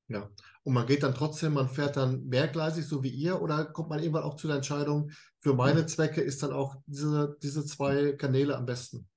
Ja, 0.09 0.31
und 0.63 0.73
man 0.73 0.87
geht 0.87 1.03
dann 1.03 1.15
trotzdem, 1.15 1.55
man 1.55 1.69
fährt 1.69 1.97
dann 1.97 2.27
mehrgleisig, 2.27 2.87
so 2.87 3.03
wie 3.03 3.11
ihr, 3.11 3.43
oder 3.43 3.65
kommt 3.65 3.89
man 3.89 3.99
irgendwann 3.99 4.23
auch 4.23 4.37
zu 4.37 4.47
der 4.47 4.57
Entscheidung, 4.57 5.11
für 5.41 5.53
meine 5.53 5.81
hm. 5.81 5.89
Zwecke 5.89 6.21
ist 6.21 6.43
dann 6.43 6.53
auch 6.53 6.77
diese, 6.87 7.37
diese 7.43 7.65
zwei 7.67 8.13
Kanäle 8.13 8.57
am 8.57 8.67
besten? 8.67 9.09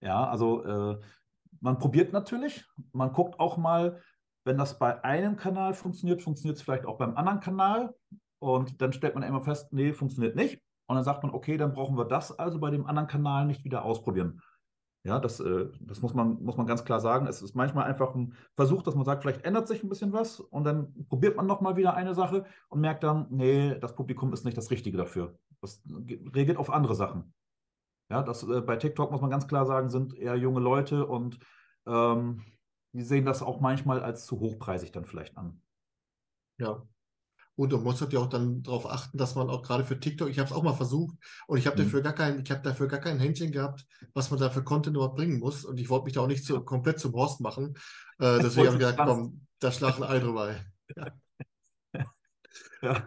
Ja, 0.00 0.26
also 0.28 0.64
äh, 0.64 1.00
man 1.60 1.78
probiert 1.78 2.12
natürlich, 2.12 2.64
man 2.92 3.12
guckt 3.12 3.38
auch 3.38 3.58
mal, 3.58 4.00
wenn 4.44 4.58
das 4.58 4.78
bei 4.78 5.04
einem 5.04 5.36
Kanal 5.36 5.74
funktioniert, 5.74 6.22
funktioniert 6.22 6.56
es 6.56 6.62
vielleicht 6.62 6.86
auch 6.86 6.98
beim 6.98 7.16
anderen 7.16 7.40
Kanal. 7.40 7.94
Und 8.40 8.80
dann 8.82 8.92
stellt 8.92 9.14
man 9.14 9.22
immer 9.22 9.40
fest, 9.40 9.72
nee, 9.72 9.92
funktioniert 9.92 10.34
nicht. 10.34 10.60
Und 10.92 10.96
dann 10.96 11.04
sagt 11.04 11.22
man, 11.22 11.32
okay, 11.32 11.56
dann 11.56 11.72
brauchen 11.72 11.96
wir 11.96 12.04
das 12.04 12.38
also 12.38 12.60
bei 12.60 12.70
dem 12.70 12.86
anderen 12.86 13.08
Kanal 13.08 13.46
nicht 13.46 13.64
wieder 13.64 13.82
ausprobieren. 13.82 14.42
Ja, 15.04 15.18
das, 15.18 15.40
äh, 15.40 15.70
das 15.80 16.02
muss 16.02 16.12
man, 16.12 16.42
muss 16.44 16.58
man 16.58 16.66
ganz 16.66 16.84
klar 16.84 17.00
sagen. 17.00 17.26
Es 17.26 17.40
ist 17.40 17.54
manchmal 17.54 17.84
einfach 17.84 18.14
ein 18.14 18.34
Versuch, 18.54 18.82
dass 18.82 18.94
man 18.94 19.06
sagt, 19.06 19.22
vielleicht 19.22 19.42
ändert 19.46 19.66
sich 19.66 19.82
ein 19.82 19.88
bisschen 19.88 20.12
was 20.12 20.38
und 20.38 20.64
dann 20.64 21.06
probiert 21.08 21.34
man 21.34 21.46
nochmal 21.46 21.76
wieder 21.76 21.94
eine 21.94 22.14
Sache 22.14 22.44
und 22.68 22.80
merkt 22.80 23.02
dann, 23.02 23.26
nee, 23.30 23.74
das 23.80 23.96
Publikum 23.96 24.34
ist 24.34 24.44
nicht 24.44 24.58
das 24.58 24.70
Richtige 24.70 24.98
dafür. 24.98 25.38
Das 25.62 25.82
reagiert 26.34 26.58
auf 26.58 26.70
andere 26.70 26.94
Sachen. 26.94 27.32
Ja, 28.10 28.22
das 28.22 28.42
äh, 28.42 28.60
bei 28.60 28.76
TikTok 28.76 29.10
muss 29.10 29.22
man 29.22 29.30
ganz 29.30 29.48
klar 29.48 29.64
sagen, 29.64 29.88
sind 29.88 30.14
eher 30.14 30.36
junge 30.36 30.60
Leute 30.60 31.06
und 31.06 31.38
ähm, 31.86 32.42
die 32.92 33.02
sehen 33.02 33.24
das 33.24 33.42
auch 33.42 33.60
manchmal 33.60 34.02
als 34.02 34.26
zu 34.26 34.38
hochpreisig 34.40 34.92
dann 34.92 35.06
vielleicht 35.06 35.38
an. 35.38 35.62
Ja, 36.58 36.86
und 37.70 37.84
musst 37.84 38.00
halt 38.00 38.14
ja 38.14 38.20
auch 38.20 38.28
dann 38.28 38.62
darauf 38.62 38.88
achten, 38.88 39.18
dass 39.18 39.34
man 39.34 39.50
auch 39.50 39.62
gerade 39.62 39.84
für 39.84 40.00
TikTok, 40.00 40.30
ich 40.30 40.38
habe 40.38 40.48
es 40.48 40.54
auch 40.54 40.62
mal 40.62 40.72
versucht 40.72 41.14
und 41.46 41.58
ich 41.58 41.66
habe 41.66 41.76
mhm. 41.76 41.84
dafür 41.84 42.00
gar 42.00 42.14
kein, 42.14 42.40
ich 42.40 42.50
habe 42.50 42.62
dafür 42.62 42.88
gar 42.88 43.00
kein 43.00 43.18
Händchen 43.18 43.52
gehabt, 43.52 43.86
was 44.14 44.30
man 44.30 44.40
da 44.40 44.48
für 44.48 44.64
Content 44.64 44.96
überhaupt 44.96 45.16
bringen 45.16 45.38
muss. 45.38 45.66
Und 45.66 45.78
ich 45.78 45.90
wollte 45.90 46.06
mich 46.06 46.14
da 46.14 46.22
auch 46.22 46.26
nicht 46.26 46.44
so 46.46 46.62
komplett 46.62 46.98
zum 46.98 47.12
Horst 47.12 47.40
machen. 47.42 47.74
Äh, 48.18 48.38
deswegen 48.42 48.68
habe 48.68 48.76
ich 48.76 48.80
gesagt, 48.80 49.00
komm, 49.04 49.46
da 49.58 49.70
schlag 49.70 49.96
ein 49.96 50.04
Ei 50.04 50.18
drüber. 50.18 50.54
Ja. 52.04 52.06
ja. 52.82 53.06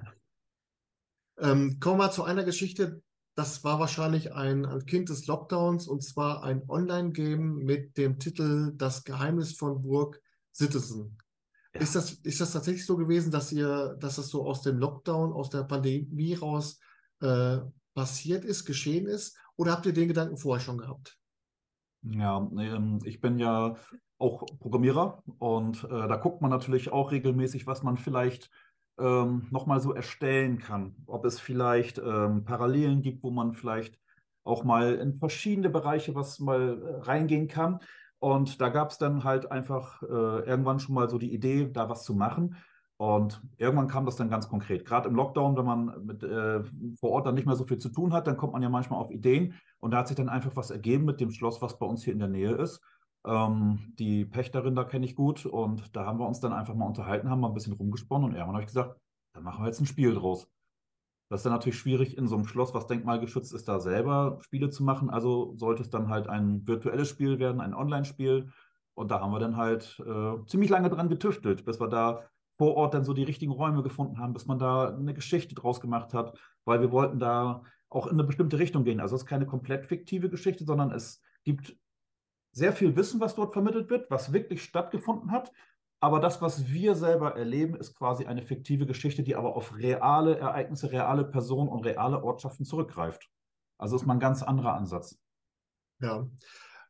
Ähm, 1.38 1.80
kommen 1.80 2.00
wir 2.00 2.10
zu 2.10 2.24
einer 2.24 2.44
Geschichte, 2.44 3.04
das 3.36 3.64
war 3.66 3.80
wahrscheinlich 3.80 4.34
ein, 4.34 4.66
ein 4.66 4.86
Kind 4.86 5.10
des 5.10 5.28
Lockdowns 5.28 5.88
und 5.88 6.02
zwar 6.02 6.44
ein 6.44 6.64
Online-Game 6.70 7.58
mit 7.58 7.98
dem 7.98 8.18
Titel 8.18 8.72
Das 8.76 9.04
Geheimnis 9.04 9.58
von 9.58 9.82
Burg 9.82 10.22
Citizen. 10.54 11.18
Ist, 11.80 11.96
das, 11.96 12.12
ist 12.12 12.42
das 12.42 12.54
tatsächlich 12.54 12.86
so 12.86 12.96
gewesen, 12.96 13.32
dass 13.32 13.52
ihr, 13.52 13.96
dass 14.00 14.16
das 14.16 14.30
so 14.30 14.46
aus 14.46 14.62
dem 14.62 14.78
Lockdown, 14.78 15.34
aus 15.34 15.50
der 15.50 15.64
Pandemie 15.64 16.34
raus 16.34 16.80
äh, 17.22 17.58
passiert 17.94 18.46
ist, 18.46 18.66
geschehen 18.66 19.08
ist? 19.08 19.38
Oder 19.58 19.74
habt 19.74 19.86
ihr 19.86 19.94
den 19.94 20.08
Gedanken 20.08 20.38
vorher 20.38 20.64
schon 20.64 20.78
gehabt? 20.78 21.18
Ja, 22.04 22.38
ähm, 22.58 23.00
ich 23.04 23.20
bin 23.20 23.40
ja 23.40 23.76
auch 24.18 24.46
Programmierer 24.60 25.24
und 25.40 25.84
äh, 25.86 26.08
da 26.08 26.16
guckt 26.18 26.42
man 26.42 26.52
natürlich 26.52 26.92
auch 26.92 27.12
regelmäßig, 27.12 27.68
was 27.68 27.84
man 27.84 27.98
vielleicht 27.98 28.50
ähm, 28.98 29.48
nochmal 29.52 29.82
so 29.82 29.94
erstellen 29.94 30.60
kann. 30.60 30.96
Ob 31.06 31.26
es 31.26 31.40
vielleicht 31.40 31.98
ähm, 31.98 32.46
Parallelen 32.46 33.02
gibt, 33.02 33.24
wo 33.24 33.32
man 33.32 33.54
vielleicht 33.54 34.00
auch 34.44 34.64
mal 34.64 34.96
in 34.96 35.14
verschiedene 35.14 35.70
Bereiche 35.70 36.16
was 36.16 36.40
mal 36.40 36.82
äh, 36.82 37.02
reingehen 37.02 37.48
kann. 37.48 37.80
Und 38.20 38.62
da 38.62 38.70
gab 38.70 38.92
es 38.92 38.98
dann 38.98 39.24
halt 39.24 39.52
einfach 39.52 40.02
äh, 40.04 40.06
irgendwann 40.06 40.80
schon 40.80 40.96
mal 40.96 41.10
so 41.10 41.18
die 41.18 41.34
Idee, 41.34 41.70
da 41.72 41.90
was 41.90 42.04
zu 42.04 42.16
machen. 42.16 42.56
Und 42.98 43.42
irgendwann 43.58 43.88
kam 43.88 44.06
das 44.06 44.16
dann 44.16 44.30
ganz 44.30 44.48
konkret. 44.48 44.86
Gerade 44.86 45.10
im 45.10 45.16
Lockdown, 45.16 45.58
wenn 45.58 45.66
man 45.66 46.06
mit, 46.06 46.24
äh, 46.24 46.64
vor 47.00 47.12
Ort 47.12 47.28
dann 47.28 47.36
nicht 47.36 47.46
mehr 47.46 47.56
so 47.56 47.66
viel 47.66 47.78
zu 47.78 47.90
tun 47.90 48.14
hat, 48.14 48.26
dann 48.26 48.38
kommt 48.38 48.54
man 48.54 48.62
ja 48.62 48.70
manchmal 48.70 49.00
auf 49.00 49.12
Ideen. 49.12 49.54
Und 49.80 49.92
da 49.92 49.98
hat 49.98 50.08
sich 50.08 50.16
dann 50.16 50.30
einfach 50.30 50.56
was 50.56 50.72
ergeben 50.72 51.04
mit 51.04 51.20
dem 51.20 51.32
Schloss, 51.32 51.62
was 51.62 51.78
bei 51.78 51.86
uns 51.86 52.04
hier 52.04 52.14
in 52.14 52.20
der 52.20 52.30
Nähe 52.30 52.54
ist. 52.54 52.82
Ähm, 53.26 53.94
die 54.00 54.24
Pächterin 54.24 54.76
da 54.76 54.86
kenne 54.86 55.06
ich 55.06 55.16
gut. 55.16 55.46
Und 55.46 55.94
da 55.96 56.06
haben 56.06 56.20
wir 56.20 56.28
uns 56.28 56.40
dann 56.40 56.54
einfach 56.54 56.74
mal 56.74 56.86
unterhalten, 56.86 57.30
haben 57.30 57.42
mal 57.42 57.50
ein 57.50 57.54
bisschen 57.54 57.74
rumgesponnen. 57.74 58.30
Und 58.30 58.36
irgendwann 58.36 58.56
habe 58.56 58.64
ich 58.64 58.68
gesagt, 58.68 58.98
dann 59.34 59.44
machen 59.44 59.64
wir 59.64 59.68
jetzt 59.68 59.82
ein 59.82 59.86
Spiel 59.86 60.14
draus. 60.14 60.48
Das 61.36 61.42
ist 61.42 61.48
dann 61.48 61.54
natürlich 61.54 61.78
schwierig, 61.78 62.18
in 62.18 62.30
so 62.30 62.36
einem 62.38 62.46
Schloss, 62.46 62.74
was 62.74 62.88
denkmalgeschützt 62.88 63.54
ist, 63.54 63.68
da 63.68 63.82
selber 63.82 64.40
Spiele 64.40 64.70
zu 64.70 64.86
machen. 64.86 65.10
Also 65.10 65.54
sollte 65.58 65.82
es 65.82 65.90
dann 65.90 66.08
halt 66.08 66.30
ein 66.30 66.66
virtuelles 66.66 67.10
Spiel 67.10 67.40
werden, 67.40 67.60
ein 67.60 67.74
Online-Spiel. 67.74 68.54
Und 68.94 69.12
da 69.12 69.20
haben 69.20 69.34
wir 69.34 69.40
dann 69.40 69.58
halt 69.58 70.02
äh, 70.08 70.46
ziemlich 70.46 70.70
lange 70.70 70.90
dran 70.90 71.10
getüftelt, 71.10 71.66
bis 71.66 71.82
wir 71.82 71.90
da 71.90 72.24
vor 72.58 72.76
Ort 72.76 72.94
dann 72.94 73.04
so 73.04 73.12
die 73.12 73.24
richtigen 73.24 73.52
Räume 73.52 73.84
gefunden 73.84 74.18
haben, 74.18 74.32
bis 74.32 74.46
man 74.46 74.60
da 74.60 74.96
eine 74.96 75.14
Geschichte 75.14 75.56
draus 75.56 75.82
gemacht 75.82 76.14
hat, 76.14 76.40
weil 76.64 76.80
wir 76.80 76.94
wollten 76.94 77.20
da 77.20 77.64
auch 77.90 78.08
in 78.08 78.14
eine 78.14 78.24
bestimmte 78.24 78.58
Richtung 78.58 78.86
gehen. 78.86 79.02
Also 79.02 79.18
es 79.18 79.24
ist 79.24 79.28
keine 79.28 79.46
komplett 79.46 79.86
fiktive 79.86 80.30
Geschichte, 80.30 80.64
sondern 80.64 80.92
es 80.92 81.22
gibt 81.44 81.76
sehr 82.54 82.72
viel 82.72 82.96
Wissen, 82.96 83.20
was 83.20 83.36
dort 83.36 83.52
vermittelt 83.52 83.90
wird, 83.90 84.10
was 84.10 84.32
wirklich 84.32 84.64
stattgefunden 84.64 85.32
hat. 85.32 85.52
Aber 86.06 86.20
das, 86.20 86.40
was 86.40 86.68
wir 86.68 86.94
selber 86.94 87.36
erleben, 87.36 87.74
ist 87.74 87.96
quasi 87.96 88.28
eine 88.28 88.44
fiktive 88.44 88.86
Geschichte, 88.86 89.24
die 89.24 89.36
aber 89.36 89.56
auf 89.56 89.76
reale 89.76 90.38
Ereignisse, 90.38 90.92
reale 90.92 91.24
Personen 91.24 91.68
und 91.68 91.84
reale 91.84 92.24
Ortschaften 92.24 92.64
zurückgreift. 92.64 93.28
Also 93.80 93.96
ist 93.96 94.06
mal 94.06 94.14
ein 94.14 94.20
ganz 94.20 94.44
anderer 94.44 94.76
Ansatz. 94.76 95.18
Ja, 96.00 96.28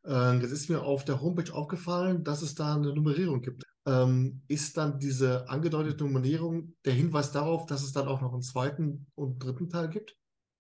äh, 0.06 0.34
jetzt 0.40 0.52
ist 0.52 0.70
mir 0.70 0.84
auf 0.84 1.06
der 1.06 1.22
Homepage 1.22 1.54
aufgefallen, 1.54 2.26
dass 2.26 2.42
es 2.42 2.56
da 2.56 2.76
eine 2.76 2.94
Nummerierung 2.94 3.42
gibt. 3.42 3.64
Ähm, 3.86 4.42
ist 4.50 4.76
dann 4.76 5.00
diese 5.00 5.48
angedeutete 5.48 6.04
Nummerierung 6.04 6.76
der 6.84 6.92
Hinweis 6.92 7.32
darauf, 7.32 7.68
dass 7.68 7.84
es 7.84 7.94
dann 7.94 8.10
auch 8.10 8.20
noch 8.20 8.34
einen 8.34 8.42
zweiten 8.42 9.08
und 9.16 9.40
dritten 9.40 9.70
Teil 9.70 9.88
gibt? 9.88 10.18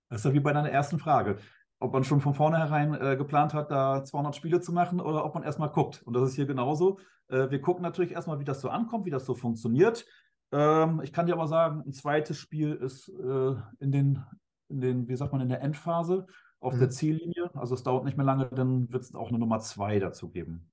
Das 0.07 0.21
ist 0.21 0.23
ja 0.23 0.33
wie 0.33 0.39
bei 0.39 0.53
deiner 0.53 0.71
ersten 0.71 0.97
Frage 0.97 1.39
ob 1.85 1.93
man 1.93 2.03
schon 2.03 2.21
von 2.21 2.33
vornherein 2.33 2.93
äh, 2.93 3.15
geplant 3.15 3.53
hat, 3.53 3.71
da 3.71 4.03
200 4.03 4.35
Spiele 4.35 4.59
zu 4.59 4.73
machen 4.73 4.99
oder 4.99 5.23
ob 5.23 5.33
man 5.35 5.43
erstmal 5.43 5.69
guckt. 5.69 6.01
Und 6.03 6.13
das 6.13 6.29
ist 6.29 6.35
hier 6.35 6.45
genauso. 6.45 6.99
Äh, 7.29 7.49
wir 7.49 7.61
gucken 7.61 7.83
natürlich 7.83 8.11
erstmal, 8.11 8.39
wie 8.39 8.45
das 8.45 8.61
so 8.61 8.69
ankommt, 8.69 9.05
wie 9.05 9.11
das 9.11 9.25
so 9.25 9.35
funktioniert. 9.35 10.05
Ähm, 10.51 11.01
ich 11.03 11.13
kann 11.13 11.27
dir 11.27 11.33
aber 11.33 11.47
sagen, 11.47 11.83
ein 11.85 11.93
zweites 11.93 12.37
Spiel 12.37 12.73
ist 12.73 13.09
äh, 13.09 13.55
in, 13.79 13.91
den, 13.91 14.23
in 14.67 14.81
den, 14.81 15.07
wie 15.07 15.15
sagt 15.15 15.31
man, 15.31 15.41
in 15.41 15.49
der 15.49 15.61
Endphase 15.61 16.27
auf 16.59 16.73
mhm. 16.73 16.79
der 16.79 16.89
Ziellinie. 16.89 17.49
Also 17.53 17.75
es 17.75 17.83
dauert 17.83 18.03
nicht 18.03 18.17
mehr 18.17 18.25
lange, 18.25 18.47
dann 18.47 18.91
wird 18.91 19.03
es 19.03 19.15
auch 19.15 19.29
eine 19.29 19.39
Nummer 19.39 19.59
zwei 19.59 19.99
dazu 19.99 20.29
geben. 20.29 20.71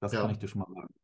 Das 0.00 0.12
ja. 0.12 0.20
kann 0.20 0.30
ich 0.30 0.38
dir 0.38 0.48
schon 0.48 0.60
mal 0.60 0.72
sagen 0.72 0.94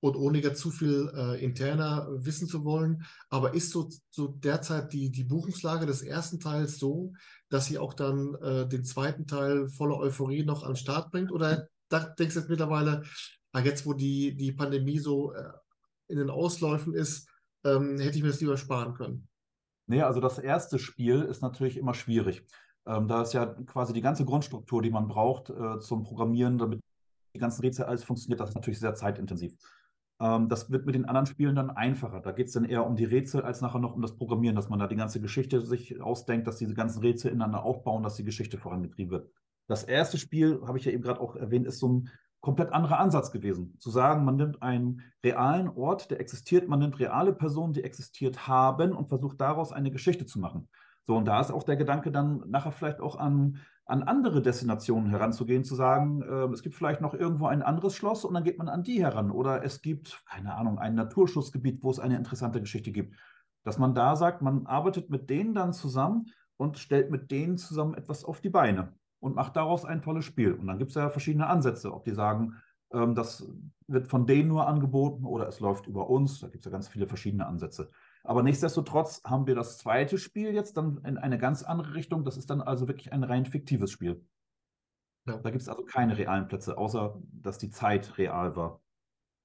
und 0.00 0.16
ohne 0.16 0.38
jetzt 0.38 0.60
zu 0.60 0.70
viel 0.70 1.10
äh, 1.14 1.42
interner 1.44 2.08
wissen 2.10 2.48
zu 2.48 2.64
wollen. 2.64 3.04
Aber 3.28 3.54
ist 3.54 3.70
so, 3.70 3.88
so 4.10 4.28
derzeit 4.28 4.92
die, 4.92 5.10
die 5.10 5.24
Buchungslage 5.24 5.86
des 5.86 6.02
ersten 6.02 6.40
Teils 6.40 6.78
so, 6.78 7.12
dass 7.50 7.66
sie 7.66 7.78
auch 7.78 7.94
dann 7.94 8.34
äh, 8.36 8.66
den 8.66 8.84
zweiten 8.84 9.26
Teil 9.26 9.68
voller 9.68 9.98
Euphorie 9.98 10.44
noch 10.44 10.62
an 10.62 10.72
den 10.72 10.76
Start 10.76 11.10
bringt? 11.10 11.30
Oder 11.30 11.68
denkst 11.90 12.34
du 12.34 12.40
jetzt 12.40 12.48
mittlerweile, 12.48 13.02
ah, 13.52 13.60
jetzt 13.60 13.84
wo 13.84 13.92
die, 13.92 14.36
die 14.36 14.52
Pandemie 14.52 14.98
so 14.98 15.32
äh, 15.32 15.52
in 16.08 16.18
den 16.18 16.30
Ausläufen 16.30 16.94
ist, 16.94 17.28
ähm, 17.64 17.98
hätte 17.98 18.16
ich 18.16 18.22
mir 18.22 18.30
das 18.30 18.40
lieber 18.40 18.56
sparen 18.56 18.94
können? 18.94 19.28
Nee, 19.86 20.02
also 20.02 20.20
das 20.20 20.38
erste 20.38 20.78
Spiel 20.78 21.22
ist 21.22 21.42
natürlich 21.42 21.76
immer 21.76 21.94
schwierig. 21.94 22.46
Ähm, 22.86 23.06
da 23.06 23.22
ist 23.22 23.34
ja 23.34 23.46
quasi 23.46 23.92
die 23.92 24.00
ganze 24.00 24.24
Grundstruktur, 24.24 24.80
die 24.80 24.90
man 24.90 25.08
braucht 25.08 25.50
äh, 25.50 25.78
zum 25.80 26.04
Programmieren, 26.04 26.58
damit 26.58 26.80
die 27.34 27.38
ganzen 27.38 27.60
Rätsel 27.60 27.84
alles 27.84 28.04
funktioniert, 28.04 28.40
das 28.40 28.50
ist 28.50 28.54
natürlich 28.54 28.80
sehr 28.80 28.94
zeitintensiv. 28.94 29.56
Ähm, 30.20 30.48
das 30.48 30.70
wird 30.70 30.86
mit 30.86 30.94
den 30.94 31.06
anderen 31.06 31.26
Spielen 31.26 31.56
dann 31.56 31.70
einfacher. 31.70 32.20
Da 32.20 32.32
geht 32.32 32.48
es 32.48 32.52
dann 32.52 32.64
eher 32.64 32.86
um 32.86 32.96
die 32.96 33.04
Rätsel 33.04 33.42
als 33.42 33.60
nachher 33.60 33.80
noch 33.80 33.94
um 33.94 34.02
das 34.02 34.16
Programmieren, 34.16 34.56
dass 34.56 34.68
man 34.68 34.78
da 34.78 34.86
die 34.86 34.96
ganze 34.96 35.20
Geschichte 35.20 35.62
sich 35.62 36.00
ausdenkt, 36.00 36.46
dass 36.46 36.58
diese 36.58 36.74
ganzen 36.74 37.00
Rätsel 37.00 37.32
ineinander 37.32 37.62
aufbauen, 37.62 38.02
dass 38.02 38.16
die 38.16 38.24
Geschichte 38.24 38.58
vorangetrieben 38.58 39.10
wird. 39.10 39.30
Das 39.66 39.84
erste 39.84 40.18
Spiel, 40.18 40.60
habe 40.66 40.78
ich 40.78 40.84
ja 40.84 40.92
eben 40.92 41.02
gerade 41.02 41.20
auch 41.20 41.36
erwähnt, 41.36 41.66
ist 41.66 41.78
so 41.78 41.88
ein 41.88 42.10
komplett 42.40 42.72
anderer 42.72 42.98
Ansatz 42.98 43.30
gewesen. 43.30 43.76
Zu 43.78 43.90
sagen, 43.90 44.24
man 44.24 44.36
nimmt 44.36 44.62
einen 44.62 45.02
realen 45.22 45.68
Ort, 45.68 46.10
der 46.10 46.20
existiert, 46.20 46.68
man 46.68 46.78
nimmt 46.78 46.98
reale 46.98 47.32
Personen, 47.32 47.72
die 47.72 47.84
existiert 47.84 48.48
haben 48.48 48.92
und 48.92 49.08
versucht 49.08 49.40
daraus 49.40 49.72
eine 49.72 49.90
Geschichte 49.90 50.26
zu 50.26 50.40
machen. 50.40 50.68
So, 51.02 51.16
und 51.16 51.26
da 51.26 51.40
ist 51.40 51.50
auch 51.50 51.62
der 51.62 51.76
Gedanke 51.76 52.10
dann 52.10 52.42
nachher 52.48 52.72
vielleicht 52.72 53.00
auch 53.00 53.16
an 53.16 53.58
an 53.86 54.02
andere 54.02 54.40
Destinationen 54.40 55.10
heranzugehen, 55.10 55.64
zu 55.64 55.74
sagen, 55.74 56.22
äh, 56.22 56.52
es 56.52 56.62
gibt 56.62 56.74
vielleicht 56.74 57.00
noch 57.00 57.14
irgendwo 57.14 57.46
ein 57.46 57.62
anderes 57.62 57.94
Schloss 57.94 58.24
und 58.24 58.34
dann 58.34 58.44
geht 58.44 58.58
man 58.58 58.68
an 58.68 58.82
die 58.82 59.02
heran. 59.02 59.30
Oder 59.30 59.64
es 59.64 59.82
gibt, 59.82 60.24
keine 60.26 60.54
Ahnung, 60.54 60.78
ein 60.78 60.94
Naturschutzgebiet, 60.94 61.82
wo 61.82 61.90
es 61.90 61.98
eine 61.98 62.16
interessante 62.16 62.60
Geschichte 62.60 62.92
gibt. 62.92 63.16
Dass 63.64 63.78
man 63.78 63.94
da 63.94 64.16
sagt, 64.16 64.42
man 64.42 64.66
arbeitet 64.66 65.10
mit 65.10 65.28
denen 65.28 65.54
dann 65.54 65.72
zusammen 65.72 66.26
und 66.56 66.78
stellt 66.78 67.10
mit 67.10 67.30
denen 67.30 67.58
zusammen 67.58 67.94
etwas 67.94 68.24
auf 68.24 68.40
die 68.40 68.50
Beine 68.50 68.94
und 69.18 69.34
macht 69.34 69.56
daraus 69.56 69.84
ein 69.84 70.02
tolles 70.02 70.24
Spiel. 70.24 70.52
Und 70.54 70.66
dann 70.66 70.78
gibt 70.78 70.90
es 70.90 70.94
ja 70.94 71.08
verschiedene 71.10 71.46
Ansätze, 71.46 71.92
ob 71.92 72.04
die 72.04 72.14
sagen, 72.14 72.54
ähm, 72.92 73.14
das 73.14 73.46
wird 73.86 74.08
von 74.08 74.26
denen 74.26 74.48
nur 74.48 74.66
angeboten 74.66 75.24
oder 75.24 75.48
es 75.48 75.60
läuft 75.60 75.86
über 75.86 76.08
uns. 76.08 76.40
Da 76.40 76.48
gibt 76.48 76.64
es 76.64 76.70
ja 76.70 76.72
ganz 76.72 76.88
viele 76.88 77.06
verschiedene 77.06 77.46
Ansätze. 77.46 77.90
Aber 78.22 78.42
nichtsdestotrotz 78.42 79.22
haben 79.24 79.46
wir 79.46 79.54
das 79.54 79.78
zweite 79.78 80.18
Spiel 80.18 80.52
jetzt 80.52 80.76
dann 80.76 80.98
in 81.04 81.18
eine 81.18 81.38
ganz 81.38 81.62
andere 81.62 81.94
Richtung. 81.94 82.24
Das 82.24 82.36
ist 82.36 82.50
dann 82.50 82.60
also 82.60 82.86
wirklich 82.86 83.12
ein 83.12 83.24
rein 83.24 83.46
fiktives 83.46 83.90
Spiel. 83.90 84.24
Ja. 85.26 85.38
Da 85.38 85.50
gibt 85.50 85.62
es 85.62 85.68
also 85.68 85.84
keine 85.84 86.16
realen 86.16 86.48
Plätze, 86.48 86.76
außer 86.76 87.20
dass 87.32 87.58
die 87.58 87.70
Zeit 87.70 88.18
real 88.18 88.56
war. 88.56 88.82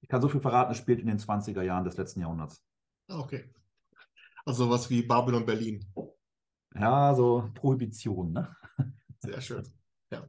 Ich 0.00 0.08
kann 0.08 0.20
so 0.20 0.28
viel 0.28 0.40
verraten, 0.40 0.72
es 0.72 0.78
spielt 0.78 1.00
in 1.00 1.06
den 1.06 1.18
20er 1.18 1.62
Jahren 1.62 1.84
des 1.84 1.96
letzten 1.96 2.20
Jahrhunderts. 2.20 2.62
Ah, 3.08 3.18
okay. 3.18 3.52
Also 4.44 4.70
was 4.70 4.88
wie 4.90 5.02
Babylon 5.02 5.44
Berlin. 5.44 5.84
Ja, 6.74 7.14
so 7.14 7.50
Prohibition, 7.54 8.32
ne? 8.32 8.54
Sehr 9.18 9.40
schön. 9.40 9.66
Ja. 10.12 10.28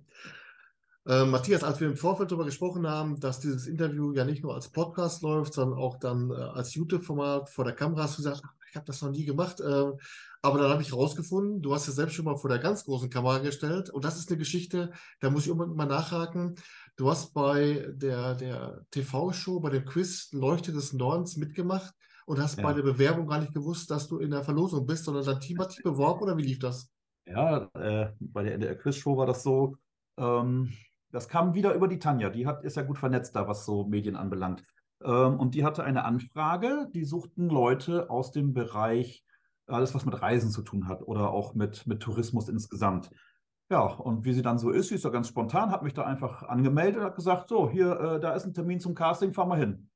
Äh, 1.08 1.24
Matthias, 1.24 1.64
als 1.64 1.80
wir 1.80 1.88
im 1.88 1.96
Vorfeld 1.96 2.32
darüber 2.32 2.44
gesprochen 2.44 2.86
haben, 2.86 3.18
dass 3.22 3.40
dieses 3.40 3.66
Interview 3.66 4.12
ja 4.12 4.26
nicht 4.26 4.44
nur 4.44 4.54
als 4.54 4.68
Podcast 4.68 5.22
läuft, 5.22 5.54
sondern 5.54 5.80
auch 5.80 5.98
dann 6.00 6.32
äh, 6.32 6.34
als 6.34 6.76
YouTube-Format 6.76 7.50
vor 7.50 7.64
der 7.64 7.74
Kamera, 7.74 8.04
hast 8.04 8.18
du 8.18 8.24
gesagt, 8.24 8.42
ich 8.70 8.76
habe 8.76 8.86
das 8.86 9.02
noch 9.02 9.12
nie 9.12 9.24
gemacht. 9.24 9.62
Äh, 9.62 9.92
aber 10.42 10.60
dann 10.60 10.70
habe 10.70 10.82
ich 10.82 10.94
rausgefunden, 10.94 11.62
du 11.62 11.74
hast 11.74 11.88
ja 11.88 11.94
selbst 11.94 12.16
schon 12.16 12.26
mal 12.26 12.36
vor 12.36 12.50
der 12.50 12.60
ganz 12.60 12.84
großen 12.84 13.10
Kamera 13.10 13.38
gestellt. 13.38 13.90
Und 13.90 14.04
das 14.04 14.18
ist 14.18 14.30
eine 14.30 14.38
Geschichte, 14.38 14.92
da 15.22 15.30
muss 15.30 15.46
ich 15.46 15.52
unbedingt 15.52 15.78
mal 15.78 15.86
nachhaken. 15.86 16.56
Du 16.98 17.10
hast 17.10 17.34
bei 17.34 17.88
der, 17.94 18.36
der 18.36 18.82
TV-Show, 18.92 19.62
bei 19.62 19.70
dem 19.70 19.86
Quiz 19.86 20.34
Leuchte 20.34 20.74
des 20.74 20.92
Nordens 20.92 21.38
mitgemacht 21.38 21.94
und 22.26 22.42
hast 22.42 22.58
ja. 22.58 22.64
bei 22.66 22.74
der 22.74 22.84
Bewerbung 22.84 23.28
gar 23.28 23.40
nicht 23.40 23.54
gewusst, 23.54 23.90
dass 23.92 24.10
du 24.10 24.20
in 24.20 24.32
der 24.32 24.44
Verlosung 24.44 24.86
bist, 24.86 25.06
sondern 25.06 25.24
dein 25.24 25.40
Team 25.40 25.60
hat 25.60 25.72
dich 25.72 25.84
beworben 25.84 26.24
oder 26.24 26.38
wie 26.38 26.44
lief 26.44 26.60
das? 26.60 26.90
Ja, 27.26 27.70
äh, 27.76 28.12
bei 28.20 28.44
der 28.44 28.56
NDR 28.56 28.76
Quiz-Show 28.76 29.16
war 29.16 29.26
das 29.26 29.44
so, 29.44 29.78
ähm, 30.18 30.74
Das 31.12 31.30
kam 31.30 31.54
wieder 31.54 31.74
über 31.74 31.88
die 31.88 32.00
Tanja, 32.00 32.30
die 32.30 32.46
hat, 32.46 32.64
ist 32.64 32.78
ja 32.78 32.84
gut 32.84 32.98
vernetzt 32.98 33.36
da, 33.36 33.48
was 33.48 33.66
so 33.66 33.86
Medien 33.86 34.16
anbelangt. 34.16 34.64
Ähm, 35.04 35.40
und 35.40 35.56
die 35.56 35.64
hatte 35.64 35.84
eine 35.84 36.06
Anfrage, 36.06 36.90
die 36.94 37.06
suchten 37.06 37.50
Leute 37.50 38.10
aus 38.10 38.32
dem 38.32 38.54
Bereich, 38.54 39.24
alles 39.68 39.94
was 39.96 40.06
mit 40.06 40.22
Reisen 40.22 40.52
zu 40.52 40.62
tun 40.62 40.88
hat 40.88 41.02
oder 41.04 41.32
auch 41.32 41.54
mit, 41.54 41.88
mit 41.88 42.02
Tourismus 42.02 42.50
insgesamt. 42.50 43.12
Ja, 43.70 43.82
und 43.82 44.24
wie 44.24 44.34
sie 44.34 44.42
dann 44.42 44.60
so 44.60 44.70
ist, 44.70 44.90
sie 44.90 44.96
ist 44.96 45.04
ja 45.04 45.10
ganz 45.10 45.28
spontan, 45.28 45.72
hat 45.72 45.84
mich 45.84 45.94
da 45.94 46.04
einfach 46.04 46.44
angemeldet, 46.44 47.04
hat 47.04 47.16
gesagt, 47.16 47.50
so, 47.50 47.70
hier, 47.70 48.00
äh, 48.00 48.20
da 48.20 48.34
ist 48.34 48.46
ein 48.46 48.54
Termin 48.54 48.80
zum 48.80 48.96
Casting, 48.96 49.34
fahr 49.34 49.46
mal 49.46 49.60
hin. 49.60 49.90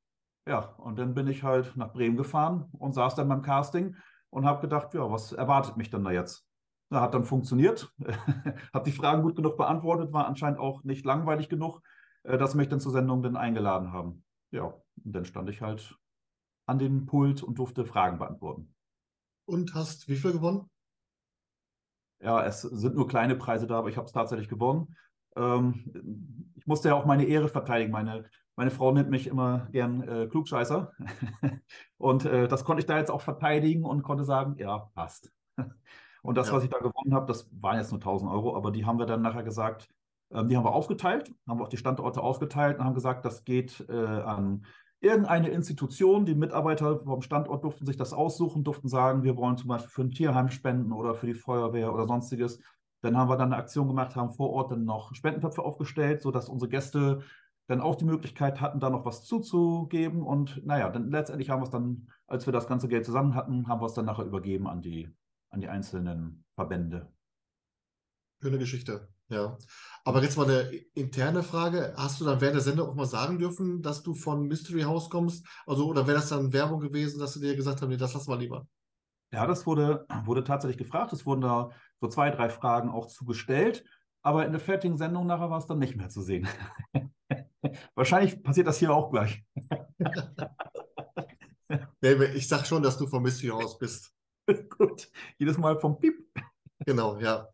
Ja, 0.45 0.59
und 0.77 0.99
dann 0.99 1.13
bin 1.13 1.27
ich 1.27 1.43
halt 1.43 1.77
nach 1.77 1.93
Bremen 1.93 2.17
gefahren 2.17 2.65
und 2.73 2.93
saß 2.93 3.15
dann 3.15 3.29
beim 3.29 3.41
Casting 3.41 3.95
und 4.29 4.45
habe 4.45 4.61
gedacht, 4.61 4.93
ja, 4.93 5.09
was 5.09 5.31
erwartet 5.31 5.77
mich 5.77 5.89
denn 5.89 6.03
da 6.03 6.11
jetzt? 6.11 6.50
Da 6.91 6.99
hat 6.99 7.13
dann 7.13 7.23
funktioniert, 7.23 7.93
habe 8.73 8.85
die 8.85 8.91
Fragen 8.91 9.21
gut 9.23 9.37
genug 9.37 9.55
beantwortet, 9.55 10.11
war 10.11 10.27
anscheinend 10.27 10.59
auch 10.59 10.83
nicht 10.83 11.05
langweilig 11.05 11.47
genug, 11.47 11.81
äh, 12.23 12.37
dass 12.37 12.51
sie 12.51 12.57
mich 12.57 12.67
dann 12.67 12.81
zur 12.81 12.91
Sendung 12.91 13.23
dann 13.23 13.37
eingeladen 13.37 13.93
haben. 13.93 14.25
Ja, 14.51 14.65
und 14.65 15.15
dann 15.15 15.23
stand 15.23 15.49
ich 15.49 15.61
halt 15.61 15.97
an 16.65 16.79
dem 16.79 17.05
Pult 17.05 17.43
und 17.43 17.57
durfte 17.57 17.85
Fragen 17.85 18.19
beantworten. 18.19 18.75
Und 19.45 19.73
hast 19.73 20.09
wie 20.09 20.17
viel 20.17 20.33
gewonnen? 20.33 20.69
Ja, 22.19 22.43
es 22.43 22.61
sind 22.61 22.95
nur 22.95 23.07
kleine 23.07 23.37
Preise 23.37 23.67
da, 23.67 23.79
aber 23.79 23.87
ich 23.87 23.95
habe 23.95 24.05
es 24.05 24.11
tatsächlich 24.11 24.49
gewonnen. 24.49 24.93
Ähm, 25.37 26.51
ich 26.55 26.67
musste 26.67 26.89
ja 26.89 26.95
auch 26.95 27.05
meine 27.05 27.23
Ehre 27.23 27.47
verteidigen. 27.47 27.93
Meine, 27.93 28.29
meine 28.57 28.69
Frau 28.69 28.91
nennt 28.91 29.09
mich 29.09 29.27
immer 29.27 29.69
gern 29.71 30.01
äh, 30.07 30.27
Klugscheißer. 30.27 30.91
und 31.97 32.25
äh, 32.25 32.49
das 32.49 32.65
konnte 32.65 32.81
ich 32.81 32.85
da 32.85 32.97
jetzt 32.97 33.11
auch 33.11 33.21
verteidigen 33.21 33.85
und 33.85 34.03
konnte 34.03 34.25
sagen, 34.25 34.57
ja, 34.57 34.89
passt. 34.93 35.31
Und 36.21 36.37
das, 36.37 36.47
ja. 36.47 36.53
was 36.53 36.63
ich 36.63 36.69
da 36.69 36.77
gewonnen 36.77 37.13
habe, 37.13 37.25
das 37.25 37.49
waren 37.51 37.77
jetzt 37.77 37.91
nur 37.91 37.99
1000 37.99 38.31
Euro, 38.31 38.55
aber 38.55 38.71
die 38.71 38.85
haben 38.85 38.99
wir 38.99 39.05
dann 39.05 39.21
nachher 39.21 39.43
gesagt, 39.43 39.89
ähm, 40.31 40.47
die 40.47 40.57
haben 40.57 40.63
wir 40.63 40.73
aufgeteilt, 40.73 41.33
haben 41.47 41.59
wir 41.59 41.63
auch 41.63 41.69
die 41.69 41.77
Standorte 41.77 42.21
aufgeteilt 42.21 42.79
und 42.79 42.85
haben 42.85 42.93
gesagt, 42.93 43.25
das 43.25 43.43
geht 43.43 43.85
äh, 43.89 43.93
an 43.93 44.65
irgendeine 45.01 45.49
Institution, 45.49 46.25
die 46.25 46.35
Mitarbeiter 46.35 46.99
vom 46.99 47.21
Standort 47.21 47.63
durften 47.63 47.85
sich 47.85 47.97
das 47.97 48.13
aussuchen, 48.13 48.63
durften 48.63 48.87
sagen, 48.87 49.23
wir 49.23 49.35
wollen 49.35 49.57
zum 49.57 49.67
Beispiel 49.67 49.89
für 49.89 50.03
ein 50.03 50.11
Tierheim 50.11 50.49
spenden 50.49 50.91
oder 50.91 51.15
für 51.15 51.25
die 51.25 51.33
Feuerwehr 51.33 51.93
oder 51.93 52.05
sonstiges. 52.05 52.59
Dann 53.01 53.17
haben 53.17 53.29
wir 53.29 53.37
dann 53.37 53.51
eine 53.51 53.61
Aktion 53.61 53.87
gemacht, 53.87 54.15
haben 54.15 54.29
vor 54.29 54.51
Ort 54.51 54.71
dann 54.71 54.85
noch 54.85 55.15
Spendentöpfe 55.15 55.63
aufgestellt, 55.63 56.21
sodass 56.21 56.49
unsere 56.49 56.69
Gäste 56.69 57.21
dann 57.67 57.81
auch 57.81 57.95
die 57.95 58.05
Möglichkeit 58.05 58.61
hatten, 58.61 58.79
da 58.79 58.91
noch 58.91 59.05
was 59.05 59.23
zuzugeben. 59.23 60.21
Und 60.21 60.63
naja, 60.65 60.89
dann 60.89 61.09
letztendlich 61.09 61.49
haben 61.49 61.61
wir 61.61 61.65
es 61.65 61.71
dann, 61.71 62.07
als 62.27 62.45
wir 62.45 62.53
das 62.53 62.67
ganze 62.67 62.87
Geld 62.87 63.05
zusammen 63.05 63.33
hatten, 63.33 63.67
haben 63.67 63.81
wir 63.81 63.87
es 63.87 63.95
dann 63.95 64.05
nachher 64.05 64.25
übergeben 64.25 64.67
an 64.67 64.81
die, 64.81 65.09
an 65.51 65.61
die 65.61 65.67
einzelnen 65.67 66.43
Verbände. 66.55 67.11
Schöne 68.41 68.57
Geschichte. 68.57 69.07
Ja. 69.29 69.57
Aber 70.03 70.21
jetzt 70.21 70.37
mal 70.37 70.49
eine 70.49 70.69
interne 70.93 71.43
Frage. 71.43 71.93
Hast 71.95 72.19
du 72.19 72.25
dann 72.25 72.41
während 72.41 72.55
der 72.55 72.63
Sendung 72.63 72.89
auch 72.89 72.95
mal 72.95 73.05
sagen 73.05 73.37
dürfen, 73.37 73.81
dass 73.81 74.03
du 74.03 74.13
von 74.13 74.47
Mystery 74.47 74.81
House 74.81 75.09
kommst? 75.09 75.45
Also, 75.65 75.87
oder 75.87 76.07
wäre 76.07 76.17
das 76.17 76.29
dann 76.29 76.51
Werbung 76.51 76.81
gewesen, 76.81 77.19
dass 77.19 77.33
sie 77.33 77.39
dir 77.39 77.55
gesagt 77.55 77.81
haben, 77.81 77.89
nee, 77.89 77.97
das 77.97 78.13
lass 78.13 78.27
mal 78.27 78.39
lieber? 78.39 78.67
Ja, 79.31 79.47
das 79.47 79.65
wurde, 79.65 80.05
wurde 80.25 80.43
tatsächlich 80.43 80.77
gefragt. 80.77 81.13
Es 81.13 81.25
wurden 81.25 81.41
da 81.41 81.69
so 82.01 82.09
zwei, 82.09 82.29
drei 82.29 82.49
Fragen 82.49 82.89
auch 82.89 83.07
zugestellt. 83.07 83.85
Aber 84.21 84.45
in 84.45 84.51
der 84.51 84.59
fertigen 84.59 84.97
Sendung 84.97 85.27
nachher 85.27 85.49
war 85.49 85.59
es 85.59 85.65
dann 85.65 85.79
nicht 85.79 85.95
mehr 85.95 86.09
zu 86.09 86.21
sehen. 86.21 86.47
Wahrscheinlich 87.95 88.43
passiert 88.43 88.67
das 88.67 88.79
hier 88.79 88.93
auch 88.93 89.11
gleich. 89.11 89.45
nee, 92.01 92.23
ich 92.35 92.47
sag 92.47 92.67
schon, 92.67 92.83
dass 92.83 92.97
du 92.97 93.07
von 93.07 93.23
Mystery 93.23 93.49
House 93.49 93.77
bist. 93.77 94.13
Gut, 94.77 95.09
jedes 95.37 95.57
Mal 95.57 95.79
vom 95.79 95.99
Piep. 95.99 96.27
Genau, 96.85 97.19
ja. 97.19 97.47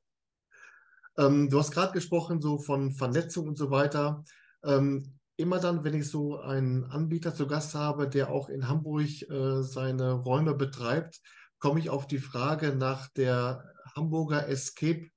Ähm, 1.17 1.49
du 1.49 1.59
hast 1.59 1.71
gerade 1.71 1.93
gesprochen 1.93 2.41
so 2.41 2.57
von 2.59 2.91
Vernetzung 2.91 3.47
und 3.47 3.57
so 3.57 3.71
weiter. 3.71 4.23
Ähm, 4.63 5.17
immer 5.35 5.59
dann, 5.59 5.83
wenn 5.83 5.93
ich 5.93 6.09
so 6.09 6.39
einen 6.39 6.85
Anbieter 6.85 7.33
zu 7.33 7.47
Gast 7.47 7.75
habe, 7.75 8.07
der 8.07 8.29
auch 8.29 8.49
in 8.49 8.67
Hamburg 8.67 9.07
äh, 9.29 9.61
seine 9.61 10.11
Räume 10.13 10.53
betreibt, 10.53 11.21
komme 11.59 11.79
ich 11.79 11.89
auf 11.89 12.07
die 12.07 12.19
Frage 12.19 12.75
nach 12.75 13.09
der 13.09 13.63
Hamburger 13.95 14.47
Escape 14.47 15.09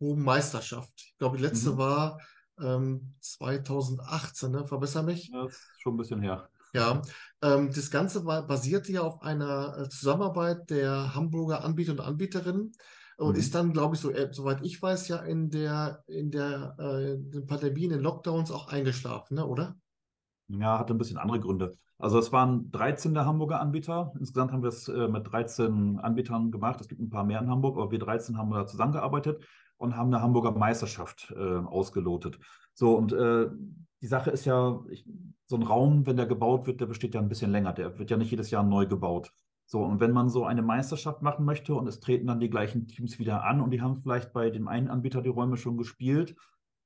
Room 0.00 0.22
Meisterschaft. 0.22 0.92
Ich 0.96 1.18
glaube, 1.18 1.36
die 1.36 1.42
letzte 1.42 1.72
mhm. 1.72 1.78
war 1.78 2.20
ähm, 2.60 3.14
2018, 3.20 4.50
ne? 4.50 4.66
verbessere 4.66 5.02
mich. 5.02 5.30
Das 5.32 5.52
ist 5.52 5.80
schon 5.80 5.94
ein 5.94 5.98
bisschen 5.98 6.22
her. 6.22 6.48
Ja, 6.72 7.02
ähm, 7.42 7.70
das 7.74 7.90
Ganze 7.90 8.24
war, 8.24 8.46
basierte 8.46 8.92
ja 8.92 9.02
auf 9.02 9.22
einer 9.22 9.76
äh, 9.78 9.88
Zusammenarbeit 9.88 10.70
der 10.70 11.14
Hamburger 11.14 11.64
Anbieter 11.64 11.92
und 11.92 12.00
Anbieterinnen 12.00 12.72
und 13.16 13.32
mhm. 13.32 13.38
ist 13.38 13.54
dann, 13.54 13.72
glaube 13.72 13.96
ich, 13.96 14.00
so, 14.00 14.10
äh, 14.10 14.28
soweit 14.32 14.64
ich 14.64 14.80
weiß, 14.80 15.08
ja 15.08 15.18
in 15.18 15.50
der, 15.50 16.02
in 16.06 16.30
der 16.30 16.76
äh, 16.78 17.12
in 17.12 17.46
Pandemie, 17.46 17.84
in 17.84 17.90
den 17.90 18.00
Lockdowns 18.00 18.50
auch 18.50 18.68
eingeschlafen, 18.68 19.34
ne, 19.34 19.46
oder? 19.46 19.76
Ja, 20.48 20.78
hatte 20.78 20.94
ein 20.94 20.98
bisschen 20.98 21.18
andere 21.18 21.40
Gründe. 21.40 21.72
Also 21.98 22.18
es 22.18 22.32
waren 22.32 22.70
13 22.70 23.12
der 23.12 23.26
Hamburger 23.26 23.60
Anbieter. 23.60 24.12
Insgesamt 24.18 24.52
haben 24.52 24.62
wir 24.62 24.70
es 24.70 24.88
äh, 24.88 25.06
mit 25.06 25.30
13 25.30 25.98
Anbietern 25.98 26.50
gemacht. 26.50 26.80
Es 26.80 26.88
gibt 26.88 27.00
ein 27.00 27.10
paar 27.10 27.24
mehr 27.24 27.40
in 27.40 27.50
Hamburg, 27.50 27.76
aber 27.76 27.90
wir 27.90 27.98
13 27.98 28.38
haben 28.38 28.50
da 28.50 28.66
zusammengearbeitet 28.66 29.44
und 29.80 29.96
haben 29.96 30.12
eine 30.12 30.22
Hamburger 30.22 30.52
Meisterschaft 30.52 31.32
äh, 31.36 31.56
ausgelotet. 31.56 32.38
So, 32.74 32.96
und 32.96 33.12
äh, 33.12 33.48
die 34.02 34.06
Sache 34.06 34.30
ist 34.30 34.44
ja, 34.44 34.78
ich, 34.90 35.06
so 35.46 35.56
ein 35.56 35.62
Raum, 35.62 36.06
wenn 36.06 36.16
der 36.16 36.26
gebaut 36.26 36.66
wird, 36.66 36.80
der 36.80 36.86
besteht 36.86 37.14
ja 37.14 37.20
ein 37.20 37.28
bisschen 37.28 37.50
länger. 37.50 37.72
Der 37.72 37.98
wird 37.98 38.10
ja 38.10 38.16
nicht 38.16 38.30
jedes 38.30 38.50
Jahr 38.50 38.62
neu 38.62 38.86
gebaut. 38.86 39.32
So, 39.64 39.82
und 39.82 40.00
wenn 40.00 40.12
man 40.12 40.28
so 40.28 40.44
eine 40.44 40.62
Meisterschaft 40.62 41.22
machen 41.22 41.44
möchte 41.44 41.74
und 41.74 41.86
es 41.86 41.98
treten 41.98 42.26
dann 42.26 42.40
die 42.40 42.50
gleichen 42.50 42.88
Teams 42.88 43.18
wieder 43.18 43.44
an 43.44 43.60
und 43.60 43.70
die 43.70 43.80
haben 43.80 43.96
vielleicht 43.96 44.32
bei 44.32 44.50
dem 44.50 44.68
einen 44.68 44.88
Anbieter 44.88 45.22
die 45.22 45.28
Räume 45.30 45.56
schon 45.56 45.78
gespielt, 45.78 46.36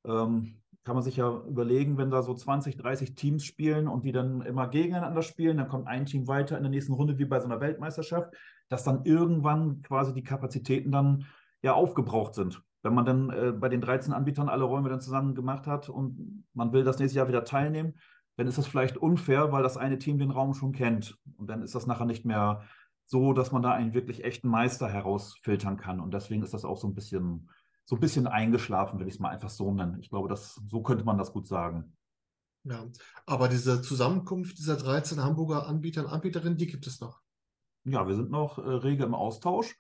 ähm, 0.06 0.60
kann 0.84 0.94
man 0.94 1.02
sich 1.02 1.16
ja 1.16 1.30
überlegen, 1.48 1.98
wenn 1.98 2.10
da 2.10 2.22
so 2.22 2.34
20, 2.34 2.76
30 2.76 3.14
Teams 3.16 3.44
spielen 3.44 3.88
und 3.88 4.04
die 4.04 4.12
dann 4.12 4.42
immer 4.42 4.68
gegeneinander 4.68 5.22
spielen, 5.22 5.56
dann 5.56 5.68
kommt 5.68 5.88
ein 5.88 6.06
Team 6.06 6.28
weiter 6.28 6.56
in 6.56 6.62
der 6.62 6.70
nächsten 6.70 6.92
Runde 6.92 7.18
wie 7.18 7.24
bei 7.24 7.40
so 7.40 7.46
einer 7.46 7.60
Weltmeisterschaft, 7.60 8.34
dass 8.68 8.84
dann 8.84 9.04
irgendwann 9.04 9.82
quasi 9.82 10.12
die 10.12 10.22
Kapazitäten 10.22 10.92
dann 10.92 11.24
ja 11.62 11.72
aufgebraucht 11.72 12.34
sind. 12.34 12.62
Wenn 12.84 12.94
man 12.94 13.06
dann 13.06 13.30
äh, 13.30 13.52
bei 13.52 13.70
den 13.70 13.80
13 13.80 14.12
Anbietern 14.12 14.50
alle 14.50 14.64
Räume 14.64 14.90
dann 14.90 15.00
zusammen 15.00 15.34
gemacht 15.34 15.66
hat 15.66 15.88
und 15.88 16.44
man 16.52 16.72
will 16.72 16.84
das 16.84 16.98
nächste 16.98 17.18
Jahr 17.18 17.28
wieder 17.28 17.44
teilnehmen, 17.44 17.94
dann 18.36 18.46
ist 18.46 18.58
das 18.58 18.66
vielleicht 18.66 18.98
unfair, 18.98 19.52
weil 19.52 19.62
das 19.62 19.78
eine 19.78 19.98
Team 19.98 20.18
den 20.18 20.30
Raum 20.30 20.52
schon 20.52 20.72
kennt. 20.72 21.18
Und 21.38 21.48
dann 21.48 21.62
ist 21.62 21.74
das 21.74 21.86
nachher 21.86 22.04
nicht 22.04 22.26
mehr 22.26 22.62
so, 23.06 23.32
dass 23.32 23.52
man 23.52 23.62
da 23.62 23.72
einen 23.72 23.94
wirklich 23.94 24.22
echten 24.22 24.48
Meister 24.48 24.88
herausfiltern 24.88 25.78
kann. 25.78 25.98
Und 25.98 26.12
deswegen 26.12 26.42
ist 26.42 26.52
das 26.52 26.66
auch 26.66 26.76
so 26.76 26.86
ein 26.86 26.94
bisschen, 26.94 27.48
so 27.86 27.96
ein 27.96 28.00
bisschen 28.00 28.26
eingeschlafen, 28.26 29.00
will 29.00 29.08
ich 29.08 29.14
es 29.14 29.20
mal 29.20 29.30
einfach 29.30 29.50
so 29.50 29.72
nennen. 29.72 29.98
Ich 30.00 30.10
glaube, 30.10 30.28
das, 30.28 30.60
so 30.68 30.82
könnte 30.82 31.04
man 31.04 31.16
das 31.16 31.32
gut 31.32 31.48
sagen. 31.48 31.96
Ja, 32.64 32.84
aber 33.24 33.48
diese 33.48 33.80
Zusammenkunft 33.80 34.58
dieser 34.58 34.76
13 34.76 35.22
Hamburger 35.22 35.66
Anbieter 35.66 36.04
und 36.04 36.10
Anbieterinnen, 36.10 36.58
die 36.58 36.66
gibt 36.66 36.86
es 36.86 37.00
noch. 37.00 37.20
Ja, 37.84 38.06
wir 38.06 38.14
sind 38.14 38.30
noch 38.30 38.58
äh, 38.58 38.62
rege 38.62 39.04
im 39.04 39.14
Austausch. 39.14 39.74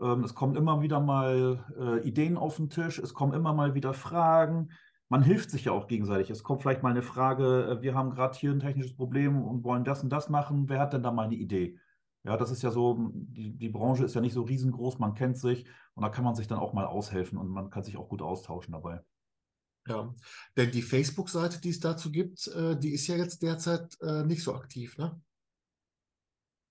Ähm, 0.00 0.24
es 0.24 0.34
kommen 0.34 0.56
immer 0.56 0.80
wieder 0.82 1.00
mal 1.00 1.64
äh, 1.78 2.06
Ideen 2.06 2.36
auf 2.36 2.56
den 2.56 2.70
Tisch, 2.70 2.98
es 2.98 3.14
kommen 3.14 3.32
immer 3.32 3.52
mal 3.52 3.74
wieder 3.74 3.94
Fragen 3.94 4.70
man 5.12 5.22
hilft 5.22 5.50
sich 5.50 5.66
ja 5.66 5.72
auch 5.72 5.88
gegenseitig. 5.88 6.30
Es 6.30 6.42
kommt 6.42 6.62
vielleicht 6.62 6.82
mal 6.82 6.88
eine 6.88 7.02
Frage, 7.02 7.66
äh, 7.66 7.82
wir 7.82 7.94
haben 7.94 8.12
gerade 8.12 8.34
hier 8.34 8.50
ein 8.50 8.60
technisches 8.60 8.96
Problem 8.96 9.42
und 9.42 9.62
wollen 9.62 9.84
das 9.84 10.02
und 10.02 10.08
das 10.08 10.30
machen. 10.30 10.70
Wer 10.70 10.80
hat 10.80 10.94
denn 10.94 11.02
da 11.02 11.10
mal 11.10 11.26
eine 11.26 11.34
Idee? 11.34 11.78
Ja, 12.24 12.38
das 12.38 12.50
ist 12.50 12.62
ja 12.62 12.70
so, 12.70 13.10
die, 13.12 13.52
die 13.52 13.68
Branche 13.68 14.06
ist 14.06 14.14
ja 14.14 14.22
nicht 14.22 14.32
so 14.32 14.40
riesengroß, 14.40 14.98
man 14.98 15.12
kennt 15.12 15.36
sich 15.36 15.66
und 15.92 16.02
da 16.02 16.08
kann 16.08 16.24
man 16.24 16.34
sich 16.34 16.46
dann 16.48 16.58
auch 16.58 16.72
mal 16.72 16.86
aushelfen 16.86 17.36
und 17.36 17.50
man 17.50 17.68
kann 17.68 17.84
sich 17.84 17.98
auch 17.98 18.08
gut 18.08 18.22
austauschen 18.22 18.72
dabei. 18.72 19.02
Ja, 19.86 20.14
denn 20.56 20.70
die 20.70 20.80
Facebook-Seite, 20.80 21.60
die 21.60 21.70
es 21.70 21.80
dazu 21.80 22.10
gibt, 22.10 22.46
äh, 22.46 22.78
die 22.78 22.94
ist 22.94 23.06
ja 23.06 23.16
jetzt 23.16 23.42
derzeit 23.42 23.94
nicht 24.24 24.42
so 24.42 24.54
aktiv, 24.54 24.96
ne? 24.96 25.20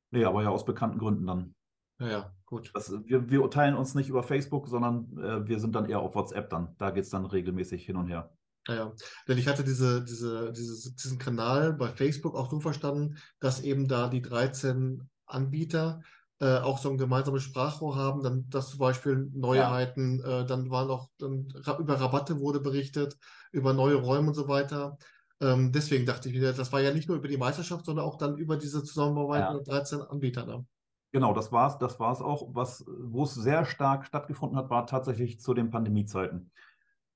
Nee, 0.09 0.26
aber 0.26 0.41
ja 0.41 0.49
aus 0.49 0.65
bekannten 0.65 0.97
Gründen 0.97 1.28
dann. 1.28 1.53
Ja, 1.99 2.07
ja, 2.07 2.36
gut. 2.52 2.70
Das, 2.76 2.93
wir, 3.06 3.30
wir 3.32 3.49
teilen 3.49 3.76
uns 3.76 3.95
nicht 3.95 4.10
über 4.10 4.22
Facebook, 4.22 4.68
sondern 4.68 5.18
äh, 5.18 5.47
wir 5.47 5.60
sind 5.60 5.74
dann 5.74 5.89
eher 5.89 6.02
auf 6.02 6.14
WhatsApp 6.14 6.49
dann. 6.49 6.76
Da 6.78 6.91
geht 6.91 7.06
es 7.06 7.10
dann 7.10 7.26
regelmäßig 7.26 7.84
hin 7.84 7.95
und 7.95 8.08
her. 8.08 8.30
Ja. 8.68 8.91
Denn 9.28 9.39
ich 9.39 9.47
hatte 9.47 9.64
diese, 9.64 10.04
diese, 10.04 10.52
dieses, 10.52 10.95
diesen 10.95 11.18
Kanal 11.18 11.74
bei 11.74 11.88
Facebook 11.88 12.36
auch 12.36 12.52
so 12.52 12.60
verstanden, 12.60 13.18
dass 13.39 13.62
eben 13.62 13.88
da 13.88 14.08
die 14.08 14.22
13 14.22 15.10
Anbieter 15.26 16.02
äh, 16.39 16.58
auch 16.58 16.78
so 16.78 16.89
ein 16.89 16.97
gemeinsames 16.97 17.43
Sprachrohr 17.43 17.95
haben, 17.95 18.22
dann 18.22 18.49
dass 18.49 18.70
zum 18.70 18.80
Beispiel 18.80 19.30
Neuheiten, 19.34 20.20
ja. 20.20 20.41
äh, 20.41 20.45
dann 20.45 20.70
waren 20.70 20.89
auch 20.89 21.10
dann, 21.18 21.47
über 21.80 21.99
Rabatte 21.99 22.39
wurde 22.39 22.60
berichtet, 22.60 23.18
über 23.52 23.74
neue 23.74 23.95
Räume 23.95 24.28
und 24.28 24.36
so 24.36 24.47
weiter. 24.47 24.97
Ähm, 25.39 25.72
deswegen 25.72 26.06
dachte 26.06 26.30
ich 26.30 26.36
mir, 26.36 26.54
das 26.54 26.72
war 26.72 26.82
ja 26.82 26.93
nicht 26.93 27.08
nur 27.08 27.18
über 27.18 27.28
die 27.28 27.38
Meisterschaft, 27.38 27.86
sondern 27.86 28.06
auch 28.06 28.18
dann 28.18 28.38
über 28.38 28.58
diese 28.58 28.84
Zusammenarbeit 28.84 29.41
ja. 29.41 29.54
mit 29.54 29.68
13 29.68 30.02
Anbietern. 30.02 30.68
Genau, 31.12 31.34
das 31.34 31.51
war 31.51 31.68
es 31.68 31.78
das 31.78 31.99
war's 31.99 32.22
auch. 32.22 32.47
Was, 32.53 32.86
wo 32.88 33.24
es 33.24 33.34
sehr 33.36 33.66
stark 33.66 34.05
stattgefunden 34.05 34.57
hat, 34.57 34.70
war 34.70 34.88
tatsächlich 34.88 35.39
zu 35.39 35.53
den 35.53 35.70
Pandemiezeiten. 35.70 36.51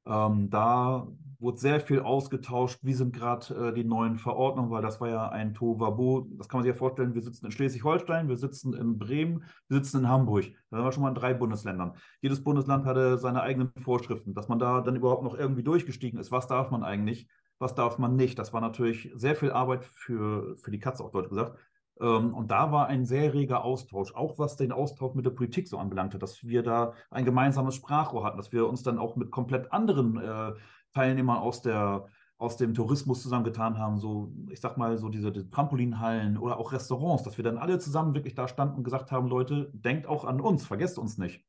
Ähm, 0.06 0.50
da 0.50 1.08
wurde 1.40 1.58
sehr 1.58 1.80
viel 1.80 2.02
ausgetauscht. 2.02 2.80
Wie 2.84 2.94
sind 2.94 3.14
gerade 3.14 3.70
äh, 3.70 3.74
die 3.74 3.84
neuen 3.84 4.18
Verordnungen? 4.18 4.70
Weil 4.70 4.82
das 4.82 5.02
war 5.02 5.10
ja 5.10 5.30
ein 5.30 5.54
Tovabo. 5.54 6.28
Das 6.38 6.48
kann 6.48 6.60
man 6.60 6.64
sich 6.64 6.74
ja 6.74 6.78
vorstellen. 6.78 7.16
Wir 7.16 7.22
sitzen 7.22 7.46
in 7.46 7.52
Schleswig-Holstein, 7.52 8.30
wir 8.30 8.38
sitzen 8.38 8.74
in 8.74 9.00
Bremen, 9.00 9.44
wir 9.68 9.78
sitzen 9.78 10.00
in 10.00 10.10
Hamburg. 10.10 10.46
Da 10.70 10.78
sind 10.78 10.86
wir 10.86 10.92
schon 10.92 11.04
mal 11.04 11.10
in 11.10 11.16
drei 11.16 11.34
Bundesländern. 11.34 11.94
Jedes 12.22 12.44
Bundesland 12.44 12.86
hatte 12.86 13.18
seine 13.18 13.42
eigenen 13.42 13.72
Vorschriften. 13.80 14.34
Dass 14.34 14.48
man 14.48 14.60
da 14.60 14.82
dann 14.82 14.96
überhaupt 14.96 15.24
noch 15.24 15.36
irgendwie 15.36 15.64
durchgestiegen 15.64 16.20
ist. 16.20 16.32
Was 16.32 16.48
darf 16.48 16.70
man 16.70 16.84
eigentlich? 16.84 17.28
Was 17.58 17.74
darf 17.74 17.98
man 17.98 18.16
nicht? 18.16 18.38
Das 18.38 18.54
war 18.54 18.62
natürlich 18.62 19.12
sehr 19.16 19.36
viel 19.36 19.52
Arbeit 19.52 19.86
für, 19.86 20.56
für 20.58 20.72
die 20.72 20.80
Katze, 20.80 21.04
auf 21.04 21.12
Deutsch 21.12 21.30
gesagt. 21.30 21.58
Ähm, 22.00 22.34
und 22.34 22.52
da 22.52 22.72
war 22.72 22.88
ein 22.88 23.06
sehr 23.06 23.34
reger 23.34 23.64
Austausch, 23.64 24.14
auch 24.14 24.38
was 24.38 24.58
den 24.58 24.72
Austausch 24.72 25.16
mit 25.16 25.26
der 25.26 25.32
Politik 25.32 25.68
so 25.68 25.78
anbelangte, 25.78 26.20
dass 26.20 26.46
wir 26.46 26.64
da 26.64 26.94
ein 27.10 27.26
gemeinsames 27.26 27.76
Sprachrohr 27.76 28.24
hatten, 28.24 28.38
dass 28.38 28.52
wir 28.52 28.68
uns 28.68 28.84
dann 28.84 29.00
auch 29.00 29.16
mit 29.16 29.32
komplett 29.32 29.72
anderen 29.72 30.18
äh, 30.18 30.54
Teilnehmern 30.94 31.38
aus 31.38 31.62
der 31.62 32.08
aus 32.38 32.58
dem 32.58 32.74
Tourismus 32.74 33.22
zusammengetan 33.22 33.78
haben, 33.78 33.98
so, 33.98 34.34
ich 34.50 34.60
sag 34.60 34.78
mal, 34.78 34.98
so 34.98 35.08
diese, 35.08 35.32
diese 35.32 35.50
Trampolinhallen 35.50 36.38
oder 36.38 36.58
auch 36.58 36.74
Restaurants, 36.74 37.24
dass 37.24 37.38
wir 37.38 37.46
dann 37.46 37.58
alle 37.58 37.80
zusammen 37.80 38.14
wirklich 38.14 38.36
da 38.36 38.48
standen 38.48 38.76
und 38.76 38.84
gesagt 38.84 39.12
haben, 39.12 39.28
Leute, 39.28 39.72
denkt 39.74 40.06
auch 40.06 40.26
an 40.26 40.42
uns, 40.42 40.66
vergesst 40.66 41.00
uns 41.00 41.18
nicht. 41.18 41.46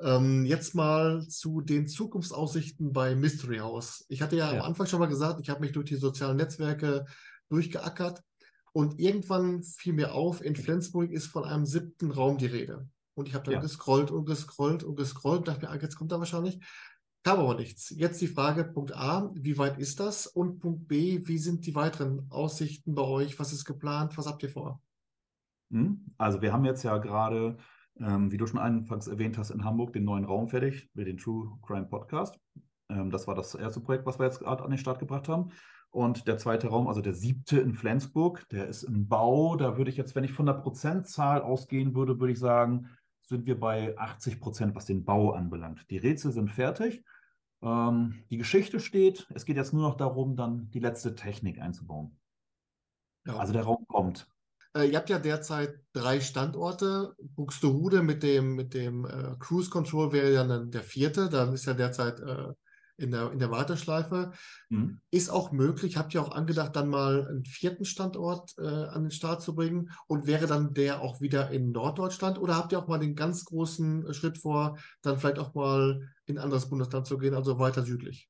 Ähm, 0.00 0.46
jetzt 0.46 0.74
mal 0.74 1.26
zu 1.28 1.60
den 1.60 1.86
Zukunftsaussichten 1.86 2.94
bei 2.94 3.14
Mystery 3.14 3.58
House. 3.58 4.06
Ich 4.08 4.22
hatte 4.22 4.36
ja, 4.36 4.54
ja. 4.54 4.60
am 4.60 4.66
Anfang 4.68 4.86
schon 4.86 5.00
mal 5.00 5.06
gesagt, 5.06 5.38
ich 5.40 5.50
habe 5.50 5.60
mich 5.60 5.72
durch 5.72 5.84
die 5.86 5.96
sozialen 5.96 6.38
Netzwerke 6.38 7.04
durchgeackert 7.50 8.22
und 8.72 8.98
irgendwann 8.98 9.62
fiel 9.62 9.92
mir 9.92 10.14
auf, 10.14 10.42
in 10.42 10.56
Flensburg 10.56 11.10
ist 11.10 11.26
von 11.26 11.44
einem 11.44 11.66
siebten 11.66 12.10
Raum 12.10 12.38
die 12.38 12.46
Rede. 12.46 12.88
Und 13.14 13.28
ich 13.28 13.34
habe 13.34 13.44
dann 13.44 13.54
ja. 13.54 13.60
gescrollt 13.60 14.10
und 14.10 14.24
gescrollt 14.24 14.82
und 14.82 14.96
gescrollt 14.96 15.40
und 15.40 15.48
dachte 15.48 15.66
mir, 15.66 15.70
ah, 15.70 15.78
jetzt 15.80 15.96
kommt 15.96 16.12
da 16.12 16.18
wahrscheinlich. 16.18 16.60
Kam 17.22 17.38
aber 17.38 17.54
nichts. 17.54 17.90
Jetzt 17.90 18.20
die 18.20 18.26
Frage, 18.26 18.64
Punkt 18.64 18.96
A, 18.96 19.30
wie 19.34 19.58
weit 19.58 19.78
ist 19.78 20.00
das? 20.00 20.26
Und 20.26 20.58
Punkt 20.58 20.88
B, 20.88 21.20
wie 21.24 21.38
sind 21.38 21.66
die 21.66 21.74
weiteren 21.74 22.26
Aussichten 22.30 22.94
bei 22.94 23.02
euch? 23.02 23.38
Was 23.38 23.52
ist 23.52 23.64
geplant? 23.64 24.16
Was 24.16 24.26
habt 24.26 24.42
ihr 24.42 24.48
vor? 24.48 24.80
Hm? 25.70 26.04
Also 26.18 26.42
wir 26.42 26.52
haben 26.52 26.64
jetzt 26.64 26.82
ja 26.82 26.98
gerade, 26.98 27.58
ähm, 28.00 28.32
wie 28.32 28.38
du 28.38 28.46
schon 28.46 28.58
anfangs 28.58 29.06
erwähnt 29.06 29.38
hast, 29.38 29.50
in 29.50 29.64
Hamburg 29.64 29.92
den 29.92 30.04
neuen 30.04 30.24
Raum 30.24 30.48
fertig 30.48 30.90
mit 30.94 31.06
dem 31.06 31.18
True 31.18 31.58
Crime 31.62 31.86
Podcast. 31.86 32.40
Ähm, 32.88 33.10
das 33.10 33.26
war 33.26 33.34
das 33.34 33.54
erste 33.54 33.80
Projekt, 33.80 34.06
was 34.06 34.18
wir 34.18 34.26
jetzt 34.26 34.40
gerade 34.40 34.64
an 34.64 34.70
den 34.70 34.78
Start 34.78 34.98
gebracht 34.98 35.28
haben. 35.28 35.52
Und 35.92 36.26
der 36.26 36.38
zweite 36.38 36.68
Raum, 36.68 36.88
also 36.88 37.02
der 37.02 37.12
siebte 37.12 37.60
in 37.60 37.74
Flensburg, 37.74 38.48
der 38.48 38.66
ist 38.66 38.82
im 38.82 39.08
Bau. 39.08 39.56
Da 39.56 39.76
würde 39.76 39.90
ich 39.90 39.98
jetzt, 39.98 40.14
wenn 40.14 40.24
ich 40.24 40.32
von 40.32 40.46
der 40.46 40.54
Prozentzahl 40.54 41.42
ausgehen 41.42 41.94
würde, 41.94 42.18
würde 42.18 42.32
ich 42.32 42.38
sagen, 42.38 42.88
sind 43.20 43.44
wir 43.44 43.60
bei 43.60 43.96
80 43.98 44.40
Prozent, 44.40 44.74
was 44.74 44.86
den 44.86 45.04
Bau 45.04 45.32
anbelangt. 45.32 45.84
Die 45.90 45.98
Rätsel 45.98 46.32
sind 46.32 46.50
fertig. 46.50 47.04
Ähm, 47.60 48.24
die 48.30 48.38
Geschichte 48.38 48.80
steht. 48.80 49.26
Es 49.34 49.44
geht 49.44 49.56
jetzt 49.56 49.74
nur 49.74 49.82
noch 49.82 49.98
darum, 49.98 50.34
dann 50.34 50.70
die 50.70 50.80
letzte 50.80 51.14
Technik 51.14 51.60
einzubauen. 51.60 52.18
Ja. 53.26 53.36
Also 53.36 53.52
der 53.52 53.64
Raum 53.64 53.86
kommt. 53.86 54.26
Äh, 54.74 54.88
ihr 54.88 54.96
habt 54.96 55.10
ja 55.10 55.18
derzeit 55.18 55.78
drei 55.92 56.20
Standorte. 56.20 57.14
Buxtehude 57.20 58.02
mit 58.02 58.22
dem, 58.22 58.56
mit 58.56 58.72
dem 58.72 59.04
äh, 59.04 59.36
Cruise 59.38 59.68
Control 59.68 60.10
wäre 60.12 60.32
ja 60.32 60.44
dann 60.44 60.70
der 60.70 60.82
vierte. 60.82 61.28
Dann 61.28 61.52
ist 61.52 61.66
ja 61.66 61.74
derzeit 61.74 62.18
äh, 62.20 62.54
in 62.96 63.10
der, 63.10 63.32
in 63.32 63.38
der 63.38 63.50
Warteschleife. 63.50 64.32
Mhm. 64.68 65.00
Ist 65.10 65.30
auch 65.30 65.52
möglich, 65.52 65.96
habt 65.96 66.14
ihr 66.14 66.22
auch 66.22 66.32
angedacht, 66.32 66.76
dann 66.76 66.88
mal 66.88 67.26
einen 67.28 67.44
vierten 67.44 67.84
Standort 67.84 68.52
äh, 68.58 68.66
an 68.66 69.04
den 69.04 69.10
Start 69.10 69.42
zu 69.42 69.54
bringen 69.54 69.90
und 70.06 70.26
wäre 70.26 70.46
dann 70.46 70.74
der 70.74 71.00
auch 71.00 71.20
wieder 71.20 71.50
in 71.50 71.72
Norddeutschland 71.72 72.38
oder 72.38 72.56
habt 72.56 72.72
ihr 72.72 72.78
auch 72.78 72.88
mal 72.88 72.98
den 72.98 73.16
ganz 73.16 73.44
großen 73.44 74.12
Schritt 74.14 74.38
vor, 74.38 74.78
dann 75.02 75.18
vielleicht 75.18 75.38
auch 75.38 75.54
mal 75.54 76.08
in 76.26 76.38
ein 76.38 76.44
anderes 76.44 76.68
Bundesland 76.68 77.06
zu 77.06 77.18
gehen, 77.18 77.34
also 77.34 77.58
weiter 77.58 77.82
südlich? 77.82 78.28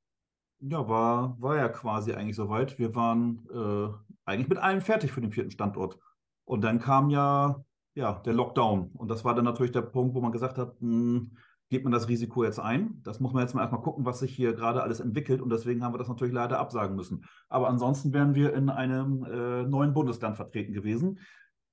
Ja, 0.60 0.88
war, 0.88 1.36
war 1.40 1.56
ja 1.56 1.68
quasi 1.68 2.12
eigentlich 2.12 2.36
soweit. 2.36 2.78
Wir 2.78 2.94
waren 2.94 3.44
äh, 3.52 3.92
eigentlich 4.24 4.48
mit 4.48 4.58
allem 4.58 4.80
fertig 4.80 5.10
für 5.10 5.20
den 5.20 5.32
vierten 5.32 5.50
Standort. 5.50 5.98
Und 6.44 6.62
dann 6.62 6.78
kam 6.78 7.10
ja, 7.10 7.64
ja 7.94 8.20
der 8.20 8.32
Lockdown. 8.32 8.92
Und 8.92 9.08
das 9.08 9.24
war 9.24 9.34
dann 9.34 9.44
natürlich 9.44 9.72
der 9.72 9.82
Punkt, 9.82 10.14
wo 10.14 10.20
man 10.20 10.30
gesagt 10.30 10.58
hat, 10.58 10.80
mh, 10.80 11.18
hm, 11.18 11.36
geht 11.72 11.84
man 11.84 11.92
das 11.92 12.06
Risiko 12.06 12.44
jetzt 12.44 12.60
ein? 12.60 13.00
Das 13.02 13.18
muss 13.18 13.32
man 13.32 13.40
jetzt 13.40 13.54
mal 13.54 13.62
erstmal 13.62 13.80
gucken, 13.80 14.04
was 14.04 14.18
sich 14.18 14.36
hier 14.36 14.52
gerade 14.52 14.82
alles 14.82 15.00
entwickelt. 15.00 15.40
Und 15.40 15.48
deswegen 15.48 15.82
haben 15.82 15.94
wir 15.94 15.98
das 15.98 16.06
natürlich 16.06 16.34
leider 16.34 16.58
absagen 16.58 16.94
müssen. 16.94 17.24
Aber 17.48 17.70
ansonsten 17.70 18.12
wären 18.12 18.34
wir 18.34 18.52
in 18.52 18.68
einem 18.68 19.24
äh, 19.24 19.62
neuen 19.62 19.94
Bundesland 19.94 20.36
vertreten 20.36 20.74
gewesen. 20.74 21.18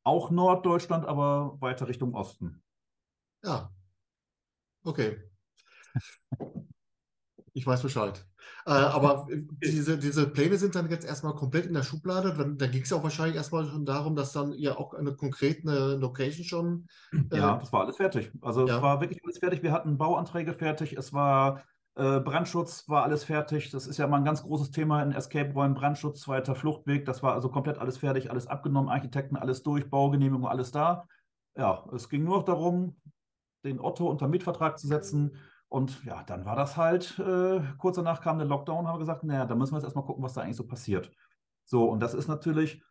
Auch 0.03 0.31
Norddeutschland, 0.31 1.05
aber 1.05 1.57
weiter 1.59 1.89
Richtung 1.89 2.15
Osten. 2.15 2.63
Ja. 3.43 3.73
Okay. 4.85 5.21
Ich 7.53 7.65
weiß 7.65 7.81
Bescheid. 7.81 8.25
Äh, 8.65 8.71
aber 8.71 9.27
diese, 9.63 9.97
diese 9.97 10.27
Pläne 10.29 10.57
sind 10.57 10.75
dann 10.75 10.89
jetzt 10.89 11.05
erstmal 11.05 11.33
komplett 11.33 11.65
in 11.65 11.73
der 11.73 11.83
Schublade. 11.83 12.33
Dann, 12.33 12.57
dann 12.57 12.71
ging 12.71 12.83
es 12.83 12.89
ja 12.89 12.97
auch 12.97 13.03
wahrscheinlich 13.03 13.35
erstmal 13.35 13.65
schon 13.65 13.85
darum, 13.85 14.15
dass 14.15 14.33
dann 14.33 14.53
ihr 14.53 14.79
auch 14.79 14.93
eine 14.93 15.15
konkrete 15.15 15.95
Location 15.95 16.45
schon. 16.45 16.87
Äh, 17.31 17.37
ja, 17.37 17.57
das 17.57 17.71
war 17.71 17.81
alles 17.81 17.97
fertig. 17.97 18.31
Also 18.41 18.67
ja. 18.67 18.77
es 18.77 18.81
war 18.81 19.01
wirklich 19.01 19.23
alles 19.23 19.39
fertig. 19.39 19.63
Wir 19.63 19.71
hatten 19.71 19.97
Bauanträge 19.97 20.53
fertig. 20.53 20.97
Es 20.97 21.13
war 21.13 21.63
äh, 21.95 22.19
Brandschutz, 22.19 22.87
war 22.87 23.03
alles 23.03 23.23
fertig. 23.23 23.71
Das 23.71 23.87
ist 23.87 23.97
ja 23.97 24.07
mal 24.07 24.17
ein 24.17 24.25
ganz 24.25 24.43
großes 24.43 24.71
Thema 24.71 25.01
in 25.01 25.11
Escape-Räumen. 25.11 25.75
Brandschutz, 25.75 26.21
zweiter 26.21 26.55
Fluchtweg. 26.55 27.05
Das 27.05 27.23
war 27.23 27.33
also 27.33 27.49
komplett 27.49 27.77
alles 27.77 27.97
fertig, 27.97 28.29
alles 28.29 28.47
abgenommen. 28.47 28.89
Architekten, 28.89 29.35
alles 29.35 29.63
durch, 29.63 29.89
Baugenehmigung, 29.89 30.47
alles 30.47 30.71
da. 30.71 31.07
Ja, 31.57 31.85
es 31.93 32.09
ging 32.09 32.23
nur 32.23 32.37
noch 32.37 32.45
darum, 32.45 32.95
den 33.63 33.79
Otto 33.79 34.07
unter 34.07 34.27
Mietvertrag 34.27 34.79
zu 34.79 34.87
setzen 34.87 35.35
und 35.69 36.03
ja, 36.03 36.23
dann 36.23 36.45
war 36.45 36.55
das 36.55 36.77
halt, 36.77 37.19
äh, 37.19 37.61
kurz 37.77 37.95
danach 37.95 38.21
kam 38.21 38.39
der 38.39 38.47
Lockdown, 38.47 38.87
haben 38.87 38.95
wir 38.95 38.99
gesagt, 38.99 39.23
naja, 39.23 39.45
da 39.45 39.53
müssen 39.53 39.73
wir 39.73 39.77
jetzt 39.77 39.85
erstmal 39.85 40.03
gucken, 40.03 40.23
was 40.23 40.33
da 40.33 40.41
eigentlich 40.41 40.57
so 40.57 40.65
passiert. 40.65 41.11
So, 41.63 41.85
und 41.85 41.99
das 42.01 42.15
ist 42.15 42.27
natürlich, 42.27 42.81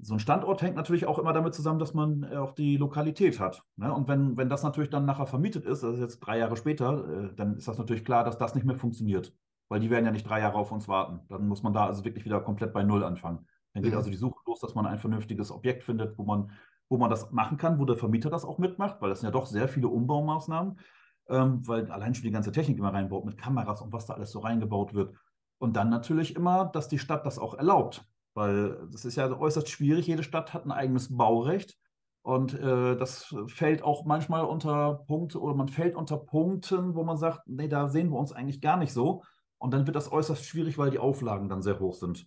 so 0.00 0.14
ein 0.14 0.20
Standort 0.20 0.60
hängt 0.60 0.74
natürlich 0.74 1.06
auch 1.06 1.20
immer 1.20 1.32
damit 1.32 1.54
zusammen, 1.54 1.78
dass 1.78 1.94
man 1.94 2.24
äh, 2.24 2.36
auch 2.36 2.52
die 2.52 2.76
Lokalität 2.76 3.38
hat. 3.38 3.64
Ne? 3.76 3.92
Und 3.94 4.08
wenn, 4.08 4.36
wenn 4.36 4.48
das 4.48 4.64
natürlich 4.64 4.90
dann 4.90 5.04
nachher 5.04 5.26
vermietet 5.26 5.64
ist, 5.64 5.84
also 5.84 6.00
jetzt 6.00 6.18
drei 6.18 6.38
Jahre 6.38 6.56
später, 6.56 7.08
äh, 7.08 7.34
dann 7.34 7.56
ist 7.56 7.68
das 7.68 7.78
natürlich 7.78 8.04
klar, 8.04 8.24
dass 8.24 8.38
das 8.38 8.56
nicht 8.56 8.66
mehr 8.66 8.76
funktioniert. 8.76 9.32
Weil 9.68 9.78
die 9.78 9.90
werden 9.90 10.04
ja 10.04 10.10
nicht 10.10 10.28
drei 10.28 10.40
Jahre 10.40 10.56
auf 10.56 10.72
uns 10.72 10.88
warten. 10.88 11.20
Dann 11.28 11.46
muss 11.46 11.62
man 11.62 11.74
da 11.74 11.86
also 11.86 12.04
wirklich 12.04 12.24
wieder 12.24 12.40
komplett 12.40 12.72
bei 12.72 12.82
Null 12.82 13.04
anfangen. 13.04 13.46
Dann 13.74 13.82
geht 13.84 13.92
mhm. 13.92 13.98
also 13.98 14.10
die 14.10 14.16
Suche 14.16 14.40
los, 14.46 14.58
dass 14.60 14.74
man 14.74 14.86
ein 14.86 14.98
vernünftiges 14.98 15.52
Objekt 15.52 15.84
findet, 15.84 16.18
wo 16.18 16.24
man, 16.24 16.50
wo 16.88 16.96
man 16.96 17.10
das 17.10 17.30
machen 17.30 17.56
kann, 17.58 17.78
wo 17.78 17.84
der 17.84 17.96
Vermieter 17.96 18.30
das 18.30 18.44
auch 18.44 18.58
mitmacht, 18.58 19.00
weil 19.00 19.10
das 19.10 19.20
sind 19.20 19.28
ja 19.28 19.32
doch 19.32 19.46
sehr 19.46 19.68
viele 19.68 19.88
Umbaumaßnahmen 19.88 20.78
ähm, 21.28 21.66
weil 21.66 21.90
allein 21.90 22.14
schon 22.14 22.24
die 22.24 22.30
ganze 22.30 22.52
Technik 22.52 22.78
immer 22.78 22.92
reinbaut 22.92 23.24
mit 23.24 23.38
Kameras 23.38 23.82
und 23.82 23.92
was 23.92 24.06
da 24.06 24.14
alles 24.14 24.30
so 24.30 24.40
reingebaut 24.40 24.94
wird. 24.94 25.14
Und 25.58 25.76
dann 25.76 25.90
natürlich 25.90 26.36
immer, 26.36 26.66
dass 26.66 26.88
die 26.88 26.98
Stadt 26.98 27.26
das 27.26 27.38
auch 27.38 27.54
erlaubt, 27.54 28.04
weil 28.34 28.88
das 28.92 29.04
ist 29.04 29.16
ja 29.16 29.30
äußerst 29.30 29.68
schwierig. 29.68 30.06
Jede 30.06 30.22
Stadt 30.22 30.54
hat 30.54 30.64
ein 30.64 30.72
eigenes 30.72 31.16
Baurecht. 31.16 31.76
Und 32.22 32.54
äh, 32.54 32.96
das 32.96 33.34
fällt 33.46 33.82
auch 33.82 34.04
manchmal 34.04 34.44
unter 34.44 35.04
Punkte 35.06 35.40
oder 35.40 35.54
man 35.54 35.68
fällt 35.68 35.96
unter 35.96 36.18
Punkten, 36.18 36.94
wo 36.94 37.02
man 37.02 37.16
sagt, 37.16 37.46
nee, 37.46 37.68
da 37.68 37.88
sehen 37.88 38.10
wir 38.10 38.18
uns 38.18 38.32
eigentlich 38.32 38.60
gar 38.60 38.76
nicht 38.76 38.92
so. 38.92 39.22
Und 39.58 39.72
dann 39.72 39.86
wird 39.86 39.96
das 39.96 40.12
äußerst 40.12 40.44
schwierig, 40.44 40.78
weil 40.78 40.90
die 40.90 40.98
Auflagen 40.98 41.48
dann 41.48 41.62
sehr 41.62 41.80
hoch 41.80 41.94
sind. 41.94 42.26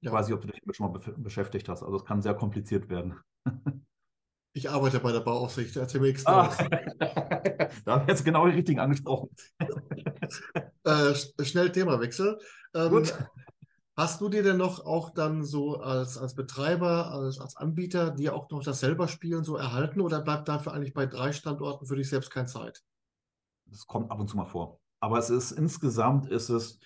Ja. 0.00 0.10
Ich 0.10 0.12
weiß 0.12 0.26
nicht, 0.26 0.34
ob 0.34 0.42
du 0.42 0.48
dich 0.48 0.60
damit 0.60 0.76
schon 0.76 0.92
mal 0.92 1.00
beschäftigt 1.16 1.68
hast. 1.68 1.82
Also 1.82 1.96
es 1.96 2.04
kann 2.04 2.22
sehr 2.22 2.34
kompliziert 2.34 2.88
werden. 2.88 3.16
Ich 4.52 4.68
arbeite 4.68 4.98
bei 4.98 5.12
der 5.12 5.20
Bauaufsicht, 5.20 5.76
mir 5.76 6.00
nichts 6.00 6.26
ah. 6.26 6.48
Da 6.98 7.92
haben 7.92 8.06
wir 8.06 8.08
jetzt 8.08 8.24
genau 8.24 8.46
die 8.46 8.56
richtigen 8.56 8.80
angesprochen. 8.80 9.30
äh, 10.84 11.14
schnell 11.44 11.70
Themawechsel. 11.70 12.38
Ähm, 12.74 13.06
hast 13.96 14.20
du 14.20 14.28
dir 14.28 14.42
denn 14.42 14.56
noch 14.56 14.84
auch 14.84 15.10
dann 15.10 15.44
so 15.44 15.80
als, 15.80 16.18
als 16.18 16.34
Betreiber, 16.34 17.12
als, 17.12 17.38
als 17.38 17.56
Anbieter, 17.56 18.10
dir 18.10 18.34
auch 18.34 18.50
noch 18.50 18.64
das 18.64 18.80
selber 18.80 19.06
Spielen 19.06 19.44
so 19.44 19.56
erhalten 19.56 20.00
oder 20.00 20.20
bleibt 20.20 20.48
dafür 20.48 20.72
eigentlich 20.72 20.94
bei 20.94 21.06
drei 21.06 21.32
Standorten 21.32 21.86
für 21.86 21.96
dich 21.96 22.08
selbst 22.08 22.30
keine 22.30 22.46
Zeit? 22.46 22.82
Das 23.66 23.86
kommt 23.86 24.10
ab 24.10 24.18
und 24.18 24.28
zu 24.28 24.36
mal 24.36 24.46
vor. 24.46 24.80
Aber 24.98 25.18
es 25.18 25.30
ist 25.30 25.52
insgesamt 25.52 26.26
ist 26.26 26.48
es 26.48 26.80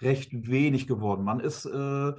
recht 0.00 0.30
wenig 0.32 0.86
geworden. 0.86 1.24
Man 1.24 1.40
ist 1.40 1.66
äh, 1.66 2.12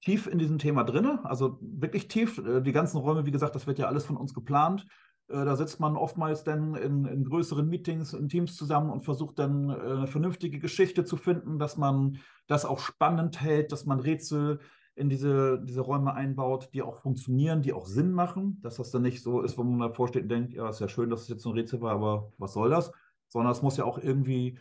tief 0.00 0.26
in 0.26 0.38
diesem 0.38 0.58
Thema 0.58 0.84
drin, 0.84 1.18
also 1.24 1.58
wirklich 1.60 2.08
tief. 2.08 2.38
Äh, 2.38 2.62
die 2.62 2.72
ganzen 2.72 2.98
Räume, 2.98 3.26
wie 3.26 3.30
gesagt, 3.30 3.54
das 3.54 3.66
wird 3.66 3.78
ja 3.78 3.86
alles 3.86 4.04
von 4.04 4.16
uns 4.16 4.34
geplant. 4.34 4.86
Äh, 5.28 5.44
da 5.44 5.56
sitzt 5.56 5.80
man 5.80 5.96
oftmals 5.96 6.44
dann 6.44 6.74
in, 6.74 7.04
in 7.04 7.24
größeren 7.24 7.68
Meetings, 7.68 8.12
in 8.12 8.28
Teams 8.28 8.56
zusammen 8.56 8.90
und 8.90 9.02
versucht 9.02 9.38
dann 9.38 9.70
äh, 9.70 9.74
eine 9.74 10.06
vernünftige 10.06 10.58
Geschichte 10.58 11.04
zu 11.04 11.16
finden, 11.16 11.58
dass 11.58 11.76
man 11.76 12.18
das 12.46 12.64
auch 12.64 12.80
spannend 12.80 13.40
hält, 13.40 13.72
dass 13.72 13.86
man 13.86 14.00
Rätsel 14.00 14.60
in 14.96 15.08
diese, 15.08 15.62
diese 15.64 15.80
Räume 15.80 16.14
einbaut, 16.14 16.70
die 16.74 16.82
auch 16.82 16.96
funktionieren, 16.96 17.62
die 17.62 17.72
auch 17.72 17.86
Sinn 17.86 18.12
machen, 18.12 18.60
dass 18.62 18.76
das 18.76 18.90
dann 18.90 19.02
nicht 19.02 19.22
so 19.22 19.40
ist, 19.40 19.56
wo 19.56 19.62
man 19.62 19.78
davor 19.78 20.08
steht 20.08 20.24
und 20.24 20.28
denkt, 20.28 20.52
ja, 20.52 20.68
ist 20.68 20.80
ja 20.80 20.88
schön, 20.88 21.10
dass 21.10 21.22
es 21.22 21.28
jetzt 21.28 21.42
so 21.42 21.50
ein 21.50 21.54
Rätsel 21.56 21.80
war, 21.80 21.92
aber 21.92 22.32
was 22.38 22.52
soll 22.52 22.70
das? 22.70 22.92
Sondern 23.28 23.52
es 23.52 23.62
muss 23.62 23.76
ja 23.76 23.84
auch 23.84 23.98
irgendwie 23.98 24.58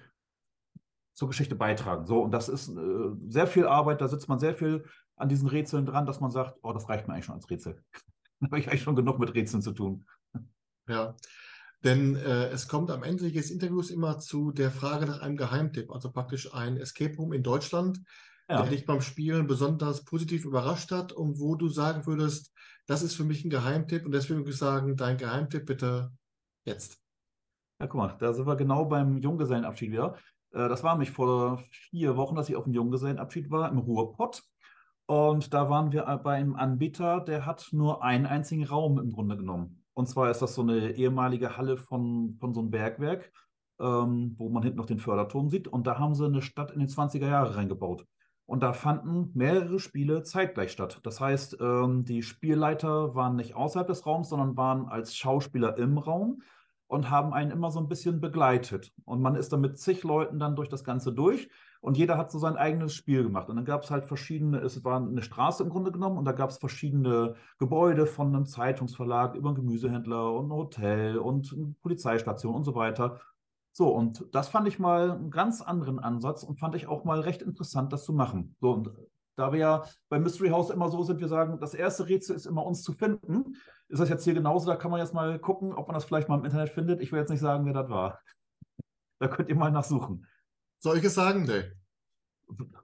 zur 1.13 1.27
Geschichte 1.27 1.55
beitragen. 1.55 2.05
So, 2.05 2.21
und 2.21 2.31
das 2.31 2.47
ist 2.47 2.69
äh, 2.69 3.09
sehr 3.27 3.47
viel 3.47 3.65
Arbeit, 3.65 3.99
da 3.99 4.07
sitzt 4.07 4.29
man 4.29 4.39
sehr 4.39 4.53
viel 4.53 4.85
an 5.19 5.29
diesen 5.29 5.47
Rätseln 5.47 5.85
dran, 5.85 6.05
dass 6.05 6.19
man 6.19 6.31
sagt, 6.31 6.57
oh, 6.63 6.73
das 6.73 6.89
reicht 6.89 7.07
mir 7.07 7.13
eigentlich 7.13 7.25
schon 7.25 7.35
als 7.35 7.49
Rätsel. 7.49 7.83
da 8.39 8.47
habe 8.47 8.59
ich 8.59 8.67
eigentlich 8.69 8.83
schon 8.83 8.95
genug 8.95 9.19
mit 9.19 9.33
Rätseln 9.33 9.61
zu 9.61 9.71
tun. 9.73 10.05
Ja. 10.87 11.15
Denn 11.83 12.15
äh, 12.15 12.47
es 12.49 12.67
kommt 12.67 12.91
am 12.91 13.03
Ende 13.03 13.31
des 13.31 13.51
Interviews 13.51 13.89
immer 13.89 14.19
zu 14.19 14.51
der 14.51 14.71
Frage 14.71 15.05
nach 15.05 15.21
einem 15.21 15.37
Geheimtipp, 15.37 15.91
also 15.91 16.11
praktisch 16.11 16.53
ein 16.53 16.77
Escape 16.77 17.15
Room 17.15 17.31
in 17.31 17.43
Deutschland, 17.43 18.01
Ja. 18.49 18.61
der 18.63 18.71
dich 18.71 18.85
beim 18.85 19.01
Spielen 19.01 19.47
besonders 19.47 20.03
positiv 20.03 20.43
überrascht 20.45 20.91
hat 20.91 21.13
und 21.13 21.39
wo 21.39 21.55
du 21.55 21.69
sagen 21.69 22.05
würdest, 22.05 22.51
das 22.87 23.03
ist 23.03 23.15
für 23.15 23.23
mich 23.23 23.45
ein 23.45 23.49
Geheimtipp 23.49 24.05
und 24.05 24.11
deswegen 24.11 24.39
würde 24.39 24.49
ich 24.51 24.57
sagen, 24.57 24.97
dein 24.97 25.17
Geheimtipp 25.17 25.65
bitte 25.65 26.11
jetzt. 26.65 26.99
Ja, 27.79 27.87
guck 27.87 27.95
mal, 27.99 28.17
da 28.19 28.33
sind 28.33 28.45
wir 28.47 28.55
genau 28.57 28.85
beim 28.85 29.17
Junggesellenabschied 29.17 29.91
wieder. 29.91 30.17
Äh, 30.51 30.67
Das 30.67 30.83
war 30.83 30.93
nämlich 30.95 31.11
vor 31.11 31.63
vier 31.91 32.17
Wochen, 32.17 32.35
dass 32.35 32.49
ich 32.49 32.55
auf 32.55 32.65
dem 32.65 32.73
Junggesellenabschied 32.73 33.49
war, 33.51 33.71
im 33.71 33.77
Ruhrpott. 33.77 34.43
Und 35.09 35.55
da 35.55 35.71
waren 35.71 35.91
wir 35.91 36.03
bei 36.23 36.35
einem 36.35 36.55
Anbieter, 36.55 37.19
der 37.19 37.47
hat 37.47 37.69
nur 37.71 38.03
einen 38.03 38.27
einzigen 38.27 38.63
Raum 38.63 38.99
im 38.99 39.11
Grunde 39.11 39.37
genommen. 39.37 39.83
Und 39.95 40.07
zwar 40.07 40.29
ist 40.29 40.43
das 40.43 40.53
so 40.53 40.61
eine 40.61 40.91
ehemalige 40.91 41.57
Halle 41.57 41.77
von, 41.77 42.37
von 42.39 42.53
so 42.53 42.59
einem 42.59 42.69
Bergwerk, 42.69 43.31
ähm, 43.79 44.35
wo 44.37 44.49
man 44.49 44.61
hinten 44.61 44.77
noch 44.77 44.85
den 44.85 44.99
Förderturm 44.99 45.49
sieht. 45.49 45.67
Und 45.67 45.87
da 45.87 45.97
haben 45.97 46.13
sie 46.13 46.25
eine 46.25 46.43
Stadt 46.43 46.69
in 46.69 46.77
den 46.77 46.89
20er 46.89 47.27
Jahre 47.27 47.55
reingebaut. 47.55 48.05
Und 48.45 48.61
da 48.61 48.71
fanden 48.71 49.31
mehrere 49.33 49.79
Spiele 49.79 50.21
zeitgleich 50.21 50.71
statt. 50.71 50.99
Das 51.01 51.19
heißt, 51.19 51.57
ähm, 51.59 52.05
die 52.05 52.21
Spielleiter 52.21 53.15
waren 53.15 53.35
nicht 53.35 53.55
außerhalb 53.55 53.87
des 53.87 54.05
Raums, 54.05 54.29
sondern 54.29 54.57
waren 54.57 54.85
als 54.89 55.15
Schauspieler 55.15 55.75
im 55.79 55.97
Raum 55.97 56.43
und 56.89 57.11
haben 57.11 57.33
einen 57.33 57.51
immer 57.51 57.69
so 57.71 57.79
ein 57.79 57.87
bisschen 57.87 58.19
begleitet. 58.19 58.91
Und 59.05 59.21
man 59.21 59.35
ist 59.35 59.53
dann 59.53 59.61
mit 59.61 59.77
zig 59.77 60.03
Leuten 60.03 60.39
dann 60.39 60.55
durch 60.55 60.69
das 60.69 60.83
Ganze 60.83 61.13
durch 61.13 61.47
und 61.81 61.97
jeder 61.97 62.17
hat 62.17 62.31
so 62.31 62.39
sein 62.39 62.57
eigenes 62.57 62.95
Spiel 62.95 63.21
gemacht. 63.21 63.47
Und 63.47 63.57
dann 63.57 63.65
gab 63.65 63.83
es 63.83 63.91
halt 63.91 64.05
verschiedene, 64.05 64.57
es 64.57 64.83
war 64.83 64.97
eine 64.97 65.21
Straße 65.21 65.61
im 65.61 65.69
Grunde 65.69 65.91
genommen 65.91 66.17
und 66.17 66.25
da 66.25 66.31
gab 66.31 66.49
es 66.49 66.57
verschiedene 66.57 67.35
Gebäude 67.59 68.07
von 68.07 68.35
einem 68.35 68.47
Zeitungsverlag 68.47 69.35
über 69.35 69.49
einen 69.49 69.57
Gemüsehändler 69.57 70.33
und 70.33 70.47
ein 70.47 70.51
Hotel 70.51 71.19
und 71.19 71.53
eine 71.53 71.75
Polizeistation 71.83 72.55
und 72.55 72.63
so 72.63 72.73
weiter. 72.73 73.19
So, 73.71 73.89
und 73.89 74.25
das 74.33 74.49
fand 74.49 74.67
ich 74.67 74.79
mal 74.79 75.11
einen 75.11 75.29
ganz 75.29 75.61
anderen 75.61 75.99
Ansatz 75.99 76.41
und 76.41 76.59
fand 76.59 76.73
ich 76.73 76.87
auch 76.87 77.03
mal 77.03 77.19
recht 77.19 77.43
interessant, 77.43 77.93
das 77.93 78.03
zu 78.03 78.13
machen. 78.13 78.55
So, 78.59 78.71
und 78.71 78.91
da 79.39 79.51
wir 79.51 79.59
ja 79.59 79.85
beim 80.09 80.23
Mystery 80.23 80.49
House 80.49 80.69
immer 80.69 80.89
so 80.89 81.01
sind, 81.03 81.19
wir 81.19 81.27
sagen, 81.27 81.59
das 81.59 81.73
erste 81.73 82.07
Rätsel 82.07 82.35
ist 82.35 82.45
immer 82.45 82.65
uns 82.65 82.83
zu 82.83 82.93
finden. 82.93 83.55
Ist 83.87 83.99
das 83.99 84.09
jetzt 84.09 84.23
hier 84.23 84.33
genauso? 84.33 84.67
Da 84.67 84.75
kann 84.75 84.91
man 84.91 84.99
jetzt 84.99 85.13
mal 85.13 85.39
gucken, 85.39 85.73
ob 85.73 85.87
man 85.87 85.95
das 85.95 86.05
vielleicht 86.05 86.29
mal 86.29 86.37
im 86.37 86.45
Internet 86.45 86.69
findet. 86.69 87.01
Ich 87.01 87.11
will 87.11 87.19
jetzt 87.19 87.29
nicht 87.29 87.39
sagen, 87.39 87.65
wer 87.65 87.73
das 87.73 87.89
war. 87.89 88.19
Da 89.19 89.27
könnt 89.27 89.49
ihr 89.49 89.55
mal 89.55 89.71
nachsuchen. 89.71 90.25
Soll 90.79 90.97
ich 90.97 91.03
es 91.03 91.15
sagen, 91.15 91.43
nee? 91.43 91.63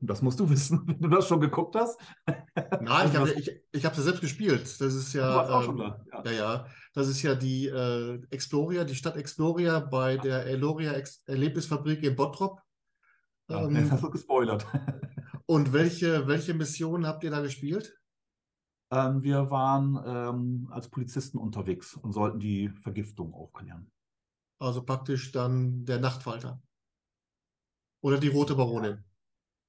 Das 0.01 0.22
musst 0.22 0.39
du 0.39 0.47
wissen, 0.49 0.84
wenn 0.88 0.99
du 0.99 1.08
das 1.10 1.28
schon 1.28 1.39
geguckt 1.41 1.76
hast. 1.76 1.99
Nein, 2.82 3.08
ich 3.08 3.14
Was- 3.14 3.16
habe 3.16 3.32
ich, 3.34 3.51
ich 3.72 3.86
hab 3.86 3.95
ja 3.95 4.03
selbst 4.03 4.22
gespielt. 4.22 4.62
Das 4.64 4.93
ist 4.93 5.14
Du 5.14 5.18
ja, 5.20 5.36
warst 5.36 5.51
auch 5.51 5.64
schon 5.64 5.80
ähm, 5.80 5.93
da. 6.12 6.24
Ja. 6.24 6.32
ja, 6.32 6.38
ja, 6.38 6.66
das 6.93 7.08
ist 7.08 7.22
ja 7.24 7.34
die 7.36 7.68
äh, 7.68 8.22
Exploria, 8.30 8.84
die 8.84 8.95
Stadt 8.95 9.16
Exploria 9.18 9.80
bei 9.80 10.18
der 10.18 10.45
Eloria 10.45 10.93
Ex 10.93 11.24
Erlebnisfabrik 11.26 12.03
in 12.03 12.16
Bottrop. 12.16 12.62
Ja, 13.49 13.64
Ähm, 13.64 13.76
jetzt 13.76 13.91
hast 13.91 14.03
du 14.03 14.10
gespoilert. 14.12 14.66
Und 15.48 15.74
welche, 15.74 16.28
welche 16.28 16.54
Missionen 16.54 17.06
habt 17.06 17.24
ihr 17.24 17.32
da 17.32 17.41
gespielt? 17.41 17.98
Ähm, 18.91 19.24
wir 19.24 19.50
waren 19.50 20.00
ähm, 20.06 20.68
als 20.72 20.89
Polizisten 20.89 21.38
unterwegs 21.38 21.96
und 21.96 22.14
sollten 22.14 22.39
die 22.39 22.70
Vergiftung 22.70 23.34
aufklären. 23.34 23.91
Also 24.60 24.84
praktisch 24.84 25.32
dann 25.32 25.86
der 25.86 26.00
Nachtfalter. 26.00 26.62
Oder 28.02 28.20
die 28.20 28.28
Rote 28.28 28.56
Baronin. 28.56 29.04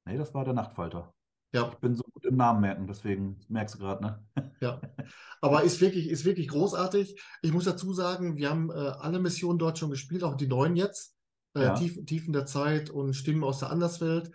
Nee, 0.06 0.18
das 0.18 0.34
war 0.34 0.44
der 0.44 0.54
Nachtfalter. 0.54 1.12
Ja, 1.52 1.70
Ich 1.72 1.78
bin 1.78 1.94
so 1.94 2.02
gut 2.12 2.24
im 2.26 2.36
Namen 2.36 2.60
merken, 2.60 2.86
deswegen 2.86 3.40
merkst 3.48 3.76
du 3.76 3.78
gerade, 3.78 4.04
ne? 4.04 4.52
ja. 4.60 4.80
Aber 5.40 5.62
ist 5.62 5.80
wirklich, 5.80 6.08
ist 6.08 6.24
wirklich 6.24 6.48
großartig. 6.48 7.20
Ich 7.42 7.52
muss 7.52 7.64
dazu 7.64 7.92
sagen, 7.92 8.36
wir 8.36 8.50
haben 8.50 8.70
äh, 8.70 8.74
alle 8.74 9.18
Missionen 9.18 9.58
dort 9.58 9.78
schon 9.78 9.90
gespielt, 9.90 10.22
auch 10.22 10.36
die 10.36 10.48
neuen 10.48 10.76
jetzt. 10.76 11.16
Äh, 11.56 11.62
Ja. 11.62 11.74
Tief, 11.74 12.04
Tiefen 12.04 12.32
der 12.32 12.46
Zeit 12.46 12.90
und 12.90 13.14
Stimmen 13.14 13.42
aus 13.44 13.60
der 13.60 13.70
Anderswelt. 13.70 14.30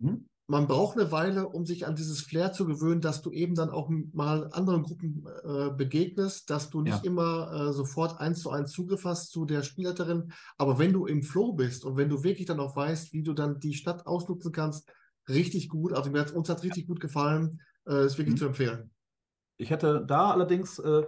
Hm? 0.00 0.26
Man 0.46 0.66
braucht 0.66 0.98
eine 0.98 1.10
Weile, 1.10 1.48
um 1.48 1.64
sich 1.64 1.86
an 1.86 1.96
dieses 1.96 2.20
Flair 2.20 2.52
zu 2.52 2.66
gewöhnen, 2.66 3.00
dass 3.00 3.22
du 3.22 3.30
eben 3.30 3.54
dann 3.54 3.70
auch 3.70 3.88
mal 4.12 4.50
anderen 4.52 4.82
Gruppen 4.82 5.24
äh, 5.42 5.70
begegnest, 5.70 6.50
dass 6.50 6.68
du 6.68 6.82
nicht 6.82 7.02
Ja. 7.04 7.10
immer 7.10 7.68
äh, 7.70 7.72
sofort 7.72 8.20
eins 8.20 8.40
zu 8.40 8.50
eins 8.50 8.72
Zugriff 8.72 9.04
hast 9.04 9.30
zu 9.30 9.46
der 9.46 9.62
Spielleiterin. 9.62 10.32
Aber 10.58 10.78
wenn 10.78 10.92
du 10.92 11.06
im 11.06 11.22
Flow 11.22 11.54
bist 11.54 11.84
und 11.84 11.96
wenn 11.96 12.10
du 12.10 12.22
wirklich 12.22 12.46
dann 12.46 12.60
auch 12.60 12.76
weißt, 12.76 13.12
wie 13.14 13.22
du 13.22 13.32
dann 13.32 13.58
die 13.58 13.74
Stadt 13.74 14.06
ausnutzen 14.06 14.52
kannst, 14.52 14.92
richtig 15.28 15.68
gut. 15.70 15.94
Also 15.94 16.10
mir 16.10 16.20
hat, 16.20 16.32
uns 16.32 16.48
hat 16.50 16.62
richtig 16.62 16.86
gut 16.86 17.00
gefallen. 17.00 17.60
Äh, 17.86 18.04
ist 18.04 18.18
wirklich 18.18 18.34
Mhm. 18.34 18.38
zu 18.38 18.46
empfehlen. 18.46 18.90
Ich 19.56 19.70
hätte 19.70 20.04
da 20.06 20.30
allerdings 20.30 20.78
äh, 20.78 21.04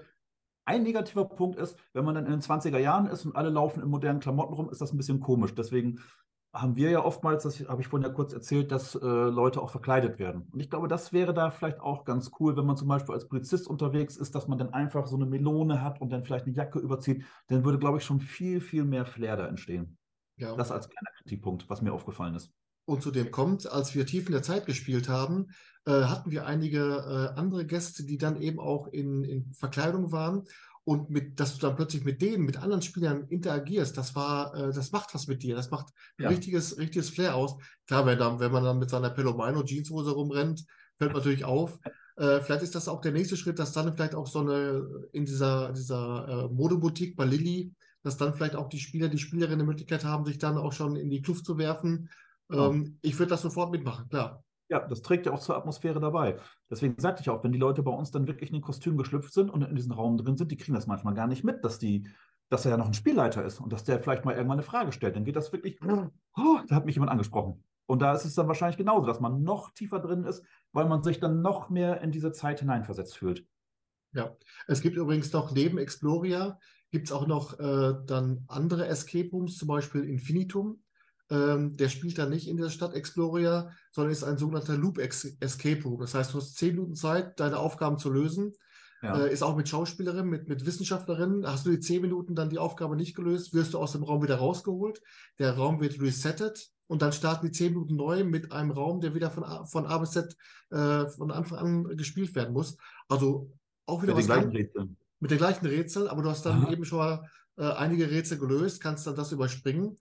ein 0.64 0.82
negativer 0.82 1.26
Punkt 1.28 1.59
ist, 1.59 1.76
wenn 1.93 2.05
man 2.05 2.14
dann 2.14 2.26
in 2.26 2.32
den 2.32 2.41
20er 2.43 2.78
Jahren 2.78 3.07
ist 3.07 3.24
und 3.24 3.37
alle 3.37 3.51
laufen 3.51 3.82
in 3.82 3.89
modernen 3.89 4.20
Klamotten 4.20 4.55
rum, 4.55 4.70
ist 4.70 4.80
das 4.80 4.93
ein 4.93 4.97
bisschen 4.97 5.20
komisch. 5.20 5.55
Deswegen 5.55 6.01
haben 6.61 6.76
wir 6.76 6.90
ja 6.90 7.04
oftmals, 7.04 7.42
das 7.42 7.61
habe 7.68 7.82
ich 7.82 7.88
vorhin 7.88 8.09
ja 8.09 8.14
kurz 8.14 8.32
erzählt, 8.32 8.72
dass 8.72 8.94
äh, 8.94 8.98
Leute 8.98 9.61
auch 9.61 9.70
verkleidet 9.70 10.18
werden. 10.18 10.48
Und 10.52 10.61
ich 10.61 10.70
glaube, 10.70 10.88
das 10.88 11.12
wäre 11.12 11.34
da 11.34 11.50
vielleicht 11.50 11.80
auch 11.80 12.04
ganz 12.04 12.30
cool, 12.40 12.57
wenn 12.57 12.66
man 12.66 12.76
zum 12.76 12.88
Beispiel 12.88 13.14
als 13.14 13.28
Polizist 13.28 13.68
unterwegs 13.68 14.16
ist, 14.16 14.34
dass 14.34 14.48
man 14.48 14.59
dann 14.59 14.72
einfach 14.72 15.07
so 15.07 15.16
eine 15.16 15.26
Melone 15.26 15.82
hat 15.82 16.00
und 16.00 16.11
dann 16.11 16.24
vielleicht 16.24 16.46
eine 16.46 16.54
Jacke 16.54 16.78
überzieht. 16.78 17.24
Dann 17.48 17.64
würde, 17.64 17.78
glaube 17.78 17.98
ich, 17.98 18.04
schon 18.04 18.20
viel, 18.20 18.61
viel 18.61 18.84
mehr 18.84 19.07
Flair 19.07 19.36
da 19.36 19.46
entstehen. 19.46 19.98
Ja. 20.36 20.54
Das 20.57 20.70
als 20.70 20.88
kleiner 20.88 21.11
Kritikpunkt, 21.18 21.68
was 21.68 21.82
mir 21.82 21.92
aufgefallen 21.92 22.34
ist. 22.34 22.52
Und 22.86 23.02
zu 23.02 23.11
dem 23.11 23.32
kommt, 23.32 23.70
als 23.70 23.94
wir 23.94 24.07
tief 24.07 24.26
in 24.26 24.32
der 24.32 24.44
Zeit 24.44 24.64
gespielt 24.64 25.09
haben, 25.09 25.48
äh, 25.86 26.04
hatten 26.04 26.30
wir 26.30 26.46
einige 26.46 27.32
äh, 27.34 27.38
andere 27.38 27.66
Gäste, 27.66 28.04
die 28.04 28.16
dann 28.16 28.40
eben 28.40 28.61
auch 28.61 28.86
in, 28.86 29.24
in 29.24 29.52
Verkleidung 29.54 30.12
waren. 30.12 30.44
Und 30.89 31.11
mit, 31.11 31.41
dass 31.41 31.55
du 31.55 31.66
dann 31.66 31.74
plötzlich 31.74 32.05
mit 32.05 32.22
denen, 32.22 32.45
mit 32.45 32.59
anderen 32.59 32.80
Spielern 32.80 33.26
interagierst, 33.28 33.97
das 33.99 34.14
war, 34.14 34.55
äh, 34.55 34.72
das 34.72 34.93
macht 34.93 35.12
was 35.14 35.26
mit 35.26 35.43
dir. 35.43 35.57
Das 35.57 35.72
macht 35.72 35.89
Ja. 36.16 36.28
richtiges, 36.28 36.78
richtiges 36.78 37.11
Flair 37.11 37.34
aus. 37.34 37.57
Klar, 37.89 38.07
wenn, 38.07 38.18
dann, 38.20 38.39
wenn 38.39 38.53
man 38.53 38.62
dann 38.62 38.78
mit 38.78 38.89
seiner 38.89 39.11
Pelomino 39.11 39.64
Jeanshose 39.64 40.12
rumrennt, 40.12 40.64
fällt 40.97 41.12
natürlich 41.12 41.45
auf. 41.45 41.76
Äh, 42.14 42.41
vielleicht 42.41 42.62
ist 42.62 42.76
das 42.76 42.87
auch 42.87 43.01
der 43.01 43.11
nächste 43.11 43.37
Schritt, 43.37 43.59
dass 43.59 43.72
dann 43.72 43.95
vielleicht 43.97 44.14
auch 44.14 44.28
so 44.28 44.39
eine 44.41 44.87
in 45.12 45.24
dieser, 45.24 45.72
dieser 45.72 46.28
äh, 46.47 46.55
Modeboutique 46.55 47.16
bei 47.16 47.24
Lilly, 47.24 47.74
dass 48.05 48.16
dann 48.16 48.34
vielleicht 48.34 48.55
auch 48.55 48.68
die 48.68 48.78
Spieler, 48.78 49.09
die 49.09 49.18
Spielerinnen 49.18 49.59
die 49.59 49.66
Möglichkeit 49.66 50.05
haben, 50.05 50.24
sich 50.24 50.39
dann 50.39 50.57
auch 50.57 50.72
schon 50.72 50.95
in 50.95 51.11
die 51.11 51.20
Kluft 51.20 51.45
zu 51.45 51.59
werfen. 51.59 52.09
Ähm, 52.53 52.99
ich 53.03 53.18
würde 53.18 53.30
das 53.30 53.43
sofort 53.43 53.72
mitmachen, 53.72 54.09
klar. 54.09 54.45
Ja, 54.69 54.81
das 54.81 55.03
trägt 55.03 55.27
ja 55.27 55.33
auch 55.33 55.39
zur 55.39 55.57
Atmosphäre 55.57 56.01
dabei. 56.01 56.39
Deswegen 56.71 56.97
sagte 56.99 57.23
ich 57.23 57.31
auch, 57.31 57.45
wenn 57.45 57.53
die 57.53 57.59
Leute 57.59 57.83
bei 57.83 57.93
uns 57.93 58.11
dann 58.11 58.27
wirklich 58.27 58.51
in 58.51 58.57
den 58.57 58.62
Kostüm 58.62 58.97
geschlüpft 58.97 59.33
sind 59.33 59.49
und 59.49 59.62
in 59.62 59.77
diesem 59.77 59.93
Raum 59.93 60.17
drin 60.17 60.37
sind, 60.37 60.51
die 60.51 60.57
kriegen 60.57 60.75
das 60.75 60.89
manchmal 60.89 61.14
gar 61.14 61.29
nicht 61.29 61.45
mit, 61.45 61.64
dass 61.64 61.79
die, 61.79 62.09
dass 62.49 62.64
er 62.64 62.73
ja 62.73 62.77
noch 62.77 62.87
ein 62.87 62.95
Spielleiter 62.95 63.45
ist 63.45 63.61
und 63.61 63.73
dass 63.73 63.85
der 63.85 64.01
vielleicht 64.01 64.25
mal 64.25 64.35
irgendwann 64.35 64.59
eine 64.59 64.67
Frage 64.67 64.91
stellt. 64.91 65.14
Dann 65.14 65.25
geht 65.25 65.37
das 65.37 65.53
wirklich, 65.53 65.79
oh, 66.37 66.59
da 66.67 66.75
hat 66.75 66.85
mich 66.85 66.97
jemand 66.97 67.12
angesprochen. 67.12 67.62
Und 67.87 68.03
da 68.03 68.12
ist 68.12 68.25
es 68.25 68.35
dann 68.35 68.49
wahrscheinlich 68.49 68.77
genauso, 68.77 69.07
dass 69.07 69.21
man 69.21 69.43
noch 69.43 69.71
tiefer 69.71 70.01
drin 70.01 70.25
ist, 70.25 70.45
weil 70.73 70.87
man 70.87 71.05
sich 71.05 71.21
dann 71.21 71.41
noch 71.41 71.71
mehr 71.71 72.01
in 72.01 72.11
diese 72.11 72.33
Zeit 72.33 72.59
hineinversetzt 72.59 73.17
fühlt. 73.17 73.47
Ja. 74.12 74.37
Es 74.67 74.81
gibt 74.81 74.97
übrigens 74.97 75.33
noch 75.33 75.53
neben 75.53 75.79
Exploria, 75.79 76.59
gibt 76.91 77.07
es 77.07 77.12
auch 77.12 77.27
noch 77.27 77.59
äh, 77.61 77.95
dann 78.07 78.45
andere 78.49 78.87
Escape 78.87 79.31
Rooms, 79.31 79.57
zum 79.59 79.69
Beispiel 79.69 80.05
Infinitum. 80.05 80.83
Ähm, 81.29 81.77
der 81.77 81.89
spielt 81.89 82.18
dann 82.18 82.31
nicht 82.31 82.49
in 82.49 82.57
der 82.57 82.70
Stadt 82.70 82.95
Exploria, 82.95 83.70
sondern 83.93 84.12
ist 84.12 84.22
ein 84.22 84.39
sogenannter 84.39 84.77
Loop 84.77 84.99
Escape 84.99 85.83
Room. 85.85 86.01
Das 86.01 86.14
heißt, 86.14 86.33
du 86.33 86.39
hast 86.39 86.57
zehn 86.57 86.74
Minuten 86.74 86.95
Zeit, 86.95 87.41
deine 87.41 87.59
Aufgaben 87.59 87.99
zu 87.99 88.11
lösen. 88.11 88.53
Ja. 89.03 89.18
Äh, 89.18 89.33
ist 89.33 89.43
auch 89.43 89.57
mit 89.57 89.68
Schauspielerinnen, 89.68 90.31
mit, 90.31 90.49
mit 90.49 90.64
Wissenschaftlerinnen. 90.64 91.47
Hast 91.47 91.66
du 91.66 91.70
die 91.70 91.81
zehn 91.81 92.01
Minuten 92.03 92.35
dann 92.35 92.51
die 92.51 92.59
Aufgabe 92.59 92.97
nicht 92.97 93.14
gelöst, 93.14 93.55
wirst 93.55 93.74
du 93.74 93.79
aus 93.79 93.93
dem 93.93 94.05
Raum 94.05 94.22
wieder 94.22 94.37
rausgeholt. 94.37 95.03
Der 95.39 95.57
Raum 95.57 95.81
wird 95.81 96.01
resettet 96.01 96.70
und 96.87 97.03
dann 97.03 97.12
starten 97.12 97.47
die 97.47 97.53
zehn 97.53 97.72
Minuten 97.72 97.97
neu 97.97 98.24
mit 98.24 98.53
einem 98.53 98.70
Raum, 98.70 99.01
der 99.01 99.14
wieder 99.14 99.31
von 99.31 99.45
A, 99.45 99.64
von 99.64 99.87
A 99.87 99.99
bis 99.99 100.12
Z 100.12 100.37
äh, 100.70 101.07
von 101.09 101.31
Anfang 101.31 101.59
an 101.59 101.97
gespielt 101.97 102.35
werden 102.35 102.55
muss. 102.55 102.77
Also 103.09 103.51
auch 103.87 104.03
wieder 104.03 104.14
Mit 104.14 104.24
den 104.24 104.27
gleichen 104.27 104.51
Rätseln. 104.51 104.97
mit 105.20 105.31
den 105.31 105.39
gleichen 105.39 105.66
Rätseln, 105.66 106.09
aber 106.09 106.22
du 106.22 106.31
hast 106.31 106.47
dann 106.47 106.64
Aha. 106.64 106.72
eben 106.72 106.85
schon 106.85 106.99
mal 106.99 107.31
äh, 107.57 107.72
einige 107.72 108.11
Rätsel 108.11 108.39
gelöst, 108.39 108.81
kannst 108.81 109.07
dann 109.07 109.16
das 109.16 109.33
überspringen. 109.33 109.97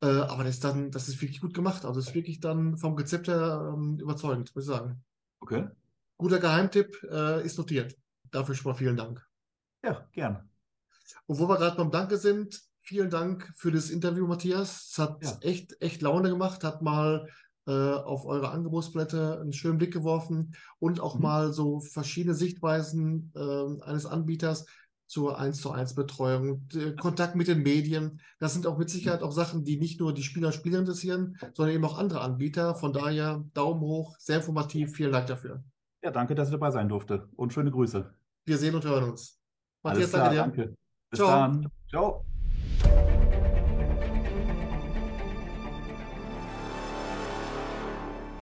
Äh, 0.00 0.06
aber 0.06 0.44
das 0.44 0.54
ist 0.56 0.64
dann, 0.64 0.90
das 0.90 1.08
ist 1.08 1.20
wirklich 1.20 1.40
gut 1.40 1.54
gemacht. 1.54 1.84
Also 1.84 2.00
das 2.00 2.08
ist 2.08 2.14
wirklich 2.14 2.40
dann 2.40 2.76
vom 2.76 2.94
Rezept 2.94 3.28
her 3.28 3.72
ähm, 3.74 3.98
überzeugend, 4.00 4.54
muss 4.54 4.64
ich 4.64 4.68
sagen. 4.70 5.02
Okay. 5.40 5.68
Guter 6.16 6.38
Geheimtipp 6.38 6.96
äh, 7.10 7.44
ist 7.44 7.58
notiert. 7.58 7.96
Dafür 8.30 8.54
schon 8.54 8.70
mal 8.72 8.76
vielen 8.78 8.96
Dank. 8.96 9.24
Ja, 9.84 10.06
gerne. 10.12 10.48
Und 11.26 11.38
wo 11.38 11.48
wir 11.48 11.56
gerade 11.56 11.76
beim 11.76 11.90
Danke 11.90 12.16
sind, 12.16 12.60
vielen 12.82 13.10
Dank 13.10 13.52
für 13.56 13.70
das 13.70 13.90
Interview, 13.90 14.26
Matthias. 14.26 14.88
Es 14.90 14.98
hat 14.98 15.24
Ja. 15.24 15.36
echt, 15.40 15.80
echt 15.80 16.02
Laune 16.02 16.28
gemacht, 16.30 16.64
hat 16.64 16.82
mal 16.82 17.28
äh, 17.66 17.70
auf 17.70 18.24
eure 18.24 18.50
Angebotsblätter 18.50 19.40
einen 19.40 19.52
schönen 19.52 19.78
Blick 19.78 19.92
geworfen 19.92 20.54
und 20.78 21.00
auch 21.00 21.16
Mhm. 21.16 21.22
mal 21.22 21.52
so 21.52 21.80
verschiedene 21.80 22.34
Sichtweisen 22.34 23.32
äh, 23.36 23.82
eines 23.84 24.06
Anbieters 24.06 24.66
zur 25.08 25.38
1 25.38 25.60
zu 25.60 25.72
1 25.72 25.94
Betreuung, 25.94 26.68
Kontakt 27.00 27.34
mit 27.34 27.48
den 27.48 27.62
Medien. 27.62 28.20
Das 28.38 28.52
sind 28.52 28.66
auch 28.66 28.78
mit 28.78 28.90
Sicherheit 28.90 29.22
auch 29.22 29.32
Sachen, 29.32 29.64
die 29.64 29.78
nicht 29.78 29.98
nur 29.98 30.14
die 30.14 30.22
Spieler 30.22 30.48
und 30.48 30.52
Spieler 30.52 30.78
interessieren, 30.78 31.36
sondern 31.54 31.74
eben 31.74 31.84
auch 31.84 31.98
andere 31.98 32.20
Anbieter. 32.20 32.74
Von 32.74 32.92
daher 32.92 33.44
Daumen 33.54 33.80
hoch, 33.80 34.16
sehr 34.18 34.36
informativ. 34.36 34.94
Vielen 34.94 35.12
Dank 35.12 35.26
dafür. 35.26 35.64
Ja, 36.02 36.10
danke, 36.10 36.34
dass 36.34 36.48
ich 36.48 36.52
dabei 36.52 36.70
sein 36.70 36.88
durfte 36.88 37.28
und 37.36 37.52
schöne 37.52 37.70
Grüße. 37.70 38.14
Wir 38.44 38.58
sehen 38.58 38.74
und 38.74 38.84
hören 38.84 39.10
uns. 39.10 39.40
Alles 39.82 39.98
Matthias, 39.98 40.10
danke 40.10 40.34
klar, 40.34 40.46
dir. 40.46 40.56
danke. 40.56 40.76
Bis 41.10 41.18
Ciao. 41.18 41.28
dann. 41.28 41.68
Ciao. 41.88 42.24